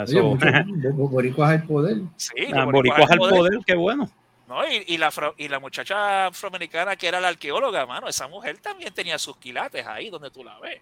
[0.05, 0.37] Eso-
[1.11, 1.97] boricuas al poder.
[2.17, 2.33] sí.
[2.53, 3.35] Ah, los boricuas al poder.
[3.35, 4.11] poder, qué bueno.
[4.49, 8.59] No, y, y la, y la muchacha afroamericana que era la arqueóloga, mano, esa mujer
[8.59, 10.81] también tenía sus quilates ahí donde tú la ves.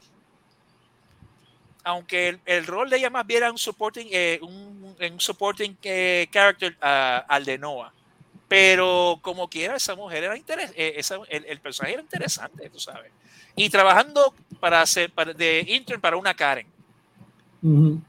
[1.83, 5.77] Aunque el, el rol de ella más bien era un supporting, eh, un, un supporting
[5.83, 7.93] eh, character ah, al de Noah.
[8.49, 11.01] Pero como quiera, esa mujer era interesante,
[11.31, 13.11] el, el personaje era interesante, tú sabes.
[13.57, 16.67] Y trabajando para hacer para, de intern para una Karen.
[17.63, 18.01] Ujú.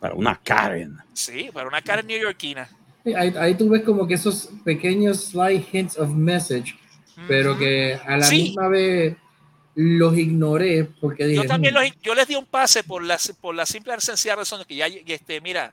[0.00, 0.96] Para una Karen.
[1.12, 2.68] Sí, para una Karen neoyorquina.
[3.04, 6.74] Ahí, ahí tú ves como que esos pequeños slight hints of message,
[7.26, 7.60] pero Ujú.
[7.60, 8.42] que a la Sí.
[8.44, 9.16] misma vez
[9.74, 13.16] los ignoré porque dije, yo también "Hmm, los- yo les di un pase por la,
[13.40, 15.72] por la simple y sencilla razón de que ya, este, mira,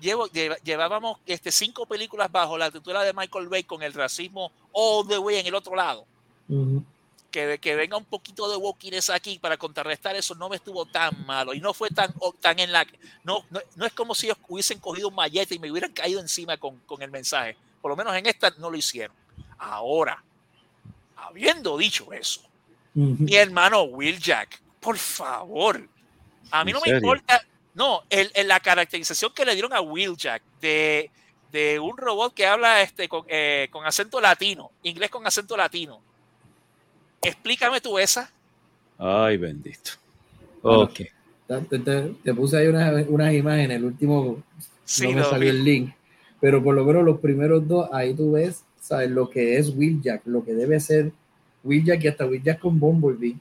[0.00, 4.50] llevo, lleva- llevábamos este, cinco películas bajo la tutela de Michael Bay con el racismo
[4.72, 6.06] all the way en el otro lado.
[6.48, 6.84] ujú".
[7.32, 11.24] Que, que venga un poquito de wokiness aquí para contrarrestar eso no me estuvo tan
[11.24, 12.86] malo y no fue tan, tan en la...
[13.24, 16.20] No, no, no es como si ellos hubiesen cogido un mallete y me hubieran caído
[16.20, 17.56] encima con, con el mensaje.
[17.80, 19.16] Por lo menos en esta no lo hicieron.
[19.58, 20.22] Ahora,
[21.16, 22.40] habiendo dicho eso,
[22.94, 23.16] Ujú.
[23.24, 25.88] mi hermano Will Jack, por favor.
[26.50, 26.98] A mí ¿En no me serio?
[26.98, 27.42] importa.
[27.74, 31.10] No, el, el- la caracterización que le dieron a Will Jack de,
[31.50, 36.02] de un robot que habla este, con, eh, con acento latino, inglés con acento latino.
[37.22, 38.30] Explícame tú esa.
[38.98, 39.92] Ay, bendito.
[40.62, 41.00] Bueno, Ok.
[41.68, 44.42] Te, te- te puse ahí unas, imágenes, el último
[44.84, 45.58] Sí, no me salió vi.
[45.58, 45.92] el link,
[46.40, 49.10] pero por lo menos los primeros dos, ahí tú ves ¿sabes?
[49.10, 51.12] lo que es Will Jack, lo que debe ser
[51.62, 53.36] Will Jack y hasta Will Jack con Bumblebee.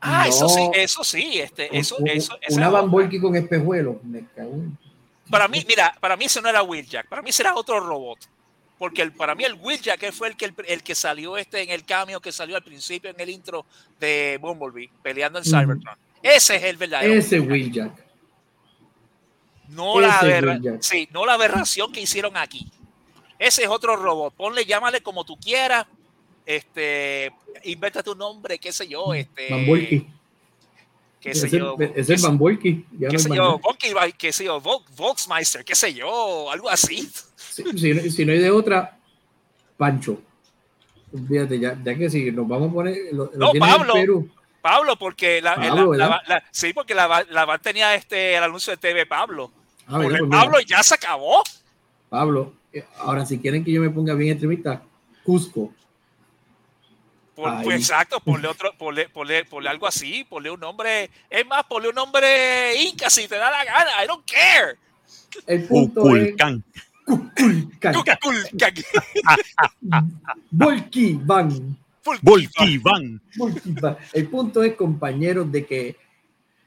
[0.00, 2.80] Ah, eso sí, eso sí, este, eso, Un- eso, esa una.
[2.82, 4.76] Volky con espejuelos, me cago en-
[5.30, 7.80] Para mí, mira, para mí ese no era Will Jack, para mí ese era otro
[7.80, 8.18] robot.
[8.78, 11.62] Porque el, para mí el Will Jack fue el que, el, el que salió este
[11.62, 13.64] en el cameo que salió al principio en el intro
[14.00, 15.44] de Bumblebee peleando en.
[15.44, 15.96] Cybertron.
[16.22, 17.12] Ese es el verdadero.
[17.14, 17.92] Ese Will Jack.
[19.68, 20.82] No la, aberra- Jack.
[20.82, 22.70] sí, no la aberración que hicieron aquí.
[23.38, 24.34] Ese es otro robot.
[24.34, 25.86] Ponle, llámale como tú quieras.
[26.46, 27.32] Este,
[27.64, 30.06] inventa tu nombre, qué sé yo, este, Van Volky.
[31.20, 32.20] qué sé Ese yo, es el
[33.00, 33.58] no qué es sé yo.
[33.58, 37.10] Volky, qué sé yo, Volksmeister, qué sé yo, algo así.
[37.54, 38.98] Si, no- si no hay de otra,
[39.76, 40.20] Pancho.
[41.28, 42.96] Fíjate, ya, ya que si nos vamos a poner.
[43.12, 43.92] Lo, lo No, en Pablo.
[43.94, 44.30] Perú.
[44.60, 46.20] Pablo, porque la, Pablo, la- la- ¿verdad?
[46.26, 49.52] la- sí, porque la, la van tenía este el anuncio de TV Pablo
[49.86, 51.42] Ah, mira, pues mira, Pablo ya se acabó.
[52.08, 54.82] Pablo, eh, ahora si quieren que yo me ponga bien extremista,
[55.22, 55.70] Cusco.
[57.34, 61.64] Por- pues exacto, ponle otro, ponle, ponle, ponle algo así, ponle un nombre, es más,
[61.64, 64.78] ponle un nombre inca si te da la gana, I don't care.
[65.46, 66.34] El punto es
[67.04, 67.94] Kukulkan.
[70.50, 73.96] Volkivan, Volkivan.
[74.12, 75.96] El punto es, compañeros, de que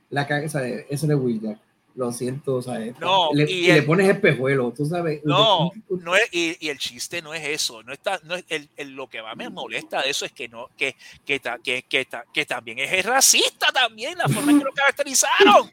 [0.09, 0.85] la caga, ¿sabes?
[0.89, 1.59] Eso no es Will Jack.
[1.95, 2.93] Lo siento, ¿sabes?
[2.99, 5.19] No, le, y y le el- pones espejuelo, tú sabes.
[5.25, 8.69] No, no es, y, y el chiste no es eso, no está, no es el,
[8.77, 10.95] el- lo que más me molesta de eso es que no, que,
[11.25, 14.73] que, ta- que, que, ta- que también es racista también la forma en que lo
[14.73, 15.71] caracterizaron.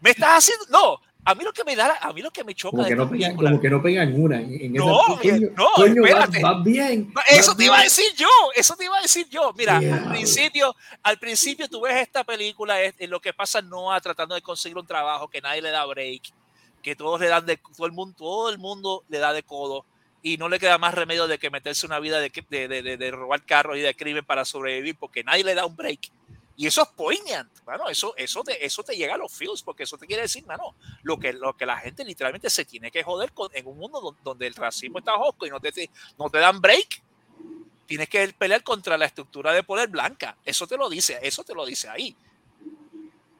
[0.00, 2.54] Me estás haciendo, no, a mí lo que me da, a mí lo que me
[2.54, 4.40] choca Como que, no pegan, como que no pegan una.
[4.40, 6.42] En, No, esa, no, coño, espérate.
[6.42, 7.08] va bien.
[7.08, 7.88] No, va Eso te iba a bien.
[7.88, 9.52] decir yo, eso te iba a decir yo.
[9.58, 10.10] Mira, al Diablo.
[10.10, 14.78] principio, al principio tú ves esta película, es, lo que pasa Noah tratando de conseguir
[14.78, 16.22] un trabajo, que nadie le da break,
[16.82, 19.84] que todos le dan de, todo el mundo, todo el mundo le da de codo
[20.22, 22.96] y no le queda más remedio de que meterse una vida de, de, de- de-
[22.96, 26.10] de robar carros y de crimen para sobrevivir, porque nadie le da un break.
[26.56, 29.82] Y eso es poignant, mano, eso, eso, te, eso te llega a los feels, porque
[29.82, 33.02] eso te quiere decir, mano, lo que, lo que la gente literalmente se tiene que
[33.02, 36.30] joder con, en un mundo don- donde el racismo está hosco y no te, no
[36.30, 37.02] te dan break
[37.86, 40.36] tienes que pelear contra la estructura de poder blanca.
[40.44, 42.16] Eso te lo dice, eso te lo dice ahí.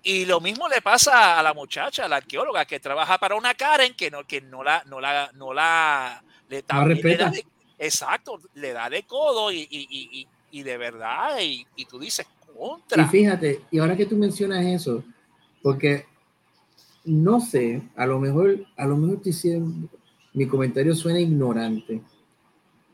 [0.02, 3.54] Y lo mismo le pasa a la muchacha, a la arqueóloga que trabaja para una
[3.54, 6.62] Karen que no, que no la, no la, no la, le,
[7.10, 7.46] le da de-
[7.78, 11.98] exacto, le da de codo y, y, y, y- y de verdad, y, y tú
[11.98, 12.24] dices
[12.56, 13.08] Y contra.
[13.08, 15.04] fíjate, y ahora que tú mencionas eso,
[15.62, 16.04] porque
[17.04, 19.88] no sé, a lo mejor, a lo mejor te hicieron-
[20.34, 22.02] mi comentario suena ignorante,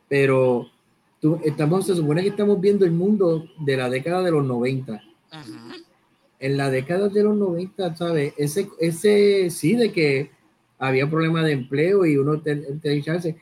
[0.09, 0.67] pero
[1.21, 5.03] tú, estamos, se supone que estamos viendo el mundo de la década de los 90.
[5.33, 5.83] Ujú.
[6.39, 8.35] En la década de los 90, ¿sabes?
[8.37, 10.31] Ese, ese sí, de que
[10.79, 13.37] había problemas de empleo y uno te, te chance,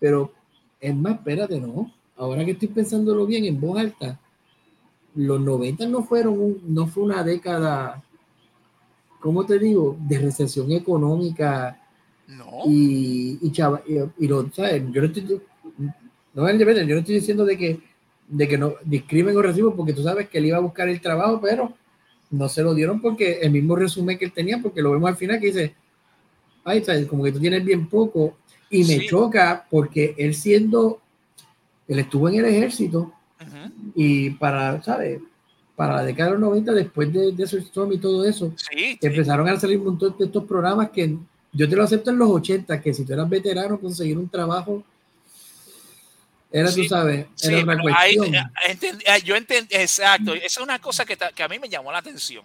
[0.00, 0.32] pero
[0.80, 1.92] es más, espérate, ¿no?
[2.16, 4.18] Ahora que estoy pensándolo bien en voz alta,
[5.18, 8.02] los 90 no fueron un- no fue una década,
[9.20, 9.96] ¿cómo te digo?
[10.00, 11.80] De recesión económica
[12.28, 14.82] No, y, y, chava- y, y lo, ¿sabes?
[14.92, 15.40] Yo no estoy,
[16.34, 17.80] no, yo no estoy diciendo de que,
[18.28, 21.00] de que no discrimen o recibo porque tú sabes que él iba a buscar el
[21.00, 21.72] trabajo, pero
[22.30, 25.16] no se lo dieron porque el mismo resumen que él tenía, porque lo vemos al
[25.16, 25.74] final que dice,
[26.64, 27.06] ay, ¿sabes?
[27.06, 28.36] como que tú tienes bien poco,
[28.70, 29.06] y me Sí.
[29.08, 31.00] choca porque él siendo,
[31.88, 33.14] él estuvo en el ejército
[33.94, 35.20] y para, ¿sabes?
[35.76, 38.98] Para la década de los 90, después de, de Storm y todo eso, sí, sí.
[39.00, 41.16] empezaron a salir un montón de estos programas que
[41.52, 44.82] yo te lo acepto en los 80, que si tú eras veterano, conseguir un trabajo
[46.50, 48.34] era, Sí, tú sabes, Sí, era una cuestión.
[48.34, 51.58] eh, entendí- eh, yo entendí, exacto, esa es una cosa que, ta- que a mí
[51.58, 52.44] me llamó la atención.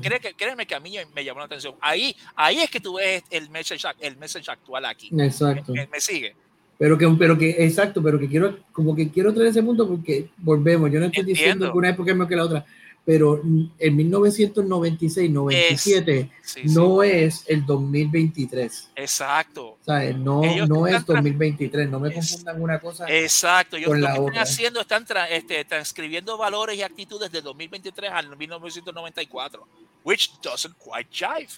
[0.00, 1.74] Cree que, créeme que a mí me llamó la atención.
[1.80, 5.10] Ahí, ahí es que tú ves el message, el message actual aquí.
[5.18, 5.72] Exacto.
[5.72, 6.34] ¿Me, me sigue?
[6.78, 10.28] Pero que, pero que, exacto, pero que quiero, como que quiero traer ese punto porque
[10.38, 10.90] volvemos.
[10.90, 11.72] Yo no estoy diciendo Entiendo.
[11.72, 12.64] que una época es mejor que la otra,
[13.06, 13.40] pero
[13.78, 18.90] en 1996, 97 Sí, sí, no es el 2023.
[18.96, 20.16] exacto, ¿sabes?
[20.16, 21.88] No, Ellos no es tra- 2023.
[21.90, 23.04] No me Es- confundan una cosa.
[23.08, 23.76] exacto.
[23.84, 28.10] Con lo la que están haciendo están tra- este, transcribiendo valores y actitudes de 2023
[28.10, 29.66] al 1994,
[30.04, 31.48] which doesn't quite jive.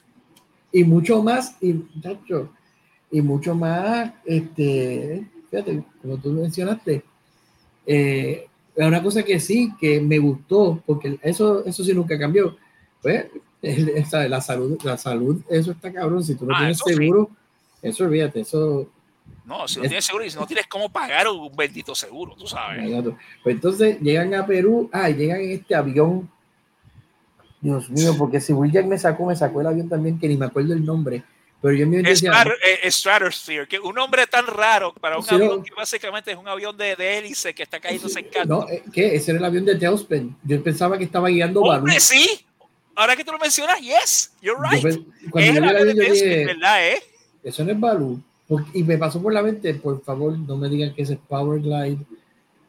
[0.73, 2.51] y mucho más, y, muchacho,
[3.17, 7.03] y mucho más, este, fíjate, como tú mencionaste,
[7.87, 12.57] eh, es una cosa que sí, que me gustó, porque eso, eso sí nunca cambió.
[13.01, 13.27] Pues,
[13.63, 16.23] la salud, la salud, eso está cabrón.
[16.23, 16.95] Si tú no Ah, tienes eso sí.
[16.95, 17.31] seguro,
[17.81, 18.87] eso olvídate, eso.
[19.47, 22.35] No, si no Es- tienes seguro y si no tienes cómo pagar un bendito seguro,
[22.37, 22.85] tú sabes.
[23.43, 26.29] Pues entonces llegan a Perú, ah, llegan en este avión.
[27.63, 30.37] Dios mío, porque si Will Jack me sacó, me sacó el avión también, que ni
[30.37, 31.25] me acuerdo el nombre.
[31.63, 32.53] Pero yo me decía, Strat-
[32.85, 35.63] eh, Stratosphere, que un nombre tan raro para un Sí, avión no.
[35.65, 38.61] que básicamente es un avión de, de hélice que está cayéndose en canto.
[38.61, 39.15] No, eh, ¿qué?
[39.17, 40.37] Ese era el avión de Tailspin.
[40.45, 41.63] Yo pensaba que estaba guiando.
[41.63, 42.45] Hombre, sí.
[42.95, 44.83] Ahora que tú lo mencionas, yes, you're Yo right.
[44.83, 46.89] pe- Cuando es yo el vi el avión de yo Tailspin, ¿verdad?
[46.89, 47.03] Eh?
[47.45, 48.23] eso no es Balú.
[48.75, 51.99] Y me pasó por la mente, por favor, no me digan que ese es Powerglide,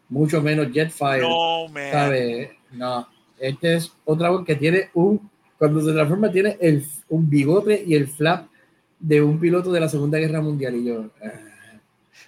[0.10, 1.22] mucho menos Jetfire.
[1.22, 2.50] No, man.
[2.72, 3.08] No,
[3.40, 8.08] este es otra que tiene un, cuando se transforma, tiene el, un bigote y el
[8.08, 8.48] flap
[9.00, 10.76] de un piloto de la Segunda Guerra Mundial.
[10.76, 11.32] Y yo, ah,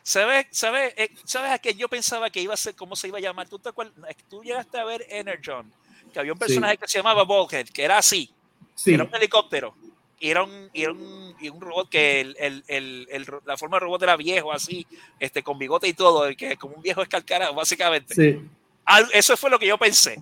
[0.04, 3.18] ¿Sabes, sabes, eh, ¿Sabes a qué yo pensaba que iba a ser, cómo se iba
[3.18, 3.48] a llamar?
[3.48, 3.94] ¿Tú, te acuerdas?
[4.30, 5.72] Tú llegaste a ver Energon,
[6.12, 8.30] que había un personaje que se llamaba Bulkhead, que era así,
[8.76, 9.76] sí, era un helicóptero.
[10.22, 13.78] Y era un, y era un, y un robot que el, el, el, la forma
[13.78, 14.86] de robot era viejo, así,
[15.20, 18.16] este, con bigote y todo, que como un viejo escalcarado, básicamente.
[18.16, 18.42] sí.
[18.86, 20.22] Al- Eso fue lo que yo pensé.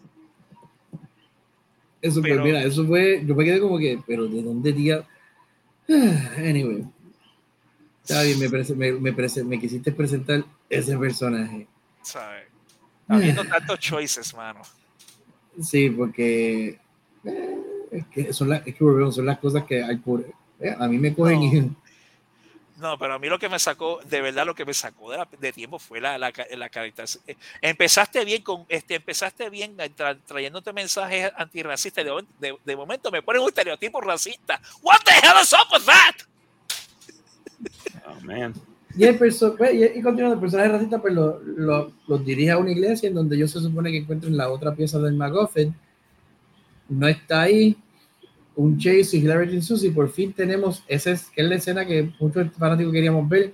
[2.02, 5.04] Eso Pero- mira, eso fue, yo me quedé como que, pero ¿de dónde día?
[5.88, 6.86] Anyway.
[8.04, 11.68] Está bien, me, me, me me quisiste presentar ese personaje.
[12.02, 12.46] ¿Sabes?
[13.08, 14.62] Habiendo tantos choices, mano.
[15.62, 16.80] Sí, porque
[17.24, 17.58] eh,
[17.92, 20.26] es que son, las, es que volvemos, son las cosas que hay por.
[20.60, 21.72] eh, a mí me cogen y.
[22.80, 25.18] No, pero a mí lo que me sacó, de verdad lo que me sacó de,
[25.18, 27.24] la- de tiempo fue la, la, la caracterización.
[27.26, 32.06] Eh, Empezaste bien con, este, empezaste bien tra- trayéndote mensajes antirracistas.
[32.06, 34.62] De, de, de momento me ponen un estereotipo racista.
[34.84, 36.16] What the hell is up with that?
[38.08, 38.54] Oh, man.
[38.96, 39.42] Y, el pues,
[39.74, 43.16] y, y continuando, el personaje racista pues lo, lo- los dirige a una iglesia en
[43.16, 45.76] donde ellos se supone que encuentran la otra pieza del MacGuffin.
[46.90, 47.76] No está ahí.
[48.58, 49.92] Un Chase y Hillary Clinton Susie.
[49.92, 53.54] Por fin tenemos, esa es, que es la escena que muchos fanáticos queríamos ver,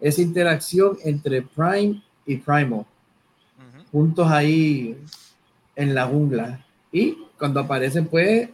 [0.00, 3.84] esa interacción entre Prime y Primal, Ujú.
[3.90, 4.96] juntos ahí
[5.74, 6.64] en la jungla.
[6.92, 8.50] Y cuando aparecen pues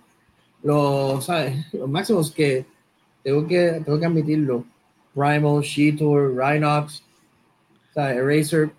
[0.62, 1.66] los, ¿sabes?
[1.73, 2.65] los máximos que
[3.25, 4.65] tengo que, tengo que admitirlo,
[5.15, 7.03] Primal, Sheetor, Rhinox,
[7.93, 8.19] ¿sabes?
[8.19, 8.70] Eraser,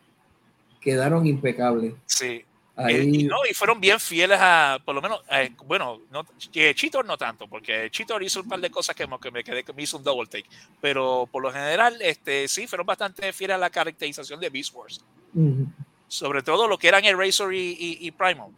[0.80, 1.94] quedaron impecables.
[2.06, 2.44] Sí.
[2.80, 6.26] Eh, Ahí, y, no, y fueron bien fieles a, por lo menos, eh, bueno, no,
[6.54, 9.44] eh, Cheetor no tanto, porque Cheetor hizo un par de cosas que, me- que me
[9.44, 10.48] quedé, que me hizo un double take,
[10.80, 15.04] pero por lo general, este, sí, fueron bastante fieles a la caracterización de Beast Wars,
[15.34, 15.68] Ujú,
[16.08, 18.50] sobre todo lo que eran Eraser y, y, y Primal,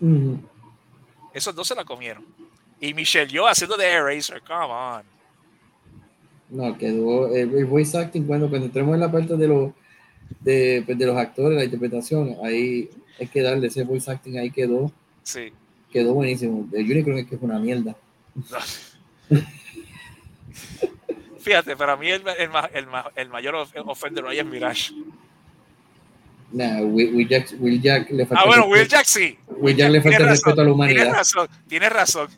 [0.00, 0.38] ujú.
[1.32, 2.24] esos dos se la comieron.
[2.78, 5.02] Y Michelle Yo haciendo de Eraser, come on.
[6.50, 9.70] No, quedó el, el voice acting cuando, cuando entremos en la parte de los
[10.40, 12.90] de, pues, de los actores, la interpretación, ahí
[13.22, 14.92] hay que darle ese voice acting, ahí quedó,
[15.22, 15.52] Sí.
[15.90, 16.68] quedó buenísimo.
[16.72, 17.96] El Unicron que es una mierda.
[21.40, 22.86] Fíjate, para mí el, el, el
[23.16, 24.92] el mayor of- offender ahí es Mirage.
[26.52, 29.38] Nah, Will, Will Jack, Will Jack le falta Ah, bueno, respeto- Will Jack sí.
[29.48, 31.12] Will Jack le falta Tienes respeto a la Tienes humanidad.
[31.14, 32.28] razón, tienes razón.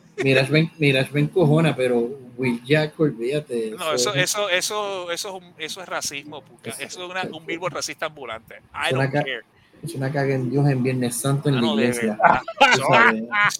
[0.79, 1.99] Mirage ven, cojona, pero
[2.37, 3.71] Will Jack, olvídate.
[3.77, 6.69] No, eso, es- eso, eso, eso, es, un- eso es racismo, puca.
[6.71, 8.55] Eso- es una- un billboard racista ambulante.
[8.73, 9.41] I una don't ca- care.
[9.83, 12.17] Es una caga en Dios en Viernes Santo en la Mano, de iglesia.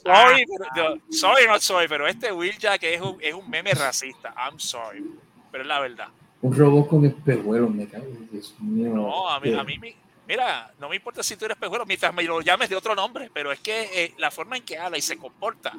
[0.04, 3.72] Sorry, pero, yo- sorry, not sorry, pero este Will Jack es un, es un meme
[3.74, 4.34] racista.
[4.38, 5.04] I'm sorry.
[5.52, 6.08] Pero es la verdad.
[6.42, 8.06] Un robot con espejuelos, me cago.
[8.06, 8.90] en Dios mío.
[8.94, 9.96] No, a mí, a mí me-
[10.28, 13.30] mira, no me importa si tú eres pejuelo mientras me lo llames de otro nombre,
[13.34, 15.74] pero es que eh, la forma en que habla y se comporta,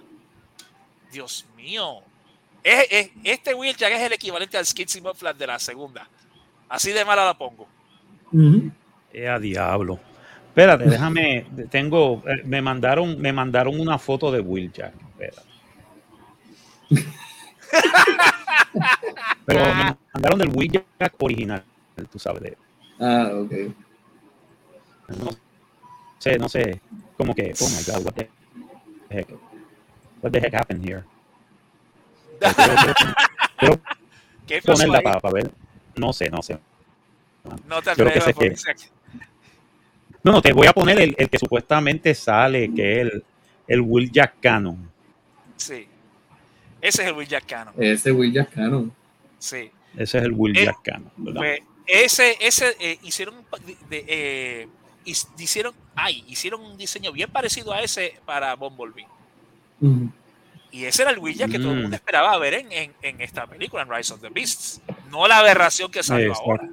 [1.13, 2.01] Dios mío,
[2.63, 6.09] es, es- este Will Jack es el equivalente al Skitsy Muffler de la segunda.
[6.69, 7.67] Así de mala la pongo.
[8.33, 8.71] Ujú.
[9.13, 10.01] Eh, a diablo.
[10.57, 11.47] Espérate, déjame.
[11.71, 12.23] Tengo.
[12.27, 14.95] eh, Me mandaron, me mandaron una foto de Will Jack.
[15.11, 15.43] Espérate.
[19.45, 21.63] Pero me mandaron del Will Jack original.
[22.11, 22.57] Tú sabes de.
[22.99, 23.53] Ah, ok.
[25.09, 25.31] No
[26.19, 26.81] sé, no sé.
[27.19, 27.53] Como que.
[27.61, 28.31] Oh my God, what the
[29.11, 29.29] heck.
[30.23, 31.05] What the heck happened here?
[33.59, 33.79] Quiero
[34.47, 35.03] ¿Qué ahí?
[35.03, 35.51] para, ver.
[35.97, 36.59] No sé, no sé.
[37.69, 38.97] No te Yo lo que atrevas sé es porque que- se-
[40.27, 43.25] No, no, te voy a poner el, el que supuestamente sale, que es el,
[43.69, 44.91] el Will Jack Canon.
[45.57, 45.87] Sí.
[46.81, 47.75] Ese es el Will Jack Cannon.
[47.79, 48.93] Ese Will Jack Cannon.
[49.39, 49.71] Sí.
[49.97, 50.79] Ese es el Will Eh, Jack
[51.17, 51.41] ¿verdad?
[51.41, 53.37] Pues, ese, ese eh, hicieron
[53.89, 54.69] de- eh,
[55.39, 59.07] hicieron, ay, hicieron un diseño bien parecido a ese para Bumblebee.
[60.73, 61.83] Y ese era el Will Jack que todo el Mm.
[61.83, 64.81] mundo esperaba ver en, en, en esta película, en Rise of the Beasts.
[65.09, 66.51] No la aberración que salió Exacto.
[66.51, 66.69] ahora.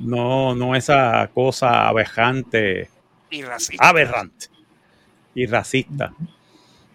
[0.00, 2.88] No, no esa cosa aberrante,
[3.30, 3.88] Y racista.
[3.88, 4.46] aberrante
[5.34, 6.14] y racista.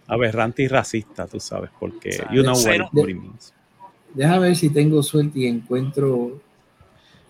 [0.06, 2.54] Aberrante y racista, tú sabes, porque O sea, you know
[2.92, 3.54] what it means.
[4.12, 6.40] Déjame ver si tengo suerte y encuentro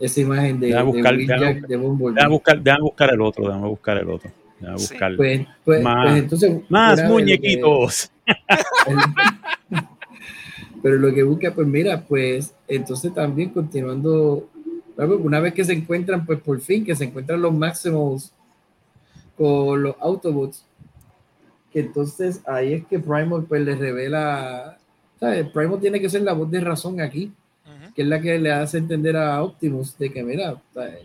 [0.01, 1.69] esa imagen de, Deja de buscar- deja Jack de.
[1.69, 1.89] Déjame
[2.29, 4.31] buscar, déjame buscar el otro, déjame buscar el otro.
[4.61, 4.89] Déjame Sí.
[4.93, 6.51] buscar Pues, pues, Más- pues entonces.
[6.69, 8.11] más fuera de lo que- muñequitos.
[10.83, 14.49] Pero lo que busca, pues mira, pues entonces también continuando,
[14.97, 18.33] una vez que se encuentran, pues por fin que se encuentran los máximos
[19.37, 20.65] con los Autobots,
[21.73, 24.79] que entonces ahí es que Primal pues les revela,
[25.19, 25.49] ¿sabes?
[25.51, 27.33] Primal tiene que ser la voz de razón aquí,
[27.95, 31.01] que es la que le hace entender a Optimus de que mira, ¿sabes?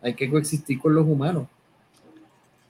[0.00, 1.46] hay que coexistir con los humanos.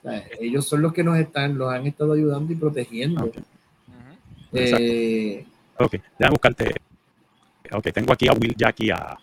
[0.03, 0.25] ¿sabes?
[0.39, 3.25] Ellos son los que nos están, los han estado ayudando y protegiendo.
[3.25, 4.59] Ok, Ujú.
[4.59, 4.85] Exacto.
[4.85, 5.47] Eh,
[5.79, 6.75] ok, déjame buscarte.
[7.73, 9.19] Ok, tengo aquí a Will Jack y a.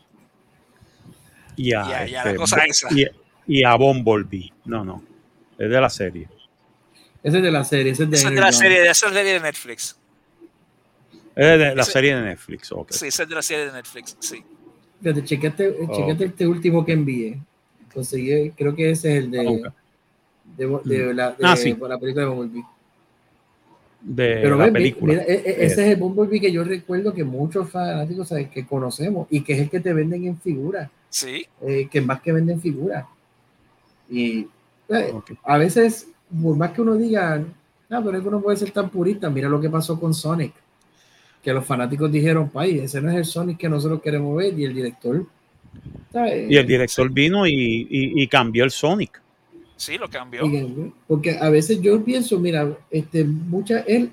[1.61, 2.87] Y a, Y a- y a este, la cosa esa.
[2.93, 3.05] y,
[3.47, 4.53] y a Bumblebee.
[4.65, 5.03] No, no.
[5.57, 6.27] Es de la serie.
[7.21, 9.01] ese es de la serie, ese es de Esa es de la serie, esa es
[9.13, 9.99] la serie de Netflix.
[11.35, 12.71] Es de la Ese- serie de Netflix.
[12.71, 12.91] Ok.
[12.91, 14.15] Sí, esa es de la serie de Netflix.
[14.19, 14.43] Sí.
[15.01, 15.95] Fíjate, chequeate, Oh.
[15.97, 17.39] chequeate este último que envié.
[17.93, 19.73] Conseguí, creo que ese es el de, buscar.
[20.57, 21.75] de, de la, de Ah, sí.
[21.79, 22.63] la película de Bumblebee.
[24.01, 25.13] De Pero la película.
[25.13, 29.41] E, e, ese es el Bumblebee que yo recuerdo que muchos fanáticos que conocemos y
[29.41, 30.89] que es el que te venden en figura.
[31.09, 31.45] Sí.
[31.61, 33.07] Eh, que más que venden figura.
[34.09, 34.47] Y
[34.89, 35.13] eh,
[35.43, 36.07] a veces,
[36.41, 37.43] por más que uno diga,
[37.89, 40.53] no, pero es que uno puede ser tan purista, mira lo que pasó con Sonic.
[41.43, 44.57] Que los fanáticos dijeron, pay, ese no es el Sonic que nosotros queremos ver.
[44.57, 45.25] Y el director.
[46.49, 49.21] Y el director vino y, y cambió el Sonic.
[49.79, 50.43] Sí, lo cambió.
[51.07, 54.11] Porque a veces yo pienso, mira, este, mucha, él,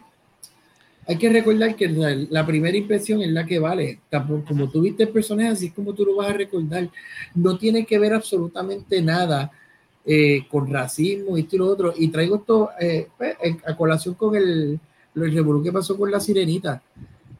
[1.08, 3.98] hay que recordar que la, primera impresión es la que vale.
[4.46, 6.88] Como tú viste el personaje, así es como tú lo vas a recordar.
[7.34, 9.50] No tiene que ver absolutamente nada
[10.04, 11.92] eh, con racismo y lo otro.
[11.96, 13.34] Y traigo esto eh, pues,
[13.66, 14.78] a colación con el,
[15.16, 16.80] el que pasó con la sirenita.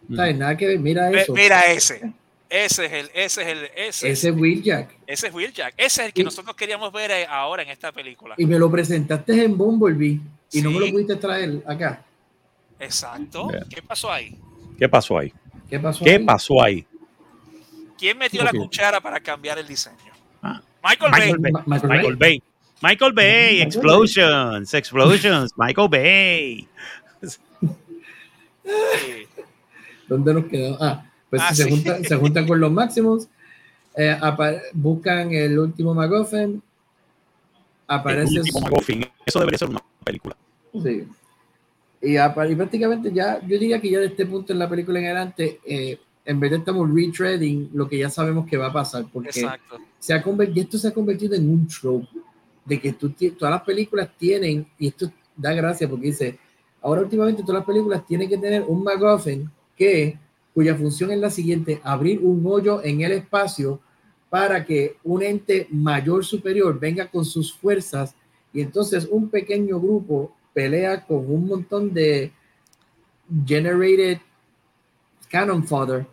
[0.09, 1.33] Nada que ver, mira eso.
[1.33, 2.13] Mira ese.
[2.57, 4.89] Ese es el, ese es el, ese, ese es Wheeljack.
[5.07, 5.75] Ese es Wheeljack.
[5.77, 8.35] Ese es el que nosotros queríamos ver eh, ahora en esta película.
[8.39, 10.23] Y me lo presentaste en Bumblebee
[10.53, 12.03] y no me lo pudiste traer acá.
[12.81, 13.51] Exacto.
[13.69, 14.39] ¿Qué pasó ahí?
[14.79, 15.35] ¿Qué pasó ahí?
[15.69, 16.25] ¿Qué pasó ¿Qué ahí?
[16.25, 16.87] pasó ahí?
[17.99, 20.15] ¿Quién metió la cuchara para cambiar el diseño?
[20.43, 20.63] Ah.
[20.83, 21.35] Michael, Bay.
[21.67, 22.43] Michael, Bay.
[22.81, 23.61] Michael Bay.
[23.61, 24.73] Explosions.
[24.73, 25.53] Explosions.
[25.59, 26.67] Michael Bay.
[30.09, 30.79] ¿Dónde nos quedó?
[30.81, 31.05] Ah,
[31.37, 33.29] pues ah, se, juntan, se, juntan, con los máximos,
[33.97, 34.19] eh,
[34.73, 36.63] buscan el último MacGuffin,
[37.87, 38.41] aparece...
[39.25, 40.37] eso debería ser una película.
[40.73, 41.07] Sí.
[42.03, 45.07] Y, y, prácticamente ya, yo diría que ya de este punto en la película en
[45.07, 49.07] adelante, eh, en vez de estamos retreading lo que ya sabemos que va a pasar,
[49.13, 49.47] porque
[49.99, 52.09] se ha convertido, esto se ha convertido en un trope,
[52.65, 56.39] de que tú, todas las películas tienen, y esto da gracia porque dice,
[56.83, 60.19] ahora últimamente todas las películas tienen que tener un MacGuffin que
[60.57, 63.79] cuya función es la siguiente, abrir un hoyo en el espacio
[64.31, 68.15] para que un ente mayor superior venga con sus fuerzas
[68.55, 72.33] y entonces un pequeño grupo pelea con un montón de
[73.45, 74.17] generated
[75.29, 76.07] cannon fodder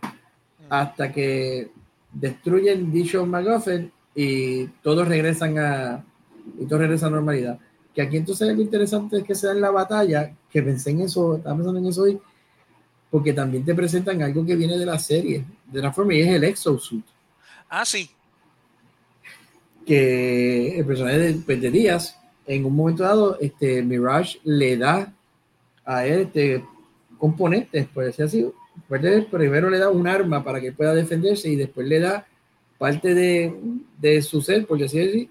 [0.67, 1.71] hasta que
[2.11, 6.03] destruyen dicho MacGuffin y todos regresan a
[6.59, 7.59] y todo regresa a normalidad.
[7.95, 10.99] Que aquí entonces lo interesante es que se da en la batalla, que pensé en
[10.99, 12.19] eso, estaba pensando en eso hoy,
[13.13, 16.29] porque también te presentan algo que viene de la serie, de la forma, y es
[16.29, 17.05] el exosuit.
[17.69, 18.09] Ah, sí.
[19.85, 25.13] Que el personaje de, pues, de Díaz, en un momento dado, este, Mirage le da
[25.85, 26.65] a él este,
[27.19, 28.51] componentes, por decir así.
[29.29, 32.25] Primero le da un arma para que pueda defenderse y después le da
[32.79, 33.53] parte de,
[33.99, 35.29] de su ser, por decir así,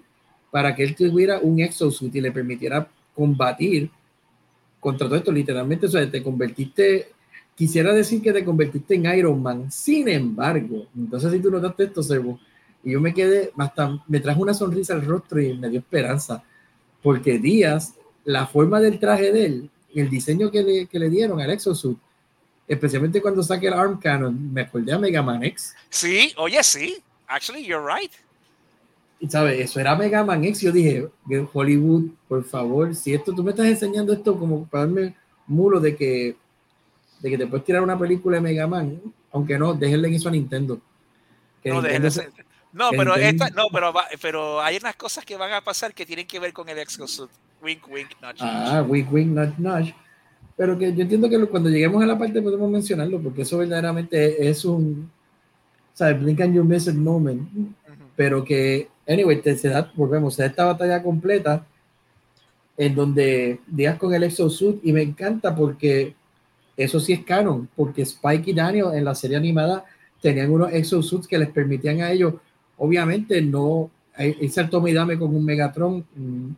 [0.51, 3.91] para que él tuviera un exosuit y le permitiera combatir
[4.79, 5.33] contra todo esto.
[5.33, 7.12] Literalmente, o sea, te convertiste
[7.55, 9.71] quisiera decir que te convertiste en Iron Man.
[9.71, 12.39] Sin embargo, entonces si tú notaste esto, Sebo,
[12.83, 16.43] y yo me quedé, hasta me trajo una sonrisa al rostro y me dio esperanza,
[17.01, 17.93] porque Díaz,
[18.25, 21.97] la forma del traje de él, el diseño que le, que le dieron al Exosuit,
[22.67, 25.73] especialmente cuando saque el Arm Cannon, me acordé a Mega Man X.
[25.89, 26.97] Sí, oye, sí,
[27.27, 28.11] actually, you're right.
[29.19, 30.61] Y sabes, eso era Mega Man X.
[30.61, 31.07] Yo dije,
[31.53, 35.15] Hollywood, por favor, si esto tú me estás enseñando esto como para darme
[35.47, 36.35] mulo de que
[37.23, 39.01] de que te puedes tirar una película de Mega Man,
[39.31, 40.79] aunque no, déjenle eso a Nintendo.
[41.63, 41.81] no,
[42.73, 46.27] no, pero esta, no, pero, pero hay unas cosas que van a pasar que tienen
[46.27, 47.31] que ver con el Exosuit.
[47.63, 49.95] Wink, wink, nudge, Ah, wink, wink, nudge, nudge.
[50.57, 54.49] Pero que yo entiendo que cuando lleguemos a la parte podemos mencionarlo, porque eso verdaderamente
[54.49, 55.09] es un,
[55.93, 56.19] ¿sabes?
[56.19, 57.47] Blink and you miss it moment.
[58.17, 61.65] Pero que, anyway, te, se da, volvemos, a esta batalla completa
[62.75, 66.15] en donde digas con el exosuit y me encanta porque
[66.75, 69.85] eso sí es canon, porque Spike y Daniel en la serie animada
[70.21, 72.35] tenían unos exosuits que les permitían a ellos,
[72.77, 76.49] obviamente, no irse al tome y dame con un Megatron, mm,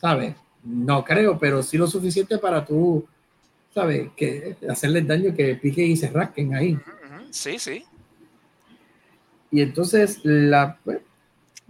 [0.00, 0.34] ¿sabes?
[0.64, 3.04] No creo, pero sí lo suficiente para tú,
[3.74, 4.08] ¿sabes?
[4.16, 6.78] Que hacerles daño, que piquen y se rasquen ahí.
[7.30, 7.84] Sí, sí.
[9.50, 10.98] Y entonces, la, pues,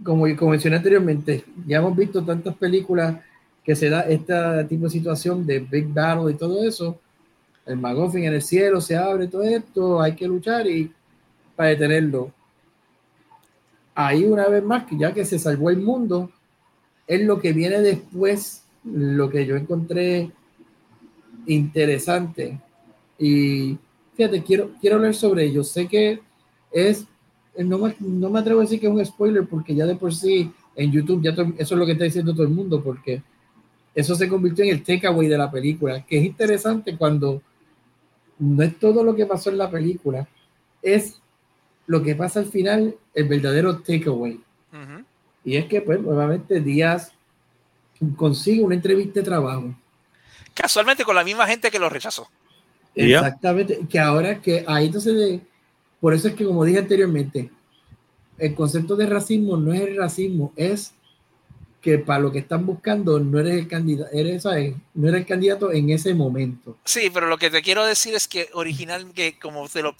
[0.03, 3.17] como, como mencioné anteriormente, ya hemos visto tantas películas
[3.63, 4.33] que se da este
[4.69, 6.99] tipo de situación de Big Battle y todo eso
[7.65, 10.91] el Magoffin en el cielo se abre todo esto, hay que luchar y
[11.55, 12.31] para detenerlo.
[13.93, 16.31] Ahí una vez más, que ya que se salvó el mundo,
[17.07, 20.31] es lo que viene después, lo que yo encontré
[21.45, 22.59] interesante.
[23.19, 23.77] Y
[24.15, 25.63] fíjate, quiero, quiero hablar sobre ello.
[25.63, 26.21] Sé que
[26.71, 27.05] es,
[27.57, 30.13] no me, no me atrevo a decir que es un spoiler porque ya de por
[30.13, 33.21] sí en YouTube ya eso es lo que está diciendo todo el mundo porque
[33.93, 37.41] eso se convirtió en el takeaway de la película, que es interesante cuando
[38.41, 40.27] no es todo lo que pasó en la película,
[40.81, 41.21] es
[41.85, 44.39] lo que pasa al final, el verdadero takeaway.
[45.43, 47.11] Y es que, pues, nuevamente Díaz
[48.15, 49.75] consigue una entrevista de trabajo.
[50.53, 52.27] Casualmente con la misma gente que lo rechazó.
[52.95, 53.79] Exactamente.
[53.89, 55.41] Que ahora que ahí entonces, de,
[55.99, 57.51] por eso es que como dije anteriormente,
[58.37, 60.93] el concepto de racismo no es el racismo, es
[61.81, 64.45] que para lo que están buscando no eres el candidato, eres,
[64.93, 66.77] no eres el candidato en ese momento.
[66.85, 69.95] Sí, pero lo que te quiero decir es que original, que como te lo,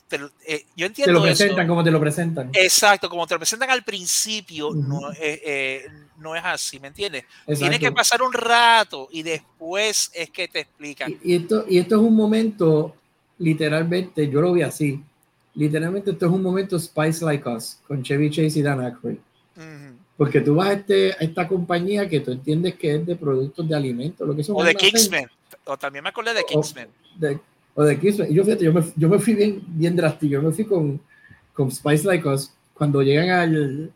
[0.46, 1.14] eh, yo entiendo.
[1.14, 2.52] Te lo presentan como te lo presentan.
[2.54, 5.86] Exacto, como te lo presentan al principio, no, eh, eh,
[6.20, 7.26] no, es así, ¿me entiendes?
[7.58, 11.18] Tiene que pasar un rato y después es que te explican.
[11.24, 12.96] Y, esto, y esto es un momento,
[13.40, 15.02] literalmente, yo lo vi así.
[15.56, 19.18] Literalmente, esto es un momento Spice Like Us con Chevy Chase y Dan Aykroyd.
[20.22, 23.68] Porque tú vas a, este, a esta compañía que tú entiendes que es de productos
[23.68, 24.56] de alimentos, lo que son.
[24.56, 25.26] O de Kingsman.
[25.66, 26.90] O también me acordé de Kingsman.
[27.74, 28.32] O de, Kingsman.
[28.32, 30.34] Y yo, fíjate, yo me, yo me fui bien, bien drástico.
[30.34, 31.02] Yo me fui con,
[31.56, 32.52] con Spice Like Us.
[32.76, 33.92] Cuando llegan al.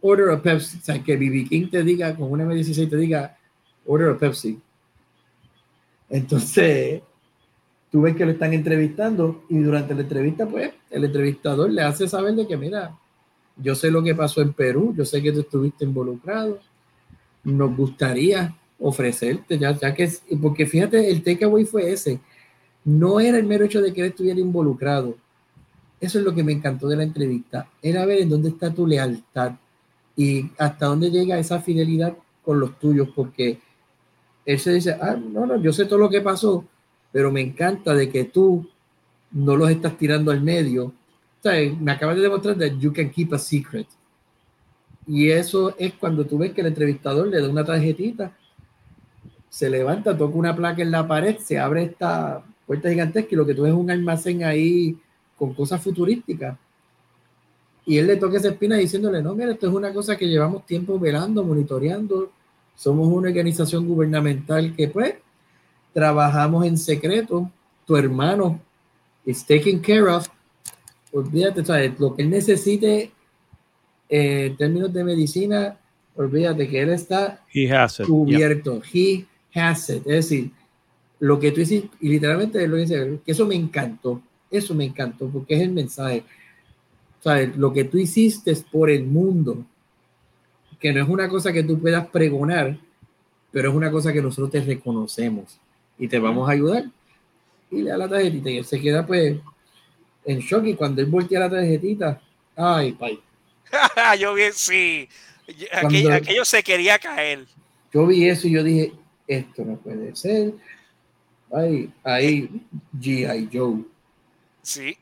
[0.00, 0.78] Order of Pepsi.
[0.78, 3.36] O sea, que BB King te diga, con un M16 te diga
[3.84, 4.58] order of Pepsi.
[6.08, 7.02] Entonces,
[7.92, 12.08] tú ves que lo están entrevistando y durante la entrevista, pues, el entrevistador le hace
[12.08, 12.96] saber de que, mira,
[13.60, 16.58] yo sé lo que pasó en Perú, yo sé que tú estuviste involucrado.
[17.44, 20.10] Nos gustaría ofrecerte, ya, ya que,
[20.40, 22.20] porque fíjate, el takeaway fue ese.
[22.84, 25.16] No era el mero hecho de que él estuviera involucrado.
[26.00, 27.68] Eso es lo que me encantó de la entrevista.
[27.82, 29.52] Era ver en dónde está tu lealtad
[30.16, 33.60] y hasta dónde llega esa fidelidad con los tuyos, porque
[34.46, 36.64] él se dice, ah, no, no, yo sé todo lo que pasó,
[37.12, 38.66] pero me encanta de que tú
[39.32, 40.92] no los estás tirando al medio
[41.80, 43.86] me acabas de demostrar que you can keep a secret.
[45.06, 48.32] Y eso es cuando tú ves que el entrevistador le da una tarjetita,
[49.48, 53.46] se levanta, toca una placa en la pared, se abre esta puerta gigantesca y lo
[53.46, 54.98] que tú ves es un almacén ahí
[55.36, 56.58] con cosas futurísticas.
[57.86, 60.66] Y él le toca esa espina diciéndole, no, mira, esto es una cosa que llevamos
[60.66, 62.30] tiempo velando, monitoreando.
[62.76, 65.14] Somos una organización gubernamental que pues
[65.94, 67.50] trabajamos en secreto.
[67.86, 68.60] Tu hermano
[69.24, 70.28] is taken care of
[71.12, 71.98] olvídate, ¿sabes?
[71.98, 73.10] Lo que él necesite
[74.08, 75.78] eh, en términos de medicina,
[76.16, 77.44] olvídate que él está
[78.06, 78.80] cubierto.
[78.92, 80.06] He has it.
[80.06, 80.50] Es decir,
[81.20, 85.28] lo que tú hiciste, y literalmente lo dice, que eso me encantó, eso me encantó,
[85.28, 86.24] porque es el mensaje.
[87.20, 87.56] ¿Sabes?
[87.56, 89.64] Lo que tú hiciste es por el mundo,
[90.78, 92.78] que no es una cosa que tú puedas pregonar,
[93.50, 95.58] pero es una cosa que nosotros te reconocemos
[95.98, 96.84] y te vamos a ayudar.
[97.70, 99.36] Y le da la tarjetita y él se queda pues
[100.28, 102.20] en shock y cuando él voltea la tarjetita,
[102.54, 103.18] ay, pay.
[104.20, 105.08] yo vi, sí,
[105.72, 107.46] aquello, se quería caer.
[107.92, 108.92] Yo vi eso y yo dije,
[109.26, 110.52] esto no puede ser.
[111.50, 112.50] Ay, ahí,
[113.00, 113.48] G.I.
[113.50, 113.84] Joe.
[114.60, 114.98] Sí.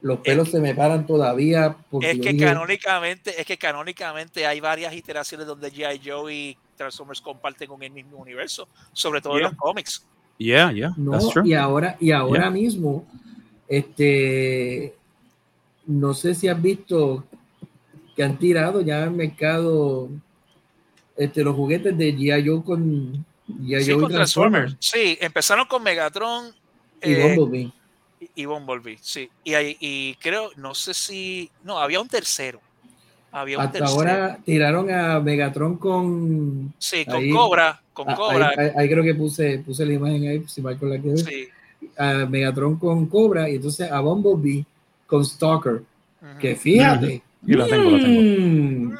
[0.00, 1.76] Los pelos se me paran todavía.
[1.90, 6.08] Porque es que canónicamente, es que canónicamente hay varias iteraciones donde G.I.
[6.08, 10.06] Joe y Transformers comparten el mismo universo, sobre todo en los cómics.
[10.38, 10.94] Yeah, yeah.
[10.96, 13.04] No, y ahora, y ahora mismo
[13.70, 14.96] este,
[15.86, 17.24] no sé si has visto
[18.16, 20.08] que han tirado ya al mercado
[21.16, 22.48] este, los juguetes de G.I.
[22.48, 23.84] Joe con G.I.
[23.84, 24.76] sí, Transformers.
[24.80, 26.52] Sí, empezaron con Megatron
[27.00, 27.72] y eh, Bumblebee.
[28.34, 29.30] Y, Bumblebee, sí.
[29.44, 32.60] Y, y, creo, no sé si, no, había un tercero.
[33.30, 36.74] Había un Hasta ahora tiraron a Megatron con.
[36.78, 37.80] Sí, con Cobra.
[37.92, 38.52] Con ah, Cobra.
[38.76, 41.48] Ahí, creo que puse, puse la imagen ahí, si con la que Sí
[41.96, 44.64] a Megatron con Cobra y entonces a Bumblebee
[45.06, 45.82] con Stalker.
[46.38, 47.22] Que fíjate.
[47.46, 48.20] Y la tengo, la tengo.
[48.22, 48.96] Mm.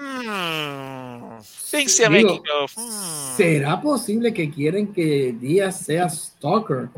[3.37, 6.89] ¿Será posible que quieren que Díaz sea Stalker?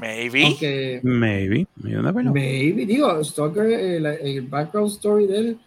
[0.00, 1.00] Maybe.
[1.02, 1.66] maybe.
[1.76, 2.86] Maybe.
[2.86, 5.58] Digo, Stalker, el, el, background story de él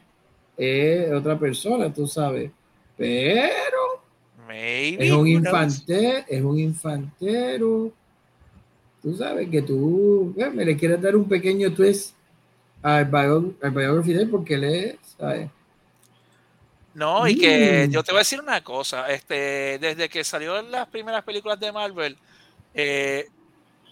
[0.55, 2.51] es otra persona, tú sabes.
[2.95, 4.03] Pero.
[4.47, 5.05] Maybe.
[5.05, 7.91] Es un infante, es un infantero
[9.01, 12.13] tú sabes que tú eh, me le quieres dar un pequeño twist
[12.81, 15.49] al, biography de él porque él es, ¿sabes?
[16.93, 17.91] No, y que mm.
[17.91, 21.59] yo te voy a decir una cosa, este, desde que salió en las primeras películas
[21.59, 22.17] de Marvel,
[22.73, 23.29] eh,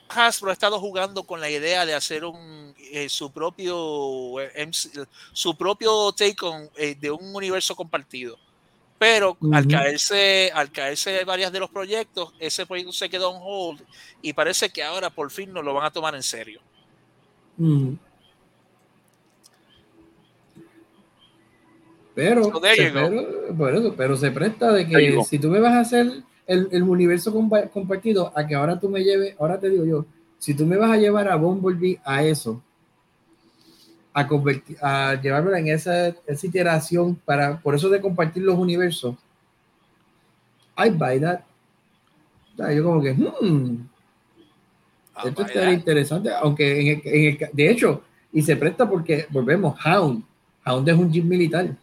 [0.09, 4.33] Hasbro ha estado jugando con la idea de hacer un eh, su propio
[5.31, 6.69] su propio take on,
[6.99, 8.37] de un universo compartido
[8.99, 13.81] pero al caerse al caerse varias de los proyectos ese proyecto se quedó on hold
[14.21, 16.59] y parece que ahora por fin nos lo van a tomar en serio.
[22.15, 26.11] Pero, se, pero, se presta de que si tú me vas a hacer
[26.45, 30.05] el, el, universo compartido a que ahora tú me lleves ahora te digo yo
[30.37, 32.61] si tú me vas a llevar a Bumblebee a eso
[34.13, 39.15] a, convertir, a llevármela en esa, esa iteración para, por eso de compartir los universos.
[40.77, 41.41] I buy that.
[42.73, 43.87] yo como que, hmm,
[45.25, 49.27] esto estaría interesante, aunque en el- en el ca- de hecho, y se presta porque,
[49.29, 50.23] volvemos, Hound,
[50.65, 51.75] Hound es un jeep militar.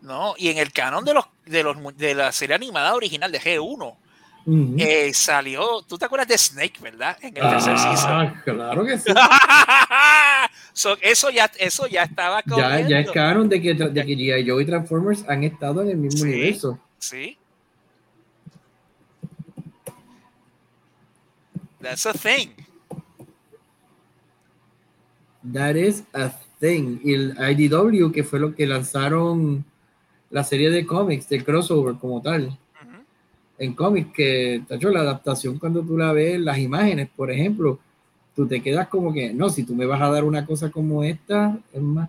[0.00, 3.40] No, y en el canon de los de los de la serie animada original de
[3.40, 3.96] G1
[4.78, 7.18] Eh, salió, tú te acuerdas de Snake, ¿verdad?
[7.20, 8.10] En el tercer season.
[8.10, 9.12] ah, claro que sí.
[10.72, 14.48] So, eso ya eso ya estaba ya, ya es canon de que, de que G.I.
[14.48, 16.24] Joe y Transformers han estado en el mismo Sí.
[16.32, 16.78] universo.
[16.98, 17.36] Sí.
[21.80, 22.50] That's a thing.
[25.52, 26.30] That is a
[26.60, 27.00] thing.
[27.04, 29.64] Y el IDW, que fue lo que lanzaron
[30.30, 32.56] la serie de cómics, del crossover como tal.
[33.58, 37.78] En cómics, que, tacho, la adaptación cuando tú la ves, las imágenes, por ejemplo,
[38.36, 41.02] tú te quedas como que, no, si tú me vas a dar una cosa como
[41.02, 42.08] esta, es más,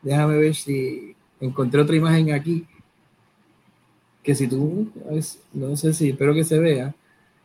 [0.00, 2.66] déjame ver si encontré otra imagen aquí.
[4.22, 4.90] Que si tú,
[5.52, 6.94] no sé si, espero que se vea,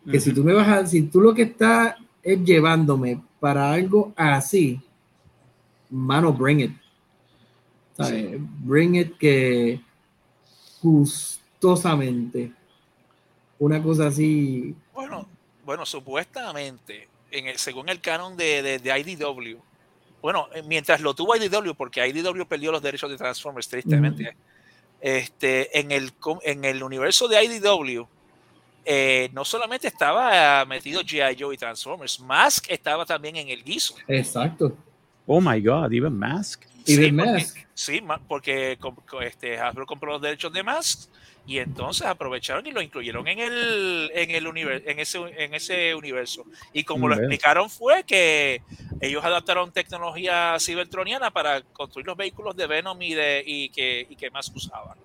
[0.10, 4.14] que si tú me vas a, si tú lo que estás es llevándome para algo
[4.16, 4.80] así,
[5.90, 6.72] mano, bring it.
[7.98, 8.40] ¿Sabes?
[8.64, 9.80] Bring it que
[10.82, 12.52] gustosamente
[13.66, 15.28] una cosa así, Bueno,
[15.66, 19.58] bueno, supuestamente, en el, según el canon de, de, de IDW,
[20.22, 24.36] bueno, eh, mientras lo tuvo IDW, porque IDW perdió los derechos de Transformers, tristemente,
[25.02, 26.12] este, en, el,
[26.44, 28.06] en el universo de IDW,
[28.86, 31.38] eh, no solamente estaba metido G.I.
[31.40, 33.96] Joe y Transformers, Mask estaba también en el guiso.
[34.08, 34.76] exacto.
[35.26, 36.64] Oh my God, even Mask.
[36.86, 38.78] Sí, de porque- Mask, Sí, porque
[39.22, 41.10] este, Hasbro compró los derechos de Mask
[41.46, 45.94] y entonces aprovecharon y lo incluyeron en el, en el universo, en ese, en ese
[45.94, 46.46] universo.
[46.72, 48.62] Y como lo explicaron fue que
[49.02, 54.16] ellos adaptaron tecnología cibertroniana para construir los vehículos de Venom y, de, y, que, y
[54.16, 54.98] que Mask usaban.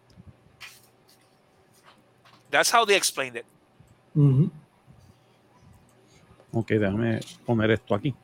[2.51, 3.45] That's how they explained it.
[6.53, 8.15] Ok, déjame poner esto aquí.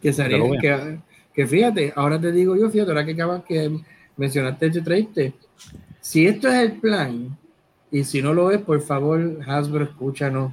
[0.00, 0.98] que sería, que,
[1.34, 3.78] que fíjate, ahora te digo yo, fíjate, ahora que acabas que
[4.16, 5.32] mencionaste este traiste,
[6.00, 7.36] si esto es el plan,
[7.90, 10.52] y si no lo es, por favor, Hasbro, escúchanos.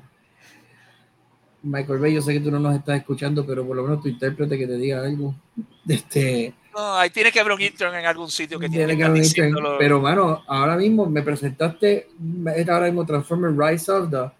[1.64, 4.10] Michael Bay, yo sé que tú no nos estás escuchando, pero por lo menos tu
[4.10, 5.34] intérprete que te diga algo.
[5.88, 9.03] Este, No, ahí tiene que haber un intern en algún sitio que tiene tiene que
[9.03, 9.55] haber un intern.
[9.77, 12.07] Pero, mano, ahora mismo me presentaste,
[12.55, 14.31] es ahora mismo Transformers Rise of the.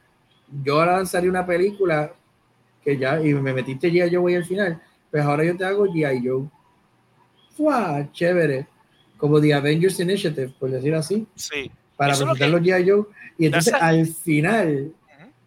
[0.64, 2.14] Yo ahora lanzaría una película
[2.84, 4.16] que ya, y me metiste G.I.
[4.16, 6.28] Joe ahí al final, pues ahora yo te hago G.I.
[6.28, 6.46] Joe.
[7.58, 8.08] ¡Fua!
[8.12, 8.68] Chévere.
[9.18, 11.72] Como The Avengers Initiative, por decir así, Sí.
[11.98, 12.90] Para Eso presentar los G.I.
[12.90, 13.06] Joe.
[13.38, 14.94] Y entonces That's al final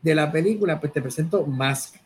[0.02, 1.96] de la película, pues te presento Mask.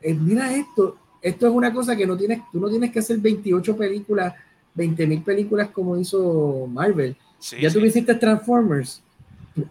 [0.00, 3.18] Eh, mira esto, esto es una cosa que no tienes, tú no tienes que hacer
[3.18, 4.34] 28 películas,
[4.74, 7.16] 20 mil películas como hizo Marvel.
[7.38, 7.78] Sí, ya sí.
[7.78, 9.02] tú hiciste Transformers,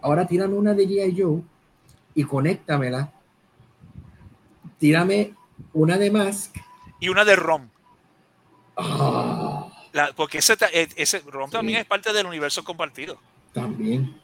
[0.00, 1.20] ahora tírame una de G.I.
[1.22, 1.40] Joe
[2.14, 3.10] y conéctamela.
[4.78, 5.34] Tírame
[5.72, 6.56] una de Mask.
[7.00, 7.68] Y una de ROM.
[8.76, 11.56] Ah, La- porque ese, ta- e- ese ROM Sí.
[11.56, 13.18] también es parte del universo compartido.
[13.52, 14.14] También.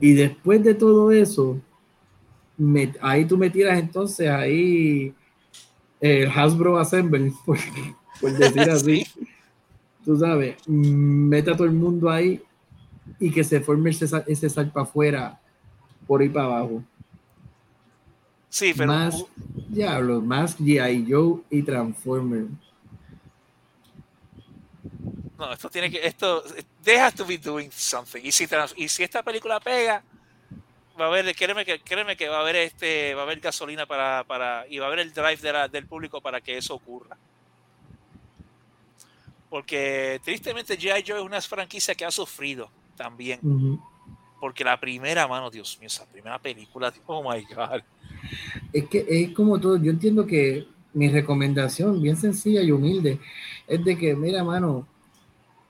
[0.00, 1.58] Y después de todo eso,
[2.56, 5.14] me- ahí tú me tiras entonces ahí
[6.00, 7.58] el Hasbro Assemble, por,
[8.20, 9.06] por decir así.
[10.04, 12.40] Tú sabes, meta a todo el mundo ahí
[13.18, 15.40] y que se forme ese, ese sal para afuera,
[16.06, 16.82] por ahí para abajo.
[18.48, 19.24] Sí, pero más,
[19.68, 21.06] diablo, más G.I.
[21.10, 22.46] Joe y Transformer.
[25.38, 26.42] No, esto tiene que, esto,
[26.82, 28.20] they have to be doing something.
[28.22, 30.02] Y si, trans- y si esta película pega,
[31.00, 33.86] va a haber, créeme que, créeme que va a haber este, va a haber gasolina
[33.86, 36.74] para, para, y va a haber el drive de la- del público para que eso
[36.74, 37.16] ocurra.
[39.48, 41.04] Porque tristemente G.I.
[41.06, 43.40] Joe es una franquicia que ha sufrido también.
[43.42, 43.80] Ujú.
[44.40, 47.80] Porque la primera mano, Dios mío, esa primera película, oh my God.
[48.72, 53.18] Es que es como todo, yo entiendo que mi recomendación, bien sencilla y humilde,
[53.66, 54.86] es de que, mira, mano,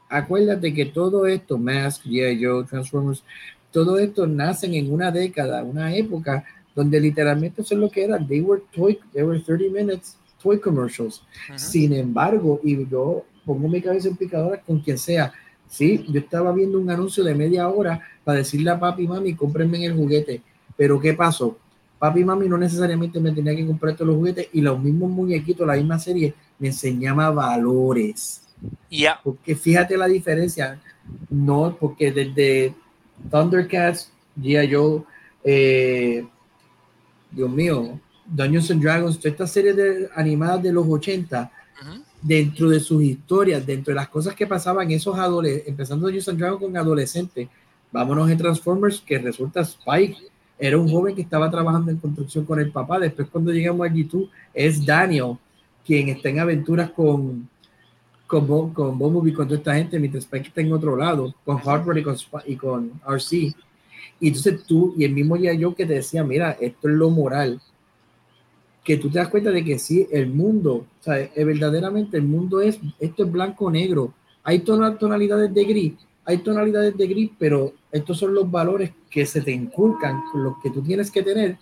[0.09, 2.45] acuérdate que todo esto, Mask, G.I.
[2.45, 3.23] Joe, Transformers,
[3.71, 6.45] todo esto nacen en una década, una época
[6.75, 10.59] donde literalmente eso es lo que era, they were toy, they were 30 minutes toy
[10.59, 11.23] commercials.
[11.57, 15.33] Sin embargo, y yo pongo mi cabeza en picadora con quien sea,
[15.69, 19.35] sí, yo estaba viendo un anuncio de media hora para decirle a papi y mami,
[19.35, 20.43] cómprenme el juguete,
[20.77, 21.59] pero ¿qué pasó?
[21.99, 25.11] Papi y mami no necesariamente me tenía que comprar todos los juguetes y los mismos
[25.11, 28.48] muñequitos, la misma serie, me enseñaba valores.
[28.91, 30.81] Ya, Porque fíjate la diferencia,
[31.31, 32.75] no, porque desde
[33.31, 34.11] Thundercats,
[34.41, 34.75] G.I.
[34.75, 35.03] Joe,
[35.45, 36.27] eh,
[37.31, 41.51] Dios mío, Dungeons and Dragons, toda esta serie de animadas de los 80,
[41.83, 42.03] ujú.
[42.23, 46.39] dentro de sus historias, dentro de las cosas que pasaban esos adolescentes, empezando Dungeons and
[46.39, 47.49] Dragons con adolescentes,
[47.91, 50.17] Vámonos en Transformers, que resulta Spike.
[50.59, 52.99] Era un joven que estaba trabajando en construcción con el papá.
[52.99, 55.37] Después, cuando llegamos a G2, es Daniel
[55.87, 57.49] quien está en aventuras con,
[58.29, 61.99] con, con Bumblebee, con toda esta gente, mientras Spike está en otro lado, con Hardware
[61.99, 63.55] y con, y con RC.
[64.21, 67.09] Y entonces tú, y el mismo día yo que te decía, mira, esto es lo
[67.11, 67.61] moral,
[68.85, 72.25] que tú te das cuenta de que sí, el mundo, o sea, es, verdaderamente el
[72.25, 74.13] mundo es, esto es blanco-negro,
[74.45, 75.95] hay tonalidades de gris,
[76.25, 80.71] hay tonalidades de gris, pero estos son los valores que se te inculcan, los que
[80.71, 81.57] tú tienes que tener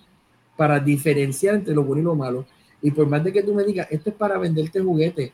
[0.57, 2.45] para diferenciar entre lo bueno y lo malo.
[2.83, 5.33] Y por más de que tú me digas, esto es para venderte juguetes,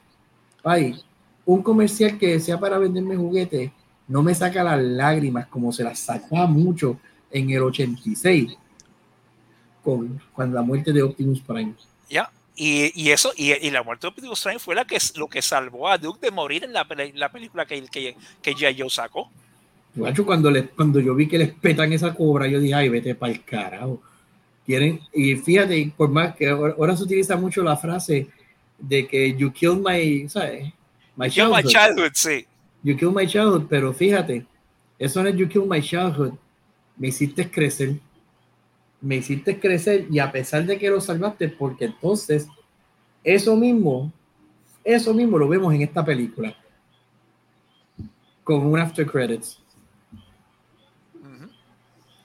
[0.63, 0.95] ay,
[1.45, 3.71] un comercial que sea para venderme juguetes,
[4.09, 6.99] no me saca las lágrimas como se las sacaba mucho
[7.31, 8.57] en el 86
[9.83, 11.75] con, con la muerte de Optimus Prime.
[12.09, 15.29] Ya, y, y, eso, y, y, la muerte de Optimus Prime fue la que, lo
[15.29, 18.89] que salvó a Duke de morir en la, la película que, que, que ya yo
[18.89, 19.31] sacó.
[20.25, 23.33] cuando, le, cuando yo vi que les petan esa cobra, yo dije, ay, vete para
[23.33, 24.03] el carajo.
[24.65, 28.29] Quieren, y fíjate, por más que ahora, se utiliza mucho la frase
[28.79, 30.73] de que you killed my, ¿sabes?
[31.17, 31.65] My childhood.
[31.65, 32.47] my childhood, sí.
[32.83, 34.47] You killed my childhood, pero fíjate,
[34.99, 36.33] eso no es you killed my childhood,
[36.97, 37.99] me hiciste crecer,
[39.01, 42.49] me hiciste crecer y a pesar de que lo salvaste, porque entonces
[43.23, 44.13] eso mismo,
[44.85, 46.57] eso mismo lo vemos en esta película
[48.45, 49.59] con un after credits.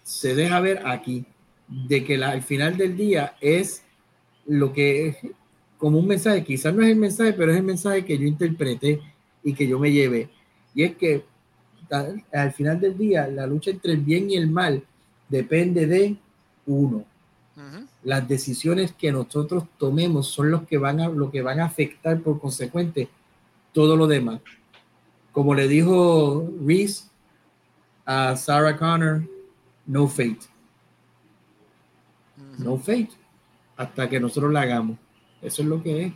[0.03, 1.25] Se deja ver aquí
[1.67, 3.83] de que la, al final del día es
[4.45, 5.33] lo que
[5.77, 9.01] como un mensaje, quizás no es el mensaje, pero es el mensaje que yo interpreté
[9.43, 10.29] y que yo me llevé.
[10.73, 11.23] Y es que
[12.31, 14.83] al final del día, la lucha entre el bien y el mal
[15.29, 16.17] depende de
[16.65, 17.05] uno.
[18.03, 22.19] Las decisiones que nosotros tomemos son los que van a, lo que van a afectar
[22.21, 23.09] por consecuente
[23.73, 24.41] todo lo demás.
[25.31, 27.05] Como le dijo Reese
[28.05, 29.23] a Sarah Connor,
[29.85, 30.39] no fate.
[32.59, 33.11] No fate.
[33.75, 34.97] Hasta que nosotros la hagamos.
[35.47, 36.13] Eso es lo que es.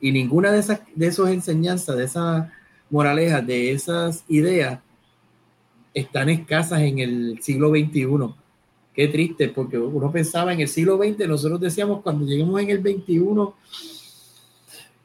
[0.00, 2.48] Y ninguna de esas de esas enseñanzas, de esas
[2.90, 4.80] moralejas, de esas ideas
[5.96, 8.06] están escasas en el siglo XXI.
[8.94, 12.82] Qué triste, porque uno pensaba en el siglo XX, nosotros decíamos cuando lleguemos en el
[12.82, 13.24] XXI,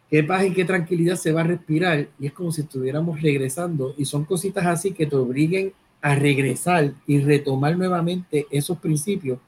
[0.09, 2.09] qué paz y qué tranquilidad se va a respirar.
[2.19, 3.95] Y es como si estuviéramos regresando.
[3.97, 5.71] Y son cositas así que te obliguen
[6.01, 9.39] a regresar y retomar nuevamente esos principios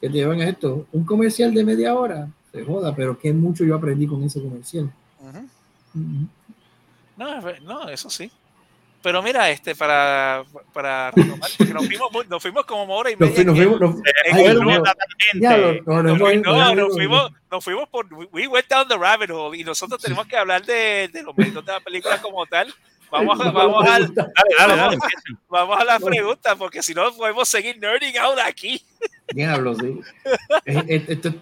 [0.00, 0.86] que te llevan a esto.
[0.90, 4.92] Un comercial de media hora, se joda, pero qué mucho yo aprendí con ese comercial.
[7.16, 8.30] No, no, eso sí.
[9.02, 13.44] Pero mira, este, para, para retomar, porque nos fuimos, nos fuimos como hora y media.
[13.44, 13.94] Nos, fuimos, nos,
[16.94, 20.64] fuimos, nos fuimos por, we went down the rabbit hole y nosotros tenemos que hablar
[20.64, 22.72] de, de los méritos de la película como tal.
[23.12, 24.98] Vamos a, vamos a, dale, dale, dale,
[25.46, 28.82] vamos a la pregunta, porque si no podemos seguir nerding out aquí.
[29.34, 30.00] Diablo, sí.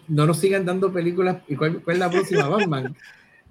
[0.09, 1.37] no nos sigan dando películas.
[1.47, 2.49] ¿Y cuál, cuál es la próxima?
[2.49, 2.97] Batman.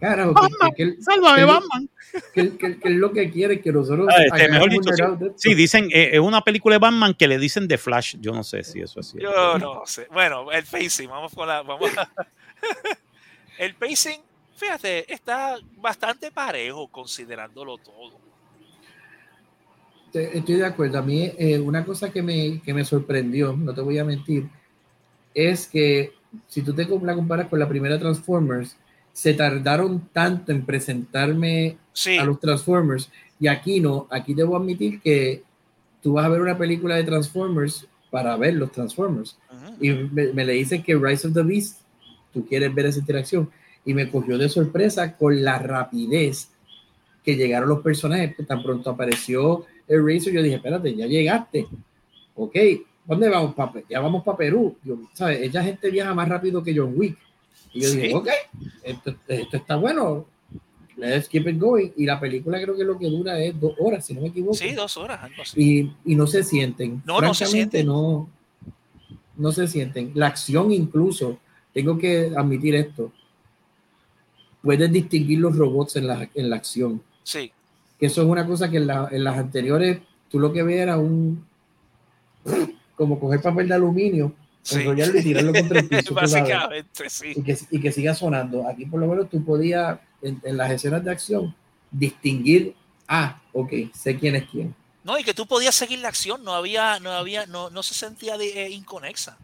[0.02, 1.90] Carajo, Batman, que, que, sálvame, Batman.
[2.34, 2.52] Que,
[2.84, 4.08] es lo que quiere que nosotros.
[4.10, 4.92] Ah, este, mejor dicho,
[5.38, 8.16] sí, dicen, eh, es una película de Batman que le dicen de Flash.
[8.20, 9.32] Yo no sé si eso es cierto.
[9.32, 10.08] Yo no sé.
[10.12, 11.62] Bueno, el pacing, vamos con la.
[11.62, 11.92] Vamos
[13.60, 14.22] el pacing,
[14.60, 18.20] fíjate, está bastante parejo considerándolo todo.
[20.14, 21.00] Estoy de acuerdo.
[21.00, 24.50] A mí, eh, una cosa que me, que me sorprendió, no te voy a mentir,
[25.34, 26.14] es que
[26.48, 28.76] si tú te la comparas con la primera Transformers,
[29.14, 31.78] se tardaron tanto en presentarme
[32.20, 33.10] a los Transformers.
[33.40, 35.44] Y aquí no, aquí debo admitir que
[36.02, 39.38] tú vas a ver una película de Transformers para ver los Transformers.
[39.80, 41.82] Y me, le dicen que Rise of the Beast,
[42.34, 43.50] tú quieres ver esa interacción
[43.86, 46.50] y me cogió de sorpresa con la rapidez
[47.24, 51.68] que llegaron los personajes, tan pronto apareció el Razor, yo dije, espérate, ya llegaste,
[52.36, 52.56] ok,
[53.06, 53.82] ¿dónde vamos, papá?
[53.90, 55.42] Ya vamos para Perú, yo, ¿sabes?
[55.42, 57.18] Ella gente viaja más rápido que John Wick
[57.74, 58.28] y yo dije, ok,
[58.84, 60.26] esto, está bueno,
[60.96, 61.90] let's keep it going.
[61.98, 64.56] Y la película creo que lo que dura es dos horas, si no me equivoco.
[64.56, 65.62] Sí, dos horas, algo así.
[66.06, 67.02] Y, y no se sienten.
[67.06, 67.86] No, no se sienten.
[67.86, 68.30] No,
[69.38, 70.12] no se sienten.
[70.16, 71.40] La acción incluso,
[71.74, 73.12] tengo que admitir esto,
[74.62, 77.02] puedes distinguir los robots en la, en la acción.
[77.24, 77.52] Sí.
[78.00, 80.00] Que eso es una cosa que en, la, en las anteriores
[80.30, 81.46] tú lo que ves era un
[82.96, 84.34] como coger papel de aluminio
[84.72, 86.14] enrollarlo y tirarlo contra el piso.
[86.16, 87.34] Básicamente, sí.
[87.36, 88.68] Y que, y que, siga sonando.
[88.68, 91.56] Aquí por lo menos tú podías, en, las escenas de acción,
[91.92, 92.76] distinguir,
[93.08, 94.76] ah, ok, sé quién es quién.
[95.04, 97.94] No, y que tú podías seguir la acción, no había, no había, no, no se
[97.94, 99.38] sentía de, eh, inconexa.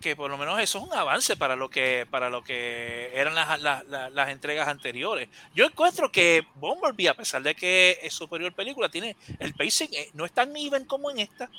[0.00, 3.34] Que por lo menos eso es un avance para lo que para lo que eran
[3.34, 5.28] las, las, las, entregas anteriores.
[5.54, 10.08] Yo encuentro que Bumblebee, a pesar de que es superior película, tiene el pacing eh,
[10.14, 11.50] no es tan even como en esta.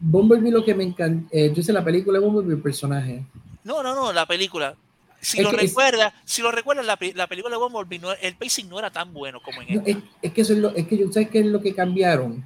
[0.00, 3.22] Bumblebee lo que me encanta, eh, yo sé la película de Bumblebee el personaje.
[3.62, 4.74] No, no, no, la película.
[5.20, 8.90] Si lo recuerdas, si lo recuerdas, la, la, película de Bumblebee, el pacing no era
[8.90, 9.90] tan bueno como en esta.
[9.90, 12.44] Es, es, que eso es lo, es que yo sé que es lo que cambiaron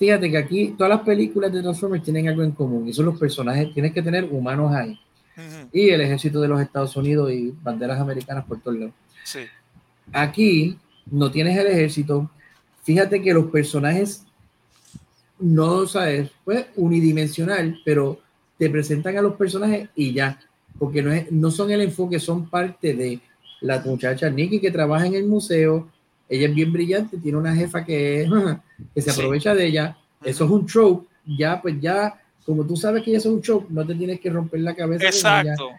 [0.00, 3.18] fíjate que aquí todas las películas de Transformers tienen algo en común y son los
[3.18, 4.98] personajes, tienes que tener humanos ahí.
[5.72, 8.94] Y el ejército de los Estados Unidos y banderas americanas por todos lados.
[9.24, 9.40] Sí.
[10.10, 10.78] Aquí
[11.10, 12.30] no tienes el ejército.
[12.82, 14.24] Fíjate que los personajes
[15.38, 18.20] no sabes, pues unidimensional, pero
[18.58, 20.40] te presentan a los personajes y ya,
[20.78, 23.20] porque no, es, no son el enfoque, son parte de
[23.60, 25.88] la muchacha Nikki que trabaja en el museo,
[26.30, 28.26] ella es bien brillante, tiene una jefa que,
[28.94, 29.96] que se aprovecha de ella.
[30.24, 31.08] Eso es un trope.
[31.26, 34.30] Ya, pues ya, como tú sabes que eso es un trope, no te tienes que
[34.30, 35.06] romper la cabeza.
[35.06, 35.70] Exacto.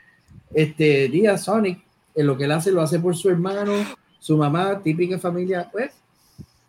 [0.53, 1.79] Este día, Sonic,
[2.13, 3.73] en lo que él hace, lo hace por su hermano,
[4.19, 5.91] su mamá, típica familia, pues,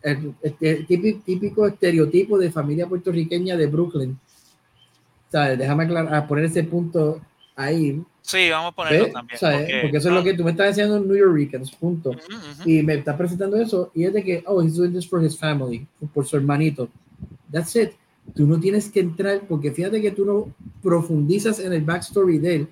[0.01, 0.85] este,
[1.25, 4.17] típico, estereotipo de familia puertorriqueña de Brooklyn.
[5.29, 5.57] ¿Sabes?
[5.57, 7.21] Déjame aclarar, poner ese punto
[7.55, 8.01] ahí.
[8.23, 9.39] Sí, vamos a ponerlo también.
[9.81, 12.11] Porque, eso es lo que tú me estás diciendo en New York, punto.
[12.65, 15.37] Y me estás presentando eso y es de que, oh, he's doing this for his
[15.37, 16.89] family, por su hermanito.
[17.51, 17.91] That's it.
[18.33, 22.55] Tú no tienes que entrar, porque fíjate que tú no profundizas en el backstory de
[22.55, 22.67] él.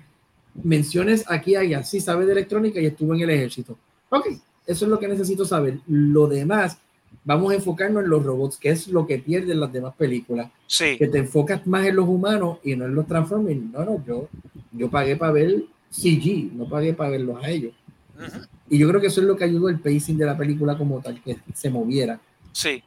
[0.54, 3.76] Menciones aquí y allá, sí sabe de electrónica y estuvo en el ejército.
[4.08, 4.28] Ok,
[4.66, 5.80] eso es lo que necesito saber.
[5.86, 6.78] Lo demás,
[7.24, 10.50] vamos a enfocarnos en los robots, que es lo que pierden las demás películas.
[10.66, 10.96] Sí.
[10.98, 13.60] Que te enfocas más en los humanos y no en los Transformers.
[13.72, 14.28] No, no, yo,
[14.72, 17.72] yo pagué para ver CG, no pagué para verlos a ellos.
[18.68, 21.00] Y yo creo que eso es lo que ayudó el pacing de la película como
[21.00, 22.20] tal, que se moviera.
[22.52, 22.82] Sí.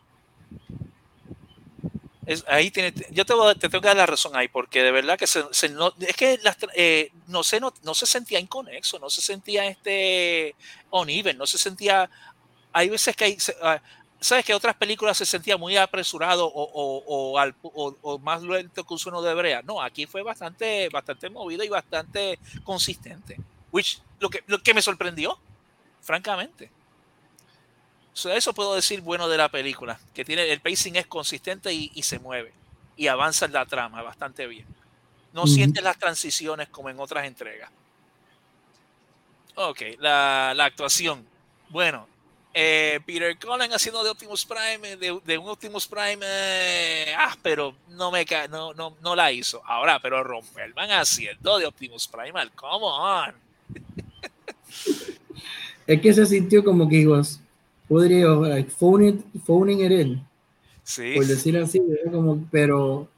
[2.26, 5.18] Es, ahí tiene, yo te, te, tengo que dar la razón ahí, porque de verdad
[5.18, 6.40] que se, no, es que
[6.74, 10.56] eh, no, se, no, no, se sentía inconexo, no se sentía este
[10.90, 12.10] uneven, no se sentía.
[12.74, 13.80] Hay veces que hay, ah,
[14.26, 17.38] sabes que otras películas se sentía muy apresurado o,
[18.02, 19.62] o, más lento que un sueno de brea.
[19.62, 23.38] No, aquí fue bastante, bastante movido y bastante consistente.
[23.72, 25.38] Which, lo, que, lo que me sorprendió,
[26.02, 26.72] francamente.
[28.14, 32.20] eso puedo decir bueno de la película, que tiene el pacing es consistente y, se
[32.20, 32.54] mueve
[32.98, 34.66] y avanza en la trama bastante bien.
[35.34, 37.70] No sientes las transiciones como en otras entregas.
[39.56, 41.28] Ok, la, la actuación.
[41.70, 42.08] Bueno,
[42.58, 48.12] eh, Peter Cullen haciendo de Optimus Prime, de, un Optimus Prime, eh, ah, pero no
[48.12, 49.62] me no, no, no la hizo.
[49.66, 50.24] Ahora, pero
[50.74, 53.34] van haciendo de Optimus Prime, come on.
[55.88, 57.42] es que se sintió como que ibas,
[57.90, 60.28] podría, like, phone phoning it in.
[60.82, 61.14] Sí.
[61.14, 63.10] Por decir así, como, pero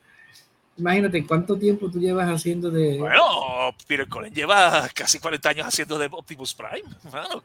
[0.77, 2.97] imagínate cuánto tiempo tú llevas haciendo de.
[2.97, 6.89] Bueno, Peter Cullen lleva casi 40 años haciendo de Optimus Prime.
[7.03, 7.43] Bueno,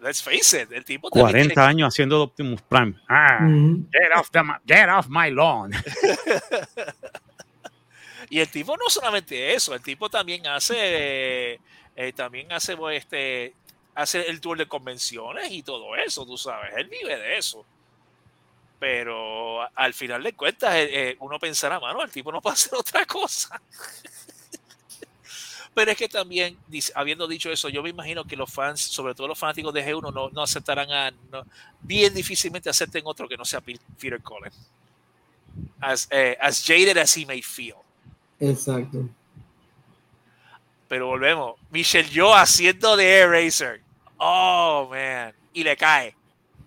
[0.00, 2.94] let's face it, el tipo 40 años haciendo Optimus Prime.
[3.08, 3.46] Ah,
[3.92, 4.30] get, off
[4.66, 5.72] get off my lawn.
[8.30, 11.60] y el tipo no solamente eso, el tipo también hace,
[11.96, 13.54] eh, también hace, este,
[13.94, 17.64] hace el tour de convenciones y todo eso, tú sabes, él vive de eso.
[18.78, 22.74] Pero al final de cuentas, eh, eh, uno pensará, mano, el tipo no puede hacer
[22.76, 23.60] otra cosa.
[25.78, 26.56] Pero es que también,
[26.96, 30.12] habiendo dicho eso, yo me imagino que los fans, sobre todo los fanáticos de G1,
[30.12, 31.12] no, no aceptarán a.
[31.80, 34.50] bien difícilmente acepten otro que no sea Peter Cullen.
[35.78, 37.76] As, eh, as jaded as he may feel.
[38.40, 39.08] Exacto.
[40.88, 41.54] Pero volvemos.
[41.70, 43.80] Michelle Yo haciendo de Air Racer.
[44.16, 45.32] Oh, man.
[45.52, 46.16] Y le cae.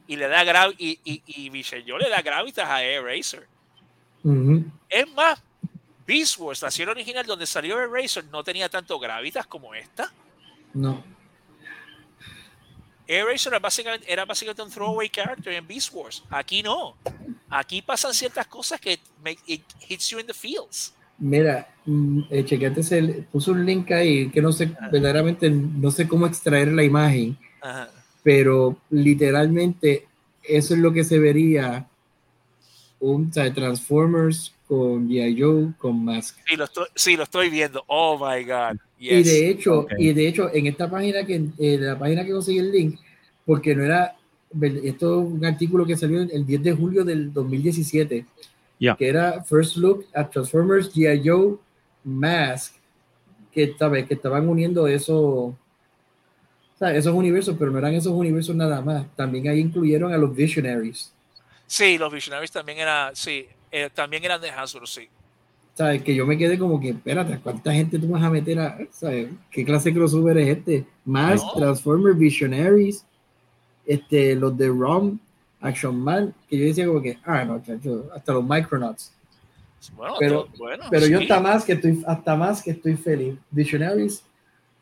[0.08, 3.46] Y le da grav y, y, y Michelle Yo le da gravitas a Air Racer.
[4.88, 5.44] Es más,
[6.12, 10.12] Beast Wars, la serie original donde salió Eraser, no tenía tanto gravitas como esta.
[10.74, 11.02] No.
[13.08, 16.22] Eraser era básicamente, era básicamente un throwaway character en Beast Wars.
[16.30, 16.98] Aquí no.
[17.50, 20.94] Aquí pasan ciertas cosas que make, it hits you in the feels.
[21.18, 23.02] Mira, mm, eh, chequete, se
[23.32, 27.38] puso un link ahí que no sé, verdaderamente no sé cómo extraer la imagen,
[28.22, 30.08] pero literalmente
[30.44, 31.88] eso es lo que se vería
[33.02, 35.42] un Transformers con G.I.
[35.42, 36.38] Joe, con Mask.
[36.46, 37.84] Sí lo, estoy, viendo.
[37.88, 38.80] Oh my God.
[38.98, 42.60] Y de hecho, y de hecho, en esta página que, en la página que conseguí
[42.60, 43.00] el link,
[43.46, 44.16] porque no era,
[44.84, 48.26] esto es un artículo que salió el 10 de julio del 2017,
[48.98, 51.28] que era First Look at Transformers, G.I.
[51.28, 51.58] Joe,
[52.04, 52.76] Mask,
[53.52, 53.76] que,
[54.08, 55.58] que estaban uniendo eso,
[56.80, 59.08] esos universos, pero no eran esos universos nada más.
[59.16, 61.12] También ahí incluyeron a los Visionaries.
[61.72, 65.08] Sí, los Visionaries también eran, sí, eh, también eran de Hasbro, sí.
[65.74, 66.04] ¿Sabes?
[66.04, 69.30] Que yo me quedé como que, espérate, ¿cuánta gente tú vas a meter a, ¿sabes?
[69.50, 70.86] ¿Qué clase de crossover es este?
[71.06, 71.54] Más No.
[71.54, 73.06] Transformers, Visionaries,
[73.86, 75.18] este, los de ROM,
[75.62, 79.14] Action Man, que yo decía como que, ah, no, chacho, hasta los Micronauts.
[79.96, 83.36] Bueno, Pero- bueno, Pero yo hasta más que estoy, hasta más que estoy feliz.
[83.50, 84.22] Visionaries,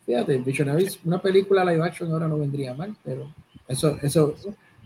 [0.07, 3.31] fíjate, Visionaries, una película live action ahora no vendría mal, pero
[3.67, 4.33] eso, eso,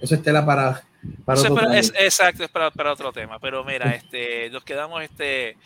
[0.02, 0.84] eso es tela para,
[1.26, 3.40] para otro para- es- exacto, es para, para otro tema.
[3.40, 5.58] Pero mira, este, nos quedamos este,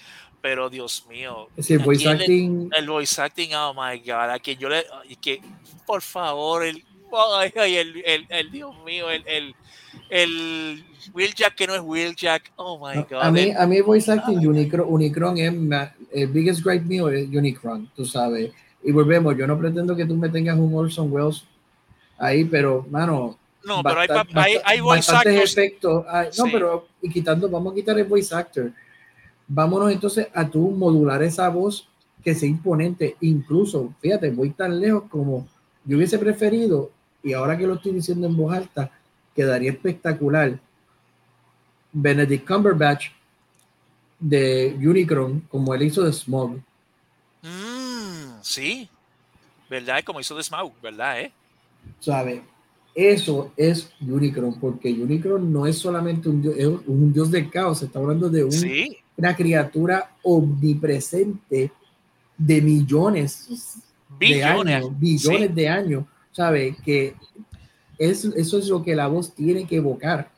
[0.41, 1.47] pero Dios mío.
[1.57, 4.85] Es ¿a voice le- acting, el voice acting, oh my god, a quien yo le,
[5.21, 5.41] que,
[5.85, 6.83] por favor, el,
[7.37, 9.55] ay, ay, el, el, el Dios mío, el, el,
[10.09, 10.83] el
[11.13, 13.21] Will Jack que no es Will Jack, oh my god.
[13.21, 15.53] a mí, el- a mí voice acting, Unicron, Unicron es
[16.11, 18.51] el biggest gripe mío es Unicron, tú sabes.
[18.83, 21.43] Y volvemos, yo no pretendo que tú me tengas un Orson Welles
[22.17, 25.35] ahí, pero, mano, no, pero hay, bastan- pa- hay, hay voice actors.
[25.53, 26.05] efectos.
[26.09, 26.49] Ay, no, Sí.
[26.51, 28.71] pero y quitando, vamos a quitar el voice actor.
[29.47, 31.87] Vámonos entonces a tú modular esa voz
[32.23, 33.15] que sea imponente.
[33.21, 35.47] Incluso, fíjate, voy tan lejos como
[35.85, 36.91] yo hubiese preferido,
[37.23, 38.91] y ahora que lo estoy diciendo en voz alta,
[39.35, 40.59] quedaría espectacular.
[41.93, 43.07] Benedict Cumberbatch
[44.19, 46.57] de Unicron, como él hizo de Smog.
[47.41, 48.89] Mm, sí,
[49.69, 50.03] ¿verdad?
[50.03, 51.21] Como hizo de Smaug, ¿verdad?
[51.21, 51.31] Eh?
[51.99, 52.43] ¿Sabe?
[52.99, 57.83] Eso es Unicron, porque Unicron no es solamente un dios, es un dios del caos,
[57.83, 61.71] está hablando de un, Sí, una criatura omnipresente
[62.35, 63.77] de millones
[64.19, 64.75] de billones.
[64.75, 65.53] años, billones Sí.
[65.53, 66.75] de años, ¿sabe?
[66.83, 67.13] Que
[67.99, 70.31] es, eso es lo que la voz tiene que evocar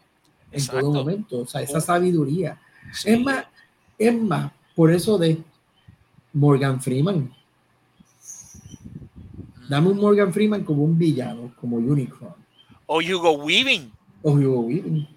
[0.52, 2.60] en todo momento, o sea, esa sabiduría.
[2.91, 3.11] Sí.
[3.11, 3.45] Es más,
[3.98, 5.41] es más, por eso de
[6.34, 7.34] Morgan Freeman.
[9.69, 12.39] Dame un Morgan Freeman como un villano, como Unicron.
[12.91, 13.91] O Hugo Weaving.
[14.24, 15.07] o Hugo Weaving.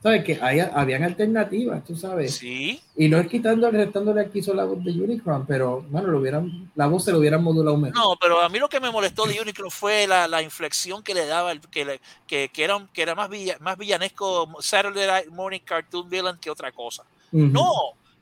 [0.00, 0.22] ¿Sabes?
[0.22, 2.34] Que hay, habían alternativas, tú sabes.
[2.36, 6.20] Sí, Y no es quitando, restándole aquí hizo la voz de Unicron, pero, bueno, lo
[6.20, 7.96] hubieran, la voz se lo hubieran modulado mejor.
[7.96, 11.14] no, pero a mí lo que me molestó de Unicron fue la, la inflexión que
[11.14, 15.06] le daba, el- que, le- que, que era, que era más, villa- más villanesco Saturday
[15.06, 17.02] Night Morning Cartoon Villain que otra cosa.
[17.32, 17.70] No,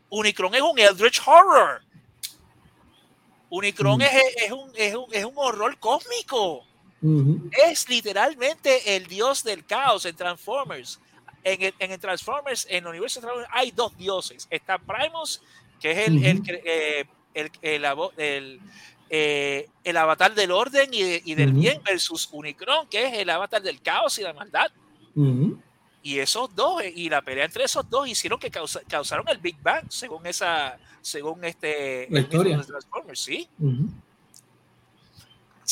[0.09, 1.83] Unicron es un Eldritch Horror.
[3.51, 4.11] Unicron es,
[4.47, 6.65] es un, es, un, es un horror cósmico.
[7.03, 7.51] Ujú.
[7.69, 11.01] Es literalmente el dios del caos en Transformers.
[11.45, 14.47] En el, en el Transformers, en el universo de Transformers, hay dos dioses.
[14.49, 15.43] Está Primus,
[15.81, 17.05] que es el, que- eh,
[17.35, 17.51] el,
[18.17, 18.61] el,
[19.11, 21.61] eh, el avatar del orden y, de- y del Ujú.
[21.61, 24.71] bien, versus Unicron, que es el avatar del caos y la maldad.
[26.05, 29.39] Y esos dos, eh, y la pelea entre esos dos hicieron que causa- causaron el
[29.39, 32.57] Big Bang, según esa, según este La historia.
[32.59, 33.49] de Transformers, sí.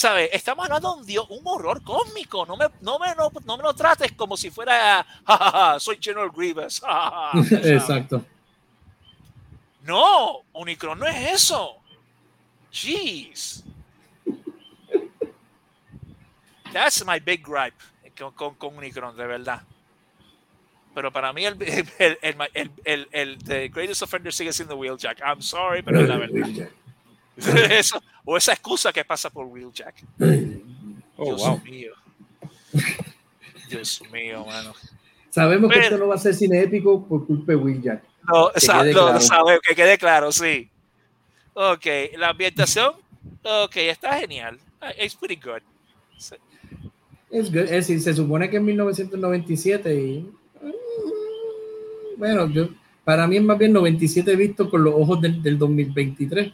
[0.00, 0.30] ¿Sabes?
[0.32, 2.46] Estamos hablando de un, dios, un horror cósmico.
[2.46, 5.78] No me, no, me, no, no me lo trates como si fuera, "Ja, ja, ja,
[5.78, 6.80] soy General Grievous.
[6.80, 7.66] ja, ja, ja", ¿sabes?
[7.66, 8.24] Exacto.
[9.82, 11.76] No, Unicron no es eso.
[12.72, 13.62] Jeez.
[16.72, 17.76] That's my big gripe
[18.18, 19.60] con, con, con Unicron, de verdad.
[20.94, 25.20] Pero para mí el, el, el, el, el, el- the greatest offender sigue siendo Wheeljack.
[25.20, 26.48] I'm sorry, pero es la verdad.
[27.70, 29.94] Eso, o esa excusa que pasa por Wheeljack.
[31.16, 31.60] Oh, Dios wow.
[31.64, 31.92] mío.
[33.68, 34.74] Dios mío, mano.
[35.30, 38.02] Sabemos que esto no va a ser cine épico por culpa de Will Jack.
[38.28, 39.20] No, Que quede lo claro.
[39.20, 40.68] sabemos, que quede claro, sí.
[41.54, 41.86] Ok,
[42.18, 42.94] la ambientación,
[43.42, 44.58] ok, está genial.
[44.80, 45.62] Ah, It's pretty good.
[46.18, 46.34] Sí.
[47.30, 47.62] Es, good.
[47.62, 50.18] es decir, se supone que en 1997 y
[50.62, 52.68] mm, bueno, yo,
[53.04, 56.52] para mí es más bien 97 visto con los ojos del, del 2023.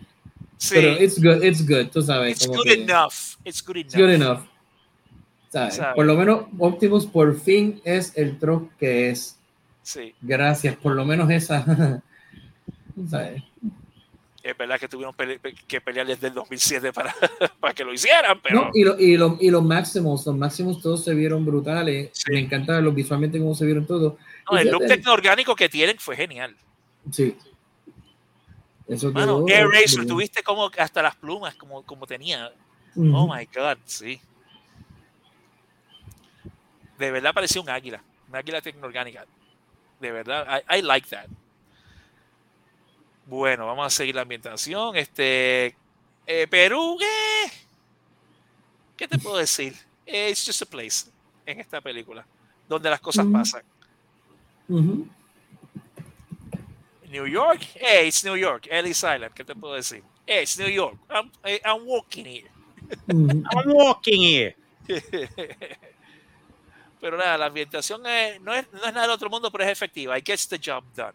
[0.58, 2.32] Sí, Pero it's good, it's good, tú sabes.
[2.36, 3.12] it's como good que enough.
[3.44, 3.86] It's good enough.
[3.88, 4.40] it's good enough.
[5.52, 5.74] ¿Sabes?
[5.76, 5.94] Sabe.
[5.94, 9.38] Por lo menos Optimus por fin es el truck que es.
[9.82, 11.64] Sí, Gracias, por lo menos esa.
[13.10, 13.42] ¿sabes?
[14.42, 17.12] es verdad que tuvieron pele- pe- que pelear desde el 2007 para,
[17.60, 20.80] para que lo hicieran, pero No, y, lo- y, lo- y los Maximus, los Maximus
[20.80, 22.10] todos se vieron brutales.
[22.12, 22.30] Sí.
[22.32, 24.14] Me encanta los visualmente cómo se vieron todos.
[24.50, 26.54] no, el look tecnoorgánico que tienen fue genial.
[27.10, 27.36] Sí.
[28.88, 32.52] Eso Mano, quedó- Air Racer, tuviste como hasta las plumas como, como tenía.
[32.96, 34.20] Oh my god, sí.
[36.98, 39.26] De verdad parecía un águila, un águila tecnoorgánica.
[40.00, 41.26] De verdad, I, I like that.
[43.26, 44.96] Bueno, vamos a seguir la ambientación.
[44.96, 45.76] Este
[46.26, 47.50] eh, Perú, eh,
[48.96, 49.74] ¿qué te puedo decir?
[50.06, 51.10] It's just a place
[51.44, 52.24] en esta película
[52.68, 53.62] donde las cosas pasan.
[57.16, 58.66] New York, hey, it's New York.
[58.70, 60.02] Ellis Island, ¿qué te puedo decir?
[60.26, 60.96] Hey, it's New York.
[61.08, 62.50] I'm, eh, I'm walking here.
[63.08, 63.42] Ujú.
[63.52, 64.56] I'm walking here.
[67.00, 69.70] Pero nada, la ambientación es- no, es, no es nada del otro mundo, pero es
[69.70, 70.18] efectiva.
[70.18, 71.14] It gets the job done.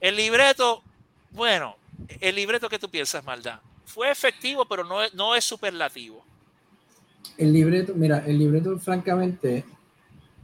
[0.00, 0.82] El libreto,
[1.30, 1.76] Bueno,
[2.20, 6.24] el libreto que tú piensas, maldad, fue efectivo, pero no es, no es superlativo.
[7.36, 9.64] El libreto, mira, el libreto, francamente,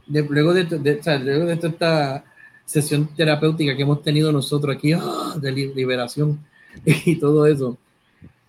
[0.07, 2.23] luego, de, luego de esta
[2.65, 5.35] sesión terapéutica que hemos tenido nosotros aquí, ¡ah!
[5.39, 6.39] de liberación
[6.85, 7.77] y todo eso,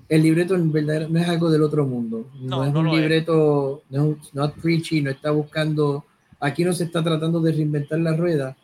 [0.09, 2.29] el libreto en verdad no es algo del otro mundo.
[2.41, 6.05] No, es un libreto, no es not preachy, no está buscando,
[6.39, 8.57] aquí no se está tratando de reinventar la rueda.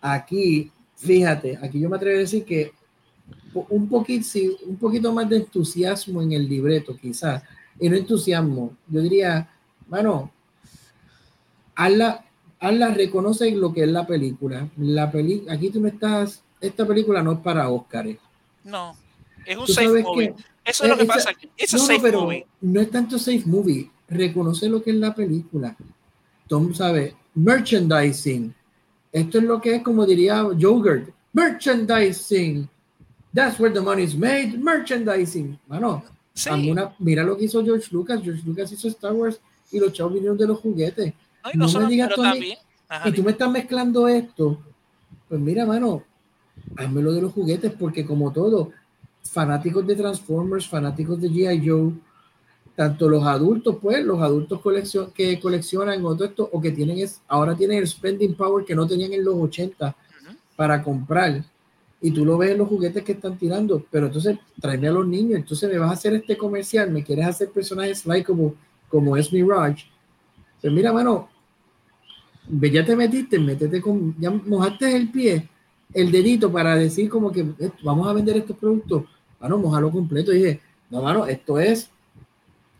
[0.00, 2.72] Aquí, fíjate, aquí yo me atrevo a decir que
[3.52, 4.26] un poquito,
[4.66, 7.42] un poquito más de entusiasmo en el libreto, quizás,
[7.78, 9.50] y no entusiasmo, yo diría,
[9.88, 10.30] bueno,
[11.74, 12.24] hazla,
[12.60, 14.68] hazla, reconoce lo que es la película.
[14.76, 18.06] La peli aquí tú no estás, esta película no es para Oscar.
[18.64, 18.94] No,
[19.46, 20.34] es un safe movie.
[20.64, 21.30] Eso es lo que pasa.
[21.56, 22.28] Eso no, es safe pero
[22.60, 23.90] No es tanto safe movie.
[24.08, 25.74] Reconoce lo que es la película.
[26.46, 28.54] Tom sabe, merchandising.
[29.12, 32.68] Esto es lo que es, como diría Jogurt, merchandising.
[33.32, 35.58] That's where the money is made, merchandising.
[35.66, 36.02] Bueno,
[36.98, 38.20] mira lo que hizo George Lucas.
[38.22, 41.12] George Lucas hizo Star Wars y los chavos vinieron de los juguetes.
[41.54, 42.22] No, me digas tú
[43.04, 44.58] y tú me estás mezclando esto.
[45.28, 46.02] Pues mira, mano,
[46.76, 48.72] házmelo de los juguetes porque como todo,
[49.22, 51.68] fanáticos de Transformers, fanáticos de G.I.
[51.68, 51.92] Joe,
[52.74, 56.98] tanto los adultos, pues, los adultos coleccion que coleccionan o todo esto, o que tienen
[56.98, 59.94] es, ahora tienen el spending power que no tenían en los 80
[60.56, 61.44] para comprar.
[62.00, 65.06] Y tú lo ves en los juguetes que están tirando, pero entonces tráeme a los
[65.06, 68.54] niños, entonces me vas a hacer este comercial, me quieres hacer personajes like como,
[68.88, 69.84] como es Mirage.
[70.60, 71.28] Pues mira, mano,
[72.48, 75.48] ya te metiste, métete con, ya mojaste el pie,
[75.94, 79.04] el dedito para decir como que eh, vamos a vender estos productos
[79.40, 80.32] mano, mojalo completo.
[80.32, 80.60] Y dije,
[80.90, 81.90] no, mano, esto es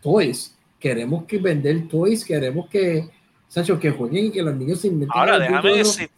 [0.01, 0.55] toys.
[0.79, 3.09] Queremos que vender toys, queremos que,
[3.47, 5.19] Sacho, que jueguen y que los niños se inventen.
[5.19, 6.09] Ahora, déjame decir.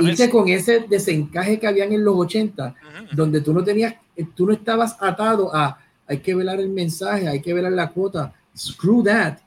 [0.00, 2.74] y con ese desencaje que habían en los 80,
[3.12, 3.94] donde tú no tenías,
[4.34, 8.32] tú no estabas atado a, hay que velar el mensaje, hay que velar la cuota.
[8.56, 9.38] Screw that.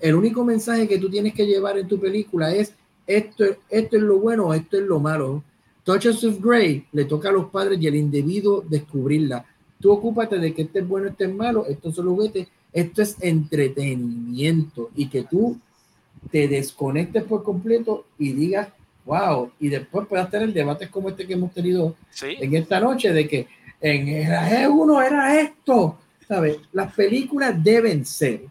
[0.00, 2.72] El único mensaje que tú tienes que llevar en tu película es
[3.06, 5.42] esto, esto es lo bueno, esto es lo malo.
[5.84, 9.46] Touches of Grey le toca a los padres y al individuo descubrirla
[9.80, 12.30] Tú ocúpate de que este es bueno, este es malo, esto son los
[12.72, 15.58] esto es entretenimiento y que tú
[16.30, 18.68] te desconectes por completo y digas,
[19.04, 23.28] wow, y después puedas tener debates como este que hemos tenido en esta noche de
[23.28, 23.48] que
[23.80, 26.58] en el G1 era esto, ¿sabes?
[26.72, 28.42] Las películas deben ser,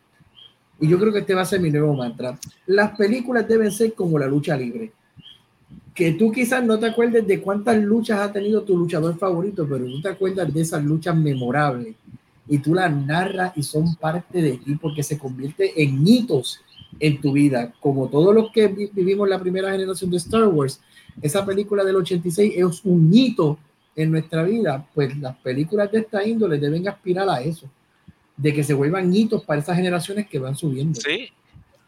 [0.80, 2.38] y yo creo que este va a ser mi nuevo mantra,
[2.68, 4.91] las películas deben ser como la lucha libre.
[5.93, 9.85] Que tú quizás no te acuerdes de cuántas luchas ha tenido tu luchador favorito, pero
[9.85, 11.95] tú te acuerdas de esas luchas memorables.
[12.47, 16.60] Y tú las narras y son parte de ti porque se convierte en hitos
[16.99, 20.80] en tu vida, como todos los que vivimos la primera generación de Star Wars.
[21.22, 23.57] Esa película del 86 es un hito
[23.95, 27.69] en nuestra vida, pues las películas de esta índole deben aspirar a eso,
[28.38, 30.99] de que se vuelvan hitos para esas generaciones que van subiendo.
[30.99, 31.32] Sí,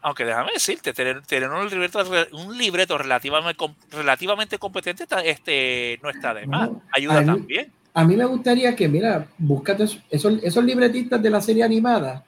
[0.02, 1.18] aunque déjame decirte, tener,
[1.50, 2.00] un, libreto,
[2.32, 6.70] un libreto relativamente, relativamente competente este, no está de más.
[6.94, 7.72] Ayuda también.
[7.94, 12.24] A mí me gustaría que, mira, búscate esos, esos libretistas de la serie animada.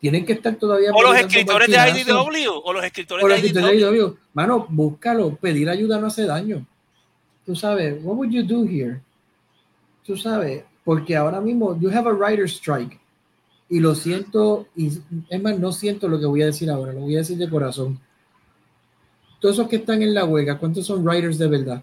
[0.00, 0.90] Tienen que estar todavía.
[0.92, 2.62] O los escritores de IDW.
[2.64, 4.16] O los escritores, de, IDW.
[4.32, 5.34] Mano, búscalo.
[5.36, 6.64] Pedir ayuda no hace daño.
[7.44, 9.00] Tú sabes, what would you do here?
[10.04, 12.98] Tú sabes, porque ahora mismo, you have a writer's strike
[13.68, 14.92] y lo siento, y
[15.28, 17.50] es más, no siento lo que voy a decir ahora, lo voy a decir de
[17.50, 17.98] corazón.
[19.40, 21.82] Todos esos que están en la huelga, ¿cuántos son writers de verdad?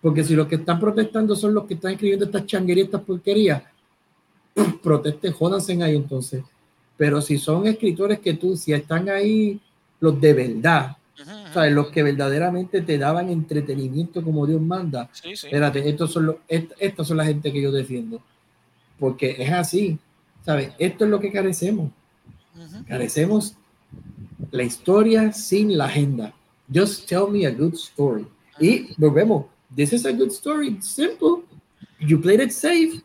[0.00, 3.62] Porque si los que están protestando son los que están escribiendo estas changuerías, estas porquerías,
[4.82, 6.42] protesten, jódanse ahí entonces.
[6.96, 9.60] Pero si son escritores que tú, si están ahí
[10.00, 10.96] los de verdad,
[11.52, 11.72] ¿sabes?
[11.72, 17.18] los que verdaderamente te daban entretenimiento como Dios manda, espérate, estos son los, estas son
[17.18, 18.22] la gente que yo defiendo.
[18.98, 19.98] Porque es así
[20.78, 21.90] esto es lo que carecemos.
[22.86, 23.56] Carecemos
[24.50, 26.34] la historia sin la agenda.
[26.72, 28.26] Just tell me a good story.
[28.58, 29.46] Y volvemos.
[29.74, 30.78] This is a good story.
[30.80, 31.44] Simple.
[32.00, 33.02] You played it safe.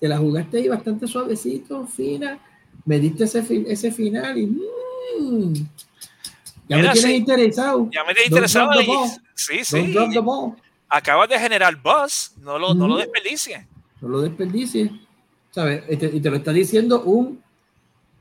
[0.00, 2.38] Te la jugaste ahí bastante suavecito, fina.
[2.84, 4.46] Me diste ese, ese final y.
[5.20, 5.54] Mm,
[6.68, 7.88] ya me tienes interesado.
[7.92, 8.72] Ya me tienes interesado.
[9.34, 9.94] sí, sí.
[10.88, 12.34] Acabas de generar buzz.
[12.38, 13.66] No lo, no lo desperdicies.
[14.00, 14.90] No lo desperdicies.
[15.52, 15.84] ¿Sabes?
[15.88, 17.40] Y te, lo está diciendo un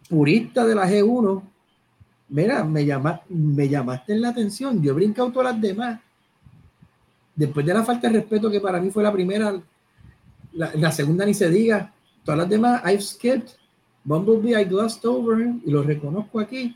[0.08, 1.42] purista de la G1.
[2.30, 4.82] Mira, me, llama, me llamaste en la atención.
[4.82, 6.00] Yo he brincado todas las demás.
[7.36, 9.60] Después de la falta de respeto que para mí fue la primera,
[10.54, 11.92] la, segunda ni se diga.
[12.24, 13.50] Todas las demás, I've skipped.
[14.04, 16.76] Bumblebee, I glossed over y lo reconozco aquí.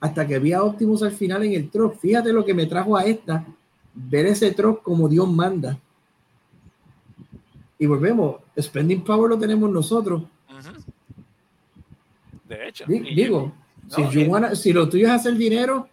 [0.00, 1.98] Hasta que vi a Optimus al final en el truck.
[1.98, 3.44] Fíjate lo que me trajo a esta.
[3.92, 5.78] Ver ese truck como Dios manda
[7.80, 10.22] Y volvemos, spending power lo tenemos nosotros.
[12.44, 12.84] De hecho.
[12.86, 13.52] Digo,
[13.84, 15.88] no, si, you y- wanna- si lo tuyo es hacer dinero,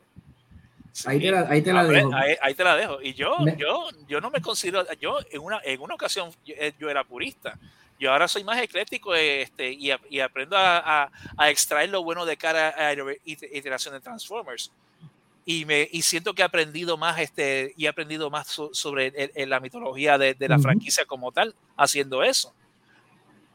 [0.91, 2.13] sí, ahí te la, ahí te la hombre, dejo.
[2.13, 3.01] ahí, ahí te la dejo.
[3.01, 6.55] Y yo, Me- yo, yo no me considero, yo en una, en una ocasión yo,
[6.57, 7.57] eh, yo era purista.
[7.99, 12.03] Yo ahora soy más ecléctico este, y, a- y aprendo a, a- a extraer lo
[12.03, 14.71] bueno de cada eh, iter- iteración de Transformers.
[15.49, 19.07] Y, me, y siento que he aprendido más este, y he aprendido más so- sobre
[19.15, 20.63] el- el- la mitología de, de la Ujú.
[20.63, 22.53] franquicia como tal, haciendo eso.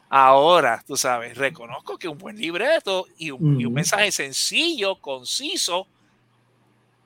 [0.08, 5.86] Ahora, tú sabes, reconozco que un buen libreto y un, y un mensaje sencillo, conciso,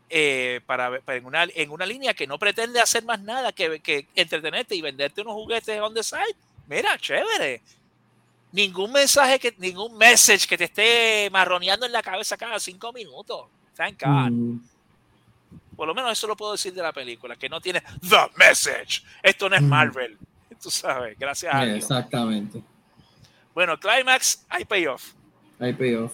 [0.08, 3.80] eh, para, para en, una, en una línea que no pretende hacer más nada que,
[3.80, 6.36] que entretenerte y venderte unos juguetes on the side.
[6.68, 7.60] Mira, chévere.
[8.52, 13.48] Ningún mensaje, que, ningún message que te esté marroneando en la cabeza cada cinco minutos.
[13.76, 14.30] Thank God.
[14.30, 14.60] Mm,
[15.76, 19.02] Por lo menos eso lo puedo decir de la película, que no tiene the message.
[19.22, 19.62] Esto no es.
[19.62, 20.16] Marvel.
[20.62, 21.78] Tú sabes, gracias a Dios.
[21.78, 22.62] exactamente.
[23.54, 25.12] Bueno, Climax, hay payoff.
[25.58, 26.12] Hay payoff.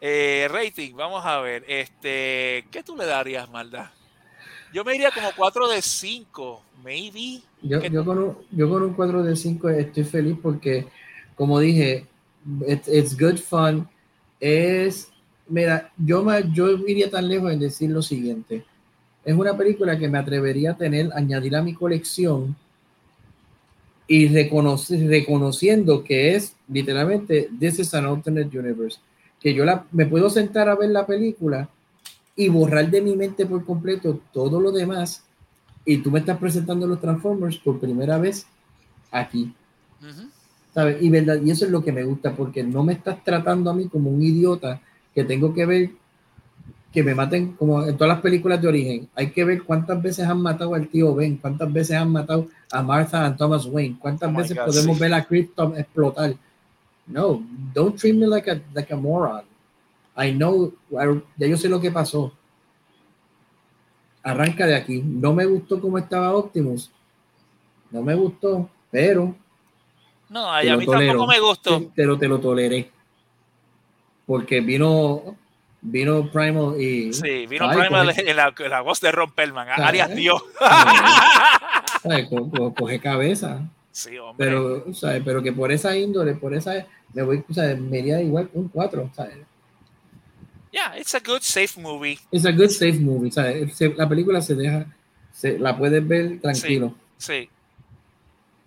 [0.00, 1.64] Eh, rating, vamos a ver.
[1.66, 3.92] Este, ¿Qué tú le darías, Malda?
[4.72, 7.42] Yo me iría como 4 de 5, maybe.
[7.62, 10.86] Yo, ¿Qué yo, con un, yo con un 4 de 5 estoy feliz porque,
[11.34, 12.06] como dije,
[12.66, 13.88] it's, it's good fun.
[14.38, 15.10] Es,
[15.48, 18.64] mira, yo, me, yo iría tan lejos en decir lo siguiente.
[19.24, 22.56] Es una película que me atrevería a tener, añadir a mi colección
[24.08, 28.98] y reconociendo que es literalmente, this is an alternate universe.
[29.40, 31.68] Que yo la, me puedo sentar a ver la película
[32.36, 35.24] y borrar de mi mente por completo todo lo demás
[35.84, 38.46] y tú me estás presentando los Transformers por primera vez
[39.10, 39.52] aquí.
[40.74, 41.00] ¿sabes?
[41.00, 43.74] Y, verdad, y eso es lo que me gusta, porque no me estás tratando a
[43.74, 44.80] mí como un idiota
[45.16, 45.90] que tengo que ver
[46.92, 49.08] que me maten como en todas las películas de origen.
[49.14, 52.82] Hay que ver cuántas veces han matado al tío Ben, cuántas veces han matado a
[52.82, 55.00] Martha y Thomas Wayne, cuántas Oh veces God, podemos sí.
[55.02, 56.34] ver a Krypton explotar.
[57.06, 59.42] No, don't treat me like a, like a moron.
[60.18, 62.32] I know, I- ya yo sé lo que pasó.
[64.22, 65.02] Arranca de aquí.
[65.02, 66.90] No me gustó cómo estaba Optimus.
[67.90, 69.34] No me gustó, pero
[70.28, 71.90] No, a mí tampoco me gustó.
[71.94, 72.90] Pero te lo toleré.
[74.26, 75.36] Porque vino,
[75.80, 77.12] vino Primal y.
[77.12, 79.66] Sí, vino Ay, Primal coge- en la, en la voz de Ron Perlman.
[79.66, 79.84] Claro.
[79.84, 80.42] Arias Dios.
[82.02, 82.28] ¿sabes?
[82.28, 83.60] Co- co- Coge cabeza.
[83.92, 84.46] sí, hombre.
[84.46, 85.22] Pero, ¿sabes?
[85.24, 86.86] pero que por esa índole, por esa.
[87.12, 87.78] Me voy, ¿sabes?
[87.78, 89.10] Me iría igual un 4.
[89.14, 89.36] ¿sabes?
[90.72, 92.18] yeah, it's a good, safe movie.
[92.30, 93.30] Es a good safe movie.
[93.30, 93.80] ¿sabes?
[93.96, 94.86] La película se deja.
[95.32, 96.94] Se, la puedes ver tranquilo.
[97.16, 97.48] Sí.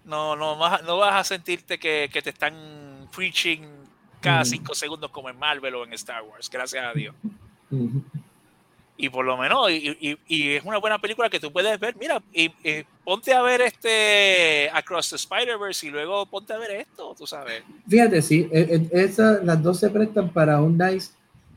[0.05, 3.59] No, no, a- no vas a sentirte que, que te están preaching
[4.21, 7.15] cada cinco segundos como en Marvel o en Star Wars, gracias a Dios.
[8.97, 11.95] Y por lo menos, y, y- y es una buena película que tú puedes ver.
[11.95, 12.49] Mira, y,
[13.05, 17.63] ponte a ver este Across the Spider-Verse y luego ponte a ver esto, tú sabes.
[17.87, 21.11] Fíjate, sí, e- e- esa- las dos se prestan para un nice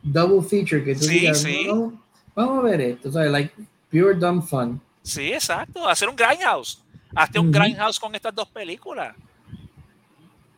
[0.05, 1.65] double feature que tú Sí, digas, sí.
[1.67, 2.01] "No,
[2.35, 3.33] vamos a ver esto, ¿sabes?
[3.33, 3.53] Like
[3.91, 4.81] pure dumb fun.
[5.03, 5.89] Sí, exacto.
[5.89, 6.81] Hacer un Grindhouse.
[7.15, 7.59] Hazte un Ujú.
[7.59, 9.17] Grindhouse con estas dos películas.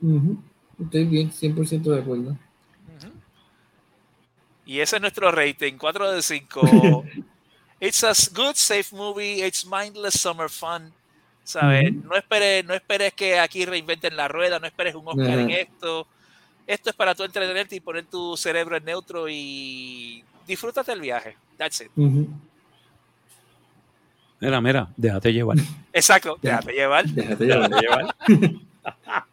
[0.02, 0.36] Ujú.
[0.82, 2.36] Estoy bien, 100% de acuerdo.
[4.66, 7.04] Y ese es nuestro rating, 4 de 5.
[7.80, 9.44] It's a good, safe movie.
[9.46, 10.92] It's mindless summer fun.
[11.42, 11.92] ¿Sabes?
[11.92, 16.06] No, esperes, no esperes que aquí reinventen la rueda, no esperes un Oscar en esto.
[16.66, 21.36] Esto es para tú entretenerte y poner tu cerebro en neutro y disfrútate el viaje.
[21.58, 21.90] That's it.
[24.40, 25.58] Mira, mira, déjate llevar.
[25.92, 26.52] Exacto, Ya.
[26.52, 27.04] déjate llevar.
[27.06, 27.68] Déjate llevar.
[27.68, 29.24] Déjate llevar.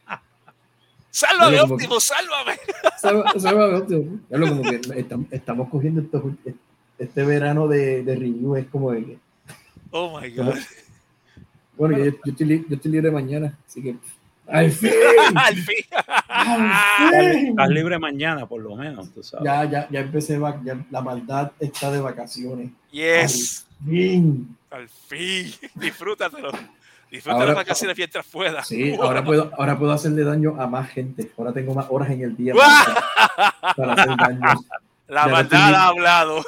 [1.11, 2.53] Sálvame, como Optimus, sálvame.
[2.97, 4.19] Salva- sálvame, Optimus.
[4.29, 6.23] Ya lo como que estam- estamos cogiendo estos-
[6.97, 9.17] este verano de, de review, es como de que,
[9.91, 10.55] Oh my God.
[11.77, 13.95] bueno, yo, yo estoy, li- yo estoy libre mañana, así que
[14.47, 14.89] al fin,
[15.35, 15.75] Al fin.
[16.27, 17.49] al fin.
[17.49, 19.45] Estás libre mañana, por lo menos, tú sabes.
[19.45, 22.71] Ya, ya, ya empecé, ya, la maldad está de vacaciones.
[22.91, 23.65] Yes.
[23.85, 24.55] Fin.
[24.69, 25.51] Al fin.
[25.75, 26.51] Disfrútatelo.
[27.11, 28.67] Disfruta Ahora- las vacaciones mientras puedas.
[28.67, 31.29] Sí, ahora puedo, ahora puedo hacerle daño a más gente.
[31.37, 34.59] Ahora tengo más horas en el día para, para hacer daño.
[35.11, 36.41] La Ya maldad estoy- ha hablado.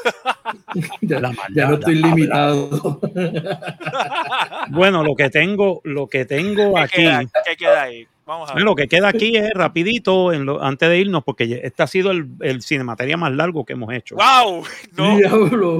[1.02, 2.99] Ya, La ya no estoy limitado.
[4.69, 8.07] Bueno, lo que tengo, lo que tengo ¿Qué aquí, queda, qué queda ahí?
[8.26, 8.64] Vamos a ver.
[8.64, 12.11] lo que queda aquí es rapidito, en lo- antes de irnos, porque este ha sido
[12.11, 14.15] el, el cinemateria más largo que hemos hecho.
[14.15, 14.64] ¡Wow!
[14.94, 15.73] No, Diablo.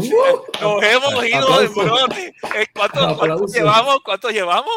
[0.62, 2.36] Nos hemos ido de brote.
[2.58, 3.98] Eh, ¿Cuánto, cuánto llevamos?
[4.04, 4.74] ¿Cuánto llevamos?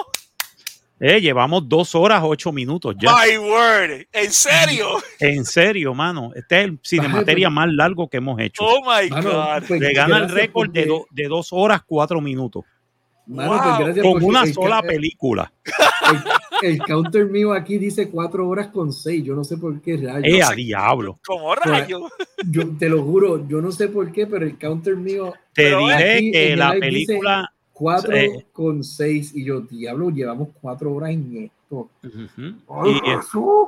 [0.98, 3.10] Eh, llevamos dos horas, ocho minutos ya.
[3.14, 4.06] My word.
[4.12, 4.88] ¿En serio?
[5.20, 6.30] En serio, mano.
[6.34, 8.62] Este es el cinemateria más largo que hemos hecho.
[8.64, 9.62] Oh my Mano, God.
[9.68, 12.64] pues, Le gana el récord de, do- de dos horas, cuatro minutos.
[13.26, 13.92] Mano, Wow.
[13.92, 15.52] pues Con una el sola película.
[16.62, 19.24] El, el counter mío aquí dice cuatro horas con seis.
[19.24, 20.22] Yo no sé por qué rayos.
[20.24, 21.18] ¡Eh, a diablo!
[21.26, 22.08] Como rayo.
[22.48, 26.14] Yo te lo juro, yo no sé por qué, pero el counter mío Te diré
[26.16, 27.18] aquí que la dice-
[27.76, 28.00] película.
[28.02, 28.46] cuatro Eh.
[28.52, 29.32] con seis.
[29.34, 31.88] Y yo, diablo, llevamos cuatro horas en esto.
[32.68, 33.18] Ay, Y, eh,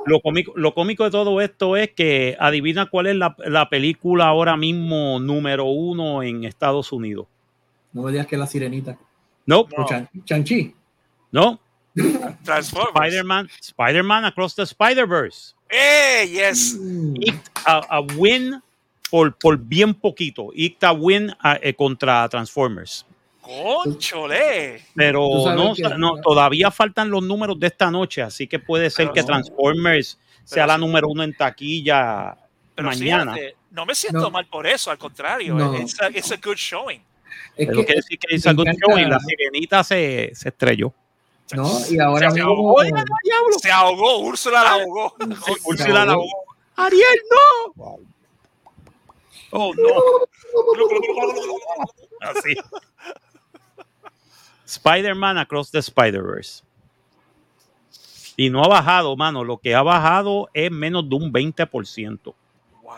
[0.05, 4.27] lo, cómico, lo cómico de todo esto es que adivina cuál es la, la película
[4.27, 7.27] ahora mismo número uno en Estados Unidos.
[7.91, 8.97] No me digas que la sirenita.
[9.45, 9.85] No, No.
[9.87, 10.73] Chan- Chanchi.
[11.31, 11.59] no.
[12.43, 12.93] Transformers.
[12.95, 15.53] Spider-Man, Spider-Man Across the Spider-Verse.
[15.69, 16.27] ¡Eh!
[16.31, 16.77] Yes.
[16.79, 17.15] Mm.
[17.19, 18.61] It a, a win
[19.11, 20.51] por, por bien poquito.
[20.53, 23.05] It a win a- eh, contra Transformers.
[23.83, 24.81] ¡Conchole!
[24.95, 29.05] Pero no, que- no, todavía faltan los números de esta noche, así que puede ser
[29.07, 29.27] Pero que no.
[29.27, 32.37] Transformers sea la número uno en taquilla
[32.75, 33.33] Pero mañana.
[33.33, 34.31] fíjate, no me siento No.
[34.31, 35.55] mal por eso, al contrario.
[35.55, 35.75] No.
[35.77, 37.01] It's, a, it's a good showing.
[37.55, 40.31] Es Pero que, quiere decir que me hizo good encanta- show y la sirenita se,
[40.33, 40.93] se estrelló.
[41.53, 42.49] no, y ahora Se mismo.
[42.51, 42.81] ahogó,
[43.59, 45.15] Se ahogó, Úrsula la ahogó.
[45.45, 46.23] Sí, Úrsula la ahogó.
[46.23, 46.45] ahogó.
[46.75, 47.19] Ariel,
[47.75, 47.99] no.
[49.51, 49.83] Oh, no.
[52.21, 52.55] Así.
[54.69, 56.63] Spider-Man Across the Spider-Verse.
[58.37, 59.43] Y no ha bajado, mano.
[59.43, 62.33] Lo que ha bajado es menos de un 20%.
[62.83, 62.93] Wow.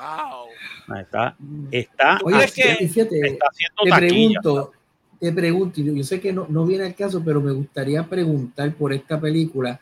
[0.88, 1.36] Ahí Está,
[1.72, 4.40] está, Oye, es que- y fíjate, está haciendo te taquilla.
[4.42, 4.72] pregunto,
[5.20, 8.74] te pregunto, yo, yo sé que no, no viene al caso, pero me gustaría preguntar
[8.74, 9.80] por esta película,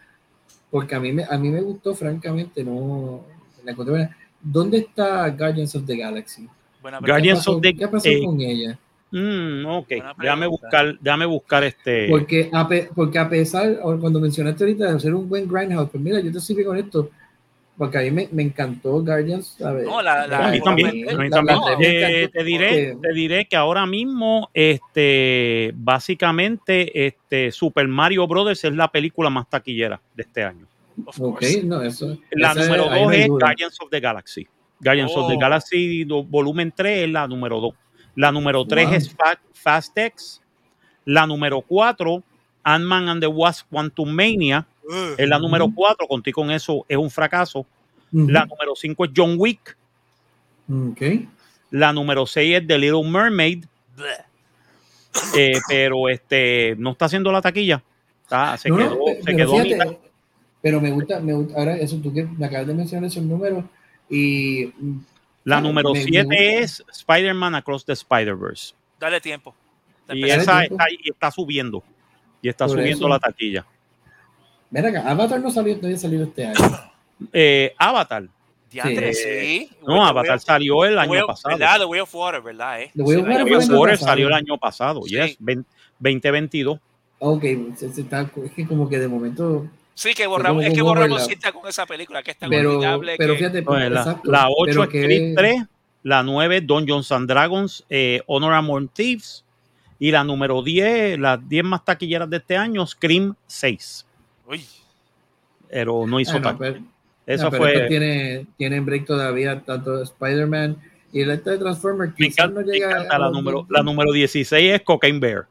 [0.70, 3.24] porque a mí me, a mí me gustó, francamente, no
[3.64, 4.18] la encontré buena.
[4.42, 6.48] ¿Dónde está Guardians of the Galaxy?
[6.82, 8.80] Buena ¿Qué Guardians pasó, of the- ¿qué pasó eh, con ella?
[9.12, 9.88] Mm, ok,
[10.20, 12.08] déjame buscar, déjame buscar este.
[12.10, 16.04] Porque a, pe- porque a pesar, cuando mencionaste ahorita de ser un buen Grindhouse, pues
[16.04, 17.10] mira, yo te sirvo con esto,
[17.76, 19.56] porque a mí me, me encantó Guardians.
[19.58, 19.86] ¿sabes?
[19.88, 21.60] No, la- la- a mí también, la- a mí la- también.
[21.60, 27.88] la- me Eh, te diré, porque- te diré que ahora mismo, este, básicamente, este, Super
[27.88, 30.66] Mario Brothers es la película más taquillera de este año.
[31.18, 32.18] Ok, no, eso.
[32.32, 33.28] La número ahí 2 no hay es.
[33.30, 34.48] Guardians of the Galaxy.
[34.82, 35.40] Guardians of the Oh.
[35.40, 37.74] Galaxy volumen 3 es la número 2.
[38.20, 38.94] La número 3 Wow.
[38.96, 40.42] es Fa- Fast X.
[41.06, 42.22] La número 4,
[42.64, 44.68] Ant-Man and the Wasp Quantum Mania,
[45.18, 45.76] es la número Ujú.
[45.76, 46.06] 4.
[46.06, 47.66] Contigo con eso es un fracaso.
[48.12, 49.78] La número 5 es John Wick.
[50.70, 51.02] Ok.
[51.72, 53.64] La número 6 es The Little Mermaid.
[55.36, 57.82] Eh, pero este no está haciendo la taquilla.
[58.24, 59.98] Está- se No, quedó, se pero quedó a fíjate, mitad.
[60.62, 63.64] pero me gusta, me gusta, ahora eso tú que me acabas de mencionar esos números
[64.10, 64.66] y
[65.50, 66.42] La número me- me 7 gusta.
[66.44, 68.74] es Spider-Man Across the Spider-Verse.
[69.00, 69.56] Dale tiempo.
[70.10, 70.76] Y Dale esa tiempo.
[70.76, 71.84] está, y está subiendo.
[72.42, 73.10] Y está Por subiendo eso.
[73.10, 73.66] la taquilla.
[74.72, 76.56] Mira acá, Avatar no salió, no había salido este año.
[77.34, 78.30] Eh, Avatar.
[78.70, 78.80] Sí.
[79.14, 79.70] sí.
[79.86, 81.58] No, Avatar salió el año pasado.
[81.58, 81.80] ¿Verdad?
[81.80, 82.82] The Way of Water, ¿verdad?
[82.82, 82.92] Eh?
[82.96, 83.16] The Way
[83.58, 85.02] of Sí, Water salió el año pasado.
[85.04, 85.16] Sí.
[85.16, 85.66] Yes, 20-
[86.00, 86.80] 2022.
[87.20, 87.44] Ok,
[87.76, 89.68] se- se está- es que como que de momento,
[90.00, 93.16] Sí, que borramos, es que borramos cinta con esa película, que es tan pero, olvidable
[93.18, 93.40] pero que...
[93.40, 95.64] fíjate, Pues, la, exacto, la 8 pero es que- Creed 3.
[96.04, 99.44] La 9 Dungeons and Dragons eh, Honor Among Thieves.
[100.00, 104.06] Y la número 10, las 10 más taquilleras de este año, Scream 6.
[104.48, 104.64] Uy,
[105.70, 106.80] Pero no hizo Ah, no, pero-
[107.26, 107.88] Eso no, pero fue.
[107.90, 110.78] tiene, tienen break todavía, tanto Spider-Man
[111.12, 112.14] y el este de Transformers.
[112.18, 113.74] Me encanta, no me llega encanta a la, número, 20.
[113.74, 115.46] la número 16 es Cocaine Bear.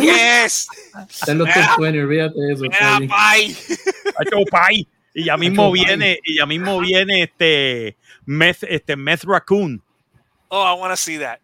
[0.00, 0.68] Yes,
[1.10, 2.62] Está en los top 20, olvídate de eso.
[2.62, 3.08] mira, Tony.
[3.08, 3.56] pay.
[4.18, 4.86] Hacho Pai.
[5.14, 9.82] Y ya mismo viene, y ya mismo viene este Meth, este Meth Raccoon.
[10.48, 11.40] Oh, I want to see that.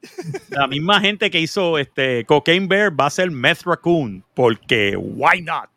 [0.51, 4.23] La misma gente que hizo este Cocaine Bear va a ser Meth Raccoon.
[4.35, 5.69] Porque why not?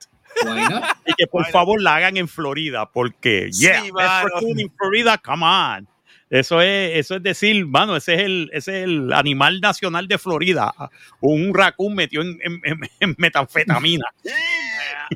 [0.43, 0.83] Why not?
[1.05, 1.51] Y que por Why not?
[1.51, 2.85] favor la hagan en Florida.
[2.89, 3.93] Porque Sí, yeah, Meth.
[4.33, 5.87] Raccoon en Florida, come on.
[6.31, 10.17] Eso es, eso es decir, mano, ese es el, ese es el animal nacional de
[10.17, 10.73] Florida.
[11.19, 14.05] Un raccoon metió en, en- en- en metanfetamina.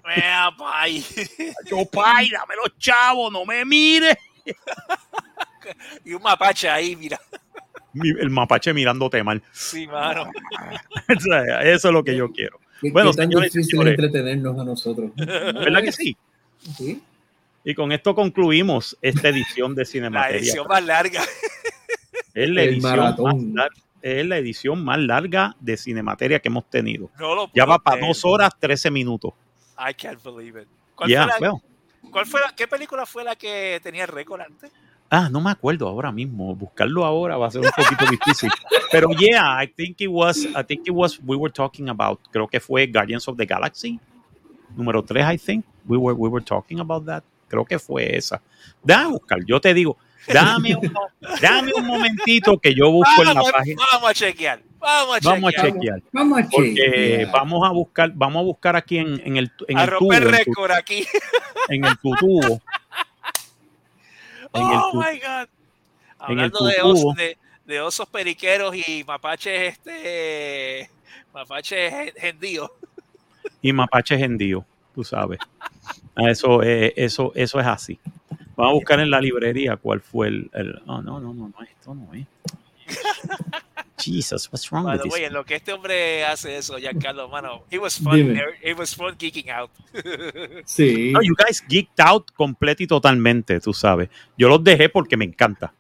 [0.06, 1.06] Mira, pay.
[1.70, 4.18] Yo, pai, dame los chavos, no me mires.
[6.04, 7.18] Y un mapache ahí, mira.
[7.94, 9.42] Mi- El mapache mirándote mal.
[9.54, 10.30] Sí, mano.
[11.08, 12.60] Eso es lo que yo quiero.
[12.82, 13.92] Qué, Bueno, qué tan señores difícil señores.
[13.98, 15.12] entretenernos a nosotros.
[15.16, 16.18] ¿Verdad que sí?
[16.78, 17.02] Sí.
[17.66, 20.40] Y con esto concluimos esta edición de La Cinemateria.
[20.40, 21.22] edición más larga.
[22.34, 23.70] Es la, El edición más
[24.02, 27.10] es la edición más larga de Cinemateria que hemos tenido.
[27.20, 29.34] No lo Ya va para dos horas, 13 minutos.
[29.80, 30.68] I can't believe it.
[30.94, 31.62] ¿Cuál, Ya, fue la, bueno.
[32.12, 34.72] cuál fue la- qué película fue la que tenía el récord antes?
[35.10, 36.54] Ah, no me acuerdo ahora mismo.
[36.56, 38.50] Buscarlo ahora va a ser un poquito difícil.
[38.92, 42.48] Pero yeah, I think it was, I think it was, we were talking about, creo
[42.48, 44.00] que fue Guardians of the Galaxy.
[44.76, 45.66] Número 3, I think.
[45.88, 47.24] We were, we were talking about that.
[47.48, 48.42] Creo que fue esa.
[48.84, 49.98] Déjame buscar, yo te digo.
[50.28, 50.92] Dame un,
[51.40, 53.82] dame un momentito que yo busco en la página.
[53.92, 54.60] vamos a chequear.
[54.80, 55.34] Vamos a chequear.
[55.34, 56.02] Vamos a chequear.
[56.12, 57.32] Vamos a Porque chequear.
[57.32, 60.24] vamos a buscar, vamos a buscar aquí en, en el, en a el tubo, romper
[60.24, 61.06] en, tu- récord aquí.
[61.70, 62.62] en el tutubo.
[64.54, 65.48] En el Oh tu- my God.
[66.30, 70.90] en el Hablando de, osos, de, de osos periqueros y mapaches, este.
[71.34, 72.70] Mapaches gen- gendíos.
[73.62, 74.66] y mapaches hendío,
[74.96, 75.38] tú sabes.
[76.18, 78.00] Eso, eh, eso, eso es así.
[78.56, 80.50] Vamos a buscar en la librería cuál fue el.
[80.54, 82.26] el- oh, no, no, no, no, esto no es.
[83.98, 85.14] Jesus, what's wrong By with the this?
[85.14, 88.16] way, en lo que este hombre hace eso, Giancarlo, mano, it was fun.
[88.16, 88.40] Dime.
[88.64, 89.72] It was fun geeking out.
[90.66, 91.12] Sí.
[91.12, 94.10] No, you guys geeked out completo y totalmente, tú sabes.
[94.38, 95.74] Yo los dejé porque me encanta.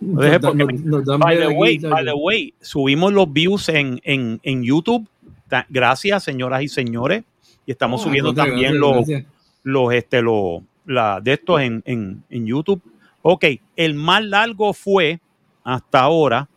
[0.00, 3.32] Nos dejé porque nos- me- nos dan By the way, by the way, subimos los
[3.32, 5.08] views en, en, en YouTube.
[5.48, 7.24] Ta- Gracias, señoras y señores.
[7.66, 9.32] Y estamos Oh, subiendo gracias, también gracias, los, gracias.
[9.62, 12.82] los, este, los, la, de estos en, en, en YouTube.
[13.22, 13.44] Ok,
[13.76, 15.20] el más largo fue
[15.64, 16.48] hasta ahora,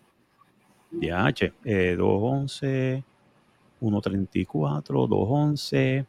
[1.33, 3.03] che, eh, 211,
[3.79, 6.05] 134, 211.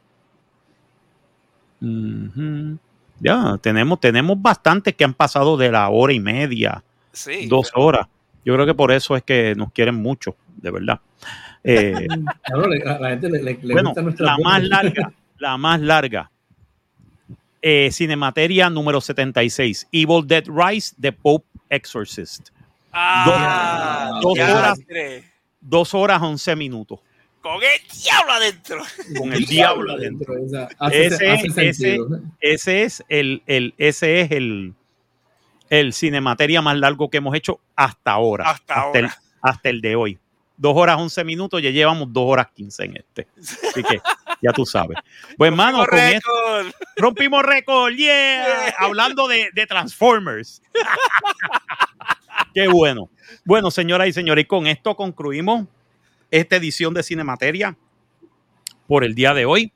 [1.81, 2.77] Ujú.
[3.19, 7.47] Ya, tenemos, tenemos bastantes que han pasado de la hora y media, Sí.
[7.47, 8.07] dos horas.
[8.45, 10.99] Yo creo que por eso es que nos quieren mucho, de verdad.
[11.63, 12.07] Eh,
[12.45, 14.43] Claro, la gente le, le- le bueno, gusta nuestra la voz.
[14.43, 16.29] más larga, la más larga.
[17.61, 19.87] Eh, Cinemateria número 76.
[19.91, 22.49] Evil Dead Rise, The Pope Exorcist.
[22.91, 24.79] Ah, dos ya, horas.
[25.61, 26.99] Dos horas, 11 minutos.
[27.41, 28.81] Con el diablo adentro.
[29.17, 30.33] Con el diablo adentro.
[30.45, 31.97] O sea, hace, Ese- hace ese-.
[32.41, 34.73] Ese es el, el, ese es el,
[35.79, 38.51] el Cinemateria más largo que hemos hecho hasta ahora.
[38.51, 39.17] Hasta El, ahora.
[39.41, 40.19] hasta el de hoy.
[40.55, 43.27] Dos horas, 11 minutos, ya llevamos dos horas 15 en este.
[43.69, 43.99] Así que
[44.39, 44.99] ya tú sabes.
[45.35, 45.83] Pues, hermano,
[46.95, 48.75] rompimos récord, yeah.
[48.77, 50.61] Hablando de, de Transformers.
[52.53, 53.09] Qué bueno.
[53.43, 55.65] Bueno, señoras y señores, y con esto concluimos
[56.29, 57.75] esta edición de Cinemateria
[58.87, 59.73] por el día de hoy.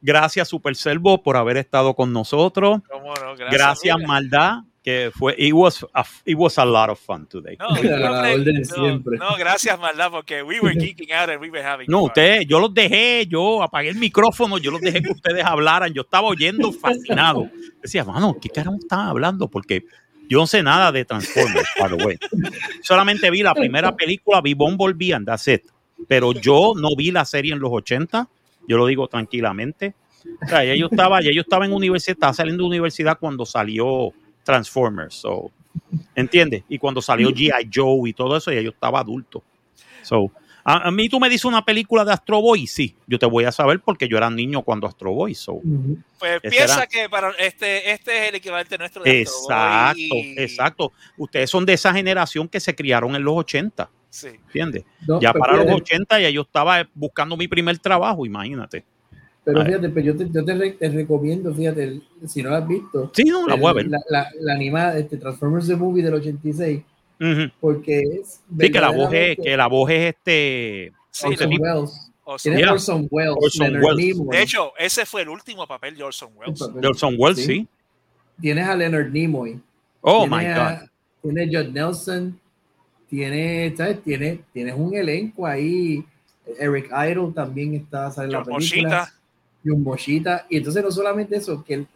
[0.00, 2.80] Gracias, Super Servo, por haber estado con nosotros.
[2.88, 3.34] ¿Cómo no?
[3.36, 3.96] Gracias, Gracias.
[4.06, 7.56] Maldad, que fue, it was, a, it was a lot of fun today.
[7.58, 11.98] No, no, no, gracias, maldad, porque we were geeking out and we were having No,
[12.00, 12.06] fun.
[12.08, 16.02] ustedes, yo los dejé, yo apagué el micrófono, yo los dejé que ustedes hablaran, yo
[16.02, 17.50] estaba oyendo fascinado.
[17.82, 19.48] Decía, mano, ¿qué carajo estaban hablando?
[19.48, 19.84] Porque
[20.28, 22.18] yo no sé nada de Transformers, by the way.
[22.82, 25.62] Solamente vi la primera película, vi Bumblebee and that's it.
[26.08, 28.28] Pero yo no vi la serie en los 80,
[28.66, 29.94] yo lo digo tranquilamente.
[30.42, 33.44] O sea, ya yo estaba, ya yo estaba en universidad, estaba saliendo de universidad cuando
[33.44, 34.12] salió
[34.50, 35.50] Transformers, so,
[36.14, 36.64] ¿entiendes?
[36.68, 37.70] Y cuando salió G.I.
[37.72, 39.42] Joe y todo eso, ya yo estaba adulto.
[40.02, 40.30] So,
[40.64, 43.44] a, a mí tú me dices una película de Astro Boy, sí, yo te voy
[43.44, 45.60] a saber porque yo era niño cuando Astro Boy, so.
[46.18, 50.34] Pues piensa era- que para este, este es el equivalente nuestro de Astro Exacto, Boy.
[50.36, 50.92] exacto.
[51.16, 54.28] Ustedes son de esa generación que se criaron en los 80, Sí.
[54.28, 54.84] ¿entiendes?
[55.06, 58.84] No, Ya pues para los fíjate, 80 ya yo estaba buscando mi primer trabajo, imagínate.
[59.52, 62.58] Pero fíjate, pero yo te, yo te, re- te recomiendo, fíjate, el- si no la
[62.58, 63.84] has visto, Sí, no, la voy a ver.
[63.86, 66.82] el- la, la, la animada, este Transformers The Movie del 86,
[67.20, 67.50] Ujú.
[67.60, 68.40] porque es.
[68.58, 70.92] Sí, que la voz es, que la voz es este.
[71.10, 72.10] Sí, Orson Welles.
[72.24, 72.72] Orson Yeah.
[72.72, 74.16] Orson Welles, Orson Leonard Welles.
[74.16, 74.36] Nimoy.
[74.36, 76.58] De hecho, ese fue el último papel de Orson Welles.
[76.80, 77.44] de Orson Welles, Sí.
[77.46, 77.68] sí.
[78.40, 79.60] Tienes a Leonard Nimoy.
[80.00, 80.88] Oh Tienes my a- God.
[81.32, 82.40] Tiene Judd Nelson.
[83.08, 84.02] Tiene, ¿sabes?
[84.02, 86.04] Tiene, tienes un elenco ahí.
[86.58, 88.54] Eric Idle también está sale en la película.
[88.58, 89.12] Moshita.
[89.64, 90.46] John Moshita.
[90.48, 91.86] Y entonces no solamente eso, que el-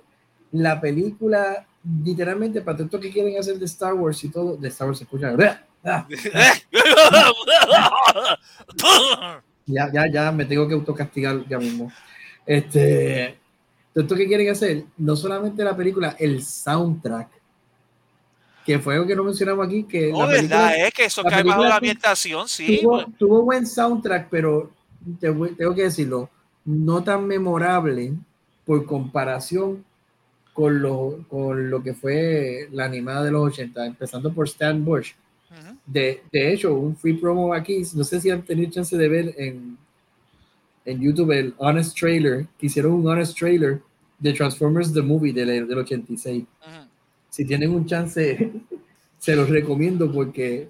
[0.52, 1.66] la película,
[2.04, 4.98] literalmente, para todo esto que quieren hacer de Star Wars y todo, de Star Wars
[4.98, 5.34] se escucha.
[9.66, 11.90] ya, ya, ya, me tengo que autocastigar ya mismo.
[12.46, 13.38] Este,
[13.92, 17.28] todo esto que quieren hacer, no solamente la película, el soundtrack,
[18.64, 21.22] que fue algo que no mencionamos aquí, que No, la película verdad, es que eso
[21.22, 22.80] cae bajo la ambientación, sí.
[22.82, 24.70] tuvo, tuvo buen soundtrack, pero
[25.20, 26.30] tengo que decirlo,
[26.64, 28.12] no tan memorable
[28.64, 29.84] por comparación
[30.52, 35.12] con lo, con lo que fue la animada de los 80, empezando por Stan Bush.
[35.50, 35.76] Ujú.
[35.86, 39.34] De, de hecho, un free promo aquí, no sé si han tenido chance de ver
[39.36, 39.76] en,
[40.84, 43.80] en YouTube el Honest Trailer, que hicieron un Honest Trailer
[44.18, 46.42] de Transformers The Movie del, del 86.
[46.44, 46.70] Ujú.
[47.30, 48.52] Si tienen un chance,
[49.18, 50.68] se los recomiendo porque,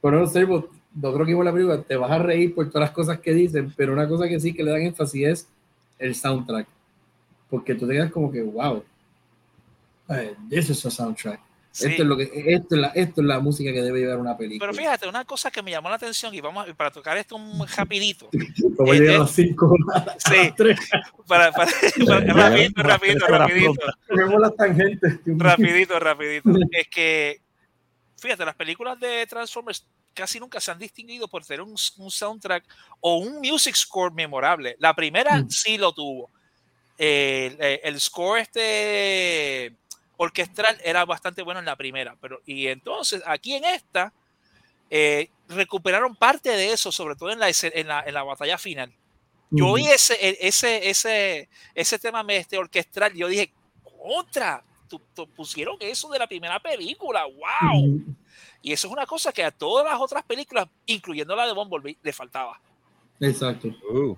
[0.00, 0.14] por
[0.46, 0.66] vos-
[1.00, 3.34] no creo que igual la película te vas a reír por todas las cosas que
[3.34, 5.48] dicen, pero una cosa que sí que le dan énfasis es
[5.98, 6.66] el soundtrack.
[7.50, 8.82] Porque tú te quedas como que, wow,
[10.48, 11.40] this is a soundtrack.
[11.78, 14.34] Esto, es lo que, esto, es la, esto es la música que debe llevar una
[14.34, 14.70] película.
[14.70, 17.36] Pero fíjate, una cosa que me llamó la atención y vamos a, para tocar esto
[17.36, 18.30] un rapidito.
[18.78, 19.76] Como eh, llegar a eh, las 5
[20.16, 20.54] Sí,
[21.26, 21.70] para, para,
[22.06, 23.72] para- rapidito, rapidito, rapidito,
[24.08, 25.22] Vemos las tangentes.
[25.22, 25.44] Dios mío.
[25.44, 26.50] rapidito, rapidito.
[26.70, 27.40] Es que,
[28.16, 32.64] fíjate, las películas de Transformers casi nunca se han distinguido por tener un, un soundtrack
[33.00, 34.74] o un music score memorable.
[34.80, 35.50] La primera Mm.
[35.50, 36.30] sí lo tuvo.
[36.98, 39.72] El, el- el score este
[40.16, 44.12] orquestral era bastante bueno en la primera, pero y entonces aquí en esta
[44.88, 48.92] eh, recuperaron parte de eso, sobre todo en la, en la, en la batalla final.
[49.50, 53.52] Yo oí ese, e- ese, ese, ese tema este, orquestral, yo dije,
[54.02, 54.64] contra,
[55.34, 58.00] pusieron eso de la primera película, wow.
[58.62, 61.96] Y eso es una cosa que a todas las otras películas, incluyendo la de Bumblebee,
[62.02, 62.60] le faltaba.
[63.20, 64.16] Exacto, Uh,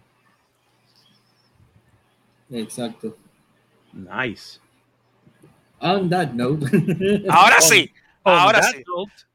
[2.51, 3.17] exacto.
[3.93, 4.59] nice.
[5.81, 6.67] On that note.
[7.29, 7.93] Ahora sí,
[8.25, 8.83] ahora sí.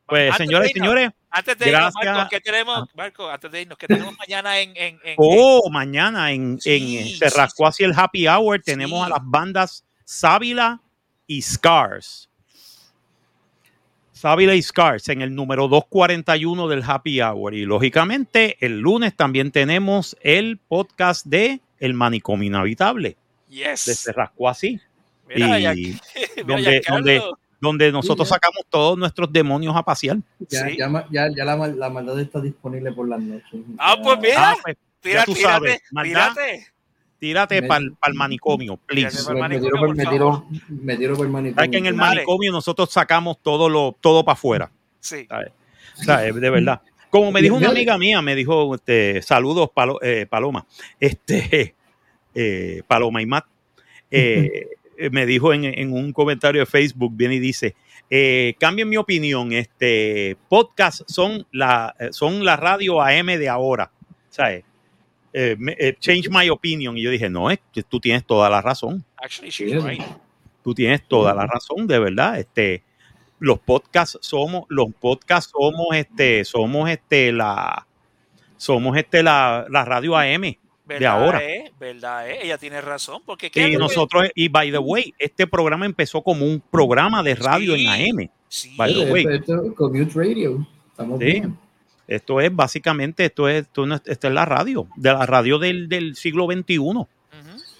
[0.05, 1.93] Pues, Antes señores y señores, Antes de irnos.
[1.95, 2.89] Marco, ¿qué tenemos?
[2.95, 7.07] Marco, antes de irnos, ¿qué tenemos mañana en, en, en- oh, mañana en, Sí, en
[7.17, 9.05] Se sí, rascó así el Happy Hour, tenemos Sí.
[9.05, 10.81] a las bandas Sábila
[11.27, 12.29] y Scars.
[14.11, 17.53] Sábila y Scars en el número 241 del Happy Hour.
[17.55, 23.17] Y lógicamente, el lunes también tenemos el podcast de El Manicomio Inhabitable,
[23.49, 23.81] de Yes.
[23.81, 24.79] Se rascó así.
[25.27, 25.97] Mira, y
[26.47, 27.21] donde- donde-
[27.59, 30.17] donde nosotros sacamos todos nuestros demonios a pasear.
[30.49, 30.75] ya, Sí.
[30.77, 33.61] ya, ma- ya, ya la, la maldad está disponible por las noches.
[33.77, 34.21] Ah, pues Ya.
[34.21, 34.49] mira.
[34.51, 36.33] Ah, pues, Tira- tú tírate, sabes, maldad.
[36.33, 36.72] tírate.
[37.23, 39.31] Tírate para el manicomio, please.
[39.33, 40.13] Me, tiro por, por me, favor.
[40.19, 41.71] tiro, me tiro por el manicomio.
[41.71, 42.15] Que en el Dale.
[42.15, 44.71] manicomio nosotros sacamos todo lo todo para afuera.
[44.99, 45.25] Sí.
[46.05, 46.81] De verdad.
[47.09, 50.65] Como me dijo una amiga mía, me dijo, este, saludos Palo- eh, Paloma,
[50.99, 51.75] este,
[52.35, 53.45] eh, Paloma y Matt,
[54.11, 54.67] eh,
[55.11, 57.73] me dijo en, en un comentario de Facebook, viene y dice,
[58.09, 63.91] eh, cambien mi opinión, este, podcast son la, son la radio AM de ahora,
[64.29, 64.65] ¿sabes?
[65.33, 66.97] Eh, eh, change my opinion.
[66.97, 69.03] Y yo dije, no, es que tú tienes toda la razón.
[69.17, 70.01] Actually, she's right.
[70.63, 72.39] Tú tienes toda la razón, de verdad.
[72.39, 72.83] Este,
[73.39, 77.85] los podcasts somos, los podcasts somos, este, somos, este, la,
[78.57, 80.55] somos, este, la, la radio AM.
[80.85, 81.43] ¿Verdad ahora.
[81.43, 82.29] Es, ¿Verdad?
[82.29, 82.43] Es?
[82.43, 83.21] Ella tiene razón.
[83.25, 86.61] Porque ¿qué Y lo que- nosotros, y by the way, este programa empezó como un
[86.71, 87.85] programa de radio Sí.
[87.85, 88.29] en AM.
[88.49, 88.73] Sí.
[88.77, 89.25] by the way.
[89.75, 90.67] Commute Radio.
[90.91, 91.25] Estamos Sí.
[91.25, 91.57] bien.
[92.07, 95.57] Esto es básicamente, esto es, esto, no es- esto es la radio, de la radio
[95.59, 96.79] del, del siglo XXI.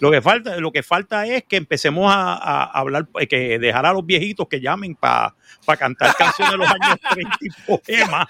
[0.00, 3.86] Lo que falta, lo que falta es que empecemos a, a hablar, eh, que dejar
[3.86, 5.34] a los viejitos que llamen para
[5.78, 8.26] cantar canciones de los años 30 y poemas.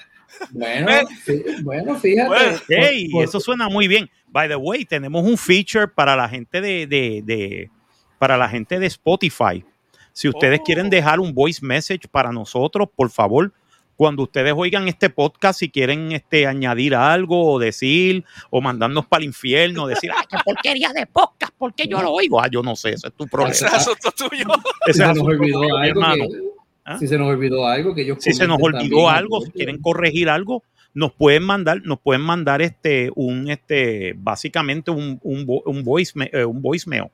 [0.50, 1.08] Bueno, Bueno.
[1.24, 2.28] fí- bueno, fíjate.
[2.28, 2.58] Bueno.
[2.66, 4.10] por- por- eso suena muy bien.
[4.28, 7.70] By the way, tenemos un feature para la gente de, de- de-
[8.18, 9.64] para la gente de Spotify.
[10.12, 10.64] Si ustedes Oh.
[10.64, 13.52] quieren dejar un voice message para nosotros, por favor,
[13.96, 19.20] cuando ustedes oigan este podcast, si quieren este, añadir algo o decir o mandarnos para
[19.22, 22.40] el infierno, decir, ay, qué porquería de podcast, ¿por qué yo lo oigo?
[22.40, 23.54] Ah, yo no sé, ese es tu Ese problema.
[23.54, 24.46] es asunto tuyo.
[24.84, 26.24] si Ese se es nos asunto olvidó tuyo, algo hermano.
[26.28, 26.40] que,
[26.84, 26.98] ¿Ah?
[26.98, 29.78] si se nos olvidó algo que ellos si se nos olvidó también, algo, si quieren
[29.80, 35.82] corregir algo, nos pueden mandar, nos pueden mandar este, un, este, básicamente un, un, un,
[35.84, 37.06] voicemail, eh, un voicemail,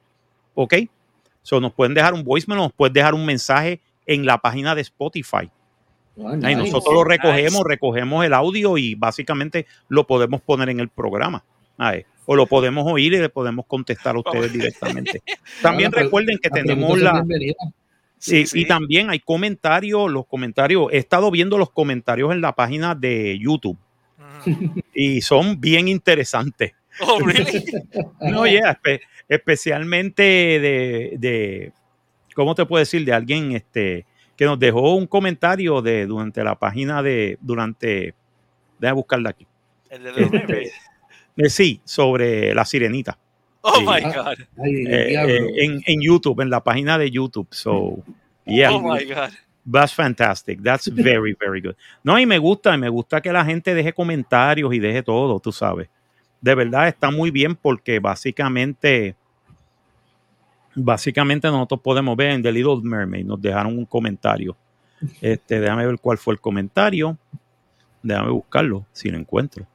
[0.55, 0.75] ¿ok?
[1.42, 4.83] So, nos pueden dejar un voicemail, nos pueden dejar un mensaje en la página de
[4.83, 5.50] Spotify.
[6.17, 6.57] Nice.
[6.57, 11.43] nosotros lo recogemos, recogemos el audio y básicamente lo podemos poner en el programa.
[11.79, 12.05] Ahí.
[12.27, 15.23] O lo podemos oír y le podemos contestar a ustedes directamente.
[15.63, 17.25] También recuerden que tenemos la.
[18.19, 22.55] Sí, Sí, y también hay comentarios, los comentarios, he estado viendo los comentarios en la
[22.55, 23.79] página de YouTube
[24.95, 26.73] y son bien interesantes.
[27.01, 27.65] Oh, really?
[28.21, 31.73] No, yeah, espe- especialmente de, de,
[32.35, 33.07] ¿cómo te puedo decir?
[33.07, 34.05] De alguien este,
[34.41, 38.15] que nos dejó un comentario de durante la página de, durante,
[38.78, 39.47] déjame buscarla aquí.
[39.91, 40.73] El de los memes.
[41.36, 43.19] Eh, sí, sobre la sirenita.
[43.60, 43.83] Oh Sí.
[43.83, 44.12] my Ah.
[44.17, 44.44] God.
[44.65, 47.49] Ay, Eh, eh, en, en YouTube, en la página de YouTube.
[47.51, 48.02] So,
[48.47, 48.73] yeah.
[48.73, 49.28] Oh my God.
[49.70, 50.62] That's fantastic.
[50.62, 51.75] That's very, very good.
[52.02, 55.39] No, y me gusta, y me gusta que la gente deje comentarios y deje todo,
[55.39, 55.91] tú sabes.
[56.41, 59.17] De verdad está muy bien porque básicamente,
[60.75, 64.57] básicamente nosotros podemos ver en The Little Mermaid, nos dejaron un comentario.
[65.21, 67.17] Este, déjame ver cuál fue el comentario.
[68.03, 69.67] Déjame buscarlo, si lo encuentro.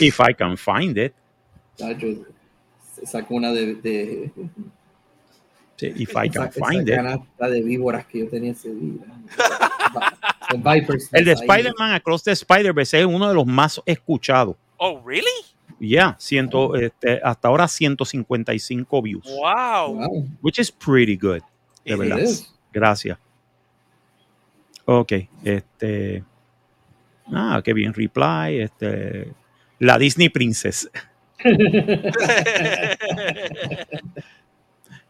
[0.00, 1.12] If I can find it.
[1.76, 2.06] Tacho,
[3.04, 4.32] Sacó una de, de
[5.76, 6.94] Sí, If I esa, can esa find it.
[6.94, 9.02] canasta de víboras que yo tenía ese día.
[11.12, 11.32] El de.
[11.32, 14.56] Spider-Man Across the Spider-Verse es uno de los más escuchados.
[14.76, 15.26] Oh, really?
[15.84, 19.96] Ya, ciento, este, hasta ahora 155 views, Wow.
[19.96, 21.40] Wow, which is pretty good.
[21.84, 22.18] De It verdad.
[22.20, 22.54] is.
[22.72, 23.18] Gracias.
[24.84, 25.12] Ok,
[25.42, 26.22] este.
[27.32, 28.60] Ah, qué bien, reply.
[28.60, 29.32] Este.
[29.80, 30.88] La Disney Princess.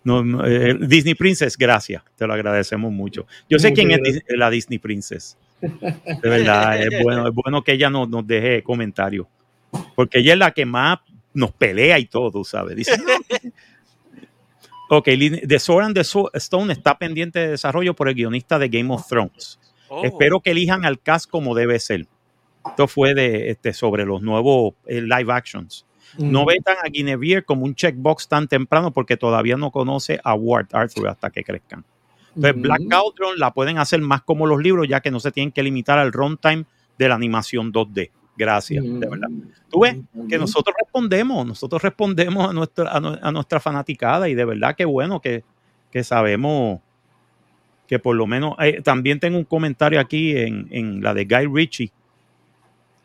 [0.04, 3.24] No, no, eh, Disney Princess, gracias, te lo agradecemos mucho.
[3.48, 5.38] Yo sé quién es la Disney Princess.
[5.60, 9.28] De verdad, es bueno, es bueno que ella nos, nos deje comentarios.
[9.94, 11.00] Porque ella es la que más
[11.34, 12.76] nos pelea y todo, ¿sabes?
[12.76, 12.92] Dice.
[14.94, 15.08] Ok,
[15.48, 16.02] The Sword and the
[16.34, 19.58] Stone está pendiente de desarrollo por el guionista de Game of Thrones.
[19.88, 20.04] Oh.
[20.04, 22.06] Espero que elijan al cast como debe ser.
[22.66, 25.86] Esto fue de, este, sobre los nuevos eh, live actions.
[26.18, 30.68] No vetan a Guinevere como un checkbox tan temprano porque todavía no conoce a Ward
[30.72, 31.86] Arthur hasta que crezcan.
[32.36, 32.62] Entonces, Ujú.
[32.62, 35.62] Black Cauldron la pueden hacer más como los libros, ya que no se tienen que
[35.62, 36.66] limitar al runtime
[36.98, 38.10] de la animación 2D.
[38.36, 39.28] Gracias, de verdad.
[39.70, 39.96] Tú ves
[40.28, 40.38] que Ujú.
[40.38, 44.84] nosotros respondemos, nosotros respondemos a nuestra, a, nu- a nuestra fanaticada y de verdad que
[44.84, 45.44] bueno que,
[45.90, 46.80] que sabemos
[47.86, 51.46] que por lo menos eh, también tengo un comentario aquí en, en la de Guy
[51.52, 51.92] Ritchie,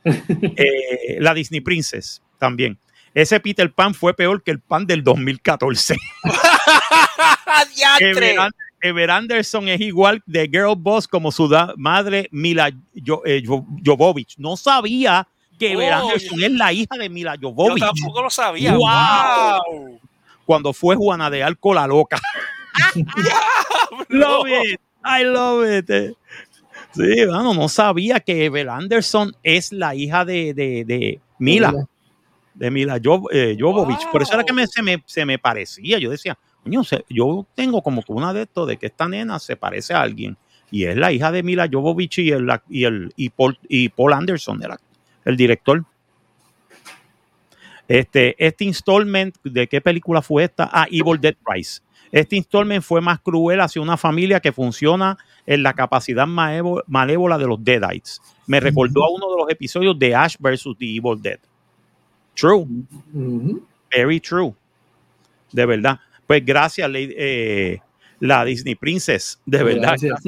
[0.56, 2.78] Eh, la Disney Princess también.
[3.14, 5.96] Ese Peter Pan fue peor que el pan del 2014.
[7.76, 8.36] ¡Diantre!
[8.82, 12.72] Ever, An- Ever Anderson es igual de Girl Boss como su da- madre Mila
[13.06, 14.36] Jo- eh, Jo- Jovovich.
[14.38, 15.28] No sabía
[15.60, 17.80] que Ever Oh, Anderson es la hija de Mila Yo Jovovich.
[17.84, 18.74] tampoco lo sabía.
[18.76, 18.80] Wow.
[18.88, 20.00] ¡Wow!
[20.46, 22.20] Cuando fue Juana de Arco la loca.
[24.10, 24.80] love it.
[25.04, 25.90] I love it.
[25.90, 26.14] Eh,
[26.94, 31.72] Sí, bueno, no sabía que Ever Anderson es la hija de, de, de Mila,
[32.56, 33.00] de Mila
[33.32, 34.08] eh, Jovovich.
[34.12, 36.00] Por eso era que me- se, me, se me parecía.
[36.00, 39.56] Yo decía, coño, yo tengo como que una de estos de que esta nena se
[39.56, 40.38] parece a alguien.
[40.69, 44.14] Y es la hija de Mila Jovovich y el, y el y Paul, y Paul
[44.14, 44.72] Anderson, el,
[45.24, 45.86] el director.
[47.88, 50.69] Este, este installment, ¿de qué película fue esta?
[50.72, 51.82] Ah, Evil Dead Rise.
[52.11, 57.38] Este installment fue más cruel hacia una familia que funciona en la capacidad malévo- malévola
[57.38, 58.22] de los Deadites.
[58.45, 60.68] Me recordó a uno de los episodios de Ash vs.
[60.77, 61.40] The Evil Dead.
[62.34, 62.66] True,
[63.94, 64.53] very true.
[65.52, 66.00] De verdad.
[66.28, 67.80] Pues gracias, eh,
[68.20, 69.40] la Disney Princess.
[69.46, 69.98] De verdad.
[70.00, 70.22] Gracias.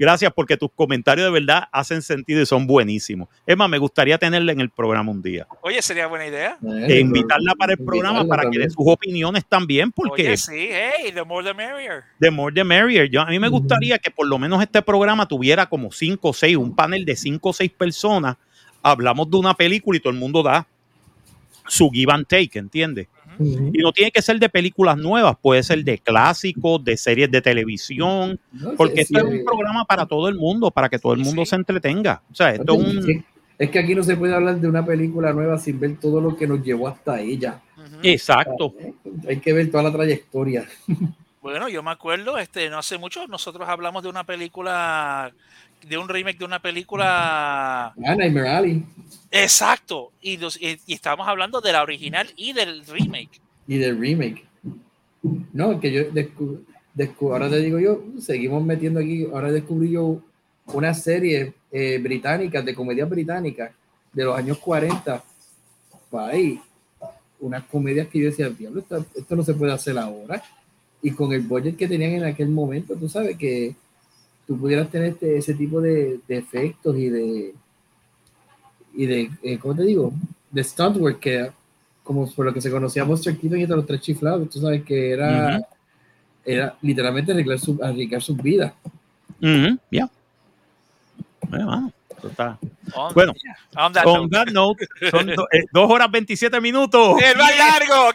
[0.00, 3.28] Gracias porque tus comentarios de verdad hacen sentido y son buenísimos.
[3.44, 5.46] Es más, me gustaría tenerla en el programa un día.
[5.60, 6.56] Oye, sería buena idea.
[6.88, 8.70] E invitarla para el programa para que dé también.
[8.70, 12.04] sus opiniones también, porque Oye, sí, hey, the more the merrier.
[12.18, 13.10] the more the merrier.
[13.10, 16.32] Yo, a mí me gustaría que por lo menos este programa tuviera como cinco o
[16.32, 18.38] seis, un panel de cinco o seis personas.
[18.82, 20.66] Hablamos de una película y todo el mundo da
[21.68, 23.06] su give and take, ¿entiendes?
[23.38, 27.40] Y no tiene que ser de películas nuevas, puede ser de clásicos, de series de
[27.40, 29.26] televisión, No, porque sí, esto sí.
[29.34, 31.50] es un programa para todo el mundo, para que todo el mundo sí.
[31.50, 32.22] se entretenga.
[32.30, 33.24] O sea, esto es un...
[33.58, 36.34] Es que aquí no se puede hablar de una película nueva sin ver todo lo
[36.34, 37.60] que nos llevó hasta ella.
[38.02, 38.74] Exacto.
[39.28, 40.66] Hay que ver toda la trayectoria.
[41.42, 45.32] Bueno, yo me acuerdo, este, no hace mucho, nosotros hablamos de una película,
[45.88, 47.86] de un remake de una película.
[47.88, 48.84] Ah, Nightmare Alley
[49.30, 50.12] Exacto.
[50.20, 53.40] Y, los- y, y estábamos hablando de la original y del remake.
[53.68, 54.44] y del remake.
[55.52, 56.64] No, que yo descubrí,
[57.20, 60.20] ahora te digo yo, seguimos metiendo aquí, ahora descubrí yo
[60.66, 63.72] una serie eh, británica, de comedia británica,
[64.12, 65.22] de los años 40.
[66.10, 66.58] Pa' ahí,
[67.40, 70.42] unas comedias que yo decía, diablo, esto, esto no se puede hacer ahora.
[71.02, 73.74] Y con el budget que tenían en aquel momento, tú sabes que
[74.50, 77.54] tú pudieras tener este- ese tipo de, de efectos y de,
[78.94, 80.12] y de, eh, ¿cómo te digo?
[80.50, 81.52] De stunt work que
[82.02, 84.82] como por lo que se conocía Monster Keaton y hasta los tres chiflados, tú sabes
[84.82, 85.60] que era,
[86.44, 88.72] era literalmente arriesgar, su, arriesgar sus vidas.
[89.40, 90.10] Ujú, Ya.
[91.48, 91.92] Bueno, vamos,
[93.14, 93.32] bueno,
[93.76, 94.52] on that, son 2
[95.36, 97.20] do, eh, horas 27 minutos.
[97.22, 98.10] El más largo.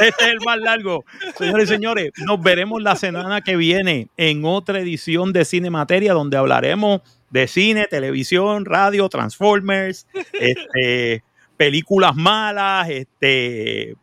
[0.00, 1.04] Este es el más largo.
[1.36, 6.12] Señores y señores, nos veremos la semana que viene en otra edición de Cine Materia
[6.12, 10.06] donde hablaremos de cine, televisión, radio, Transformers,
[11.56, 13.96] películas malas, este,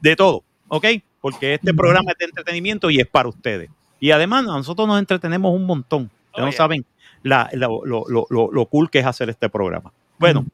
[0.00, 0.44] de todo.
[0.68, 0.86] ¿Ok?
[1.20, 3.68] Porque este programa es de entretenimiento y es para ustedes.
[3.98, 6.10] Y además nosotros nos entretenemos un montón.
[6.28, 6.86] Ustedes no saben
[7.22, 9.92] la- lo, lo- lo- lo- lo cool que es hacer este programa.
[10.18, 10.44] Bueno,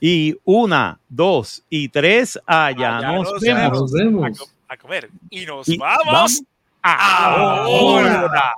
[0.00, 3.80] y una, dos y tres, allá Allá nos nos vemos.
[3.80, 4.54] Nos A, vemos.
[4.68, 5.10] a comer.
[5.30, 6.04] Y nos Y vamos.
[6.06, 6.42] vamos
[6.82, 8.20] ahora.
[8.20, 8.54] ahora.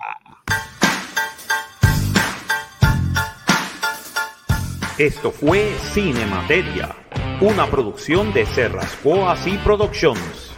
[4.99, 6.97] Esto fue Cinemateria,
[7.41, 10.53] una producción de Serrascoa y Productions.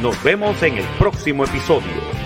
[0.00, 2.19] Nos vemos en el próximo episodio.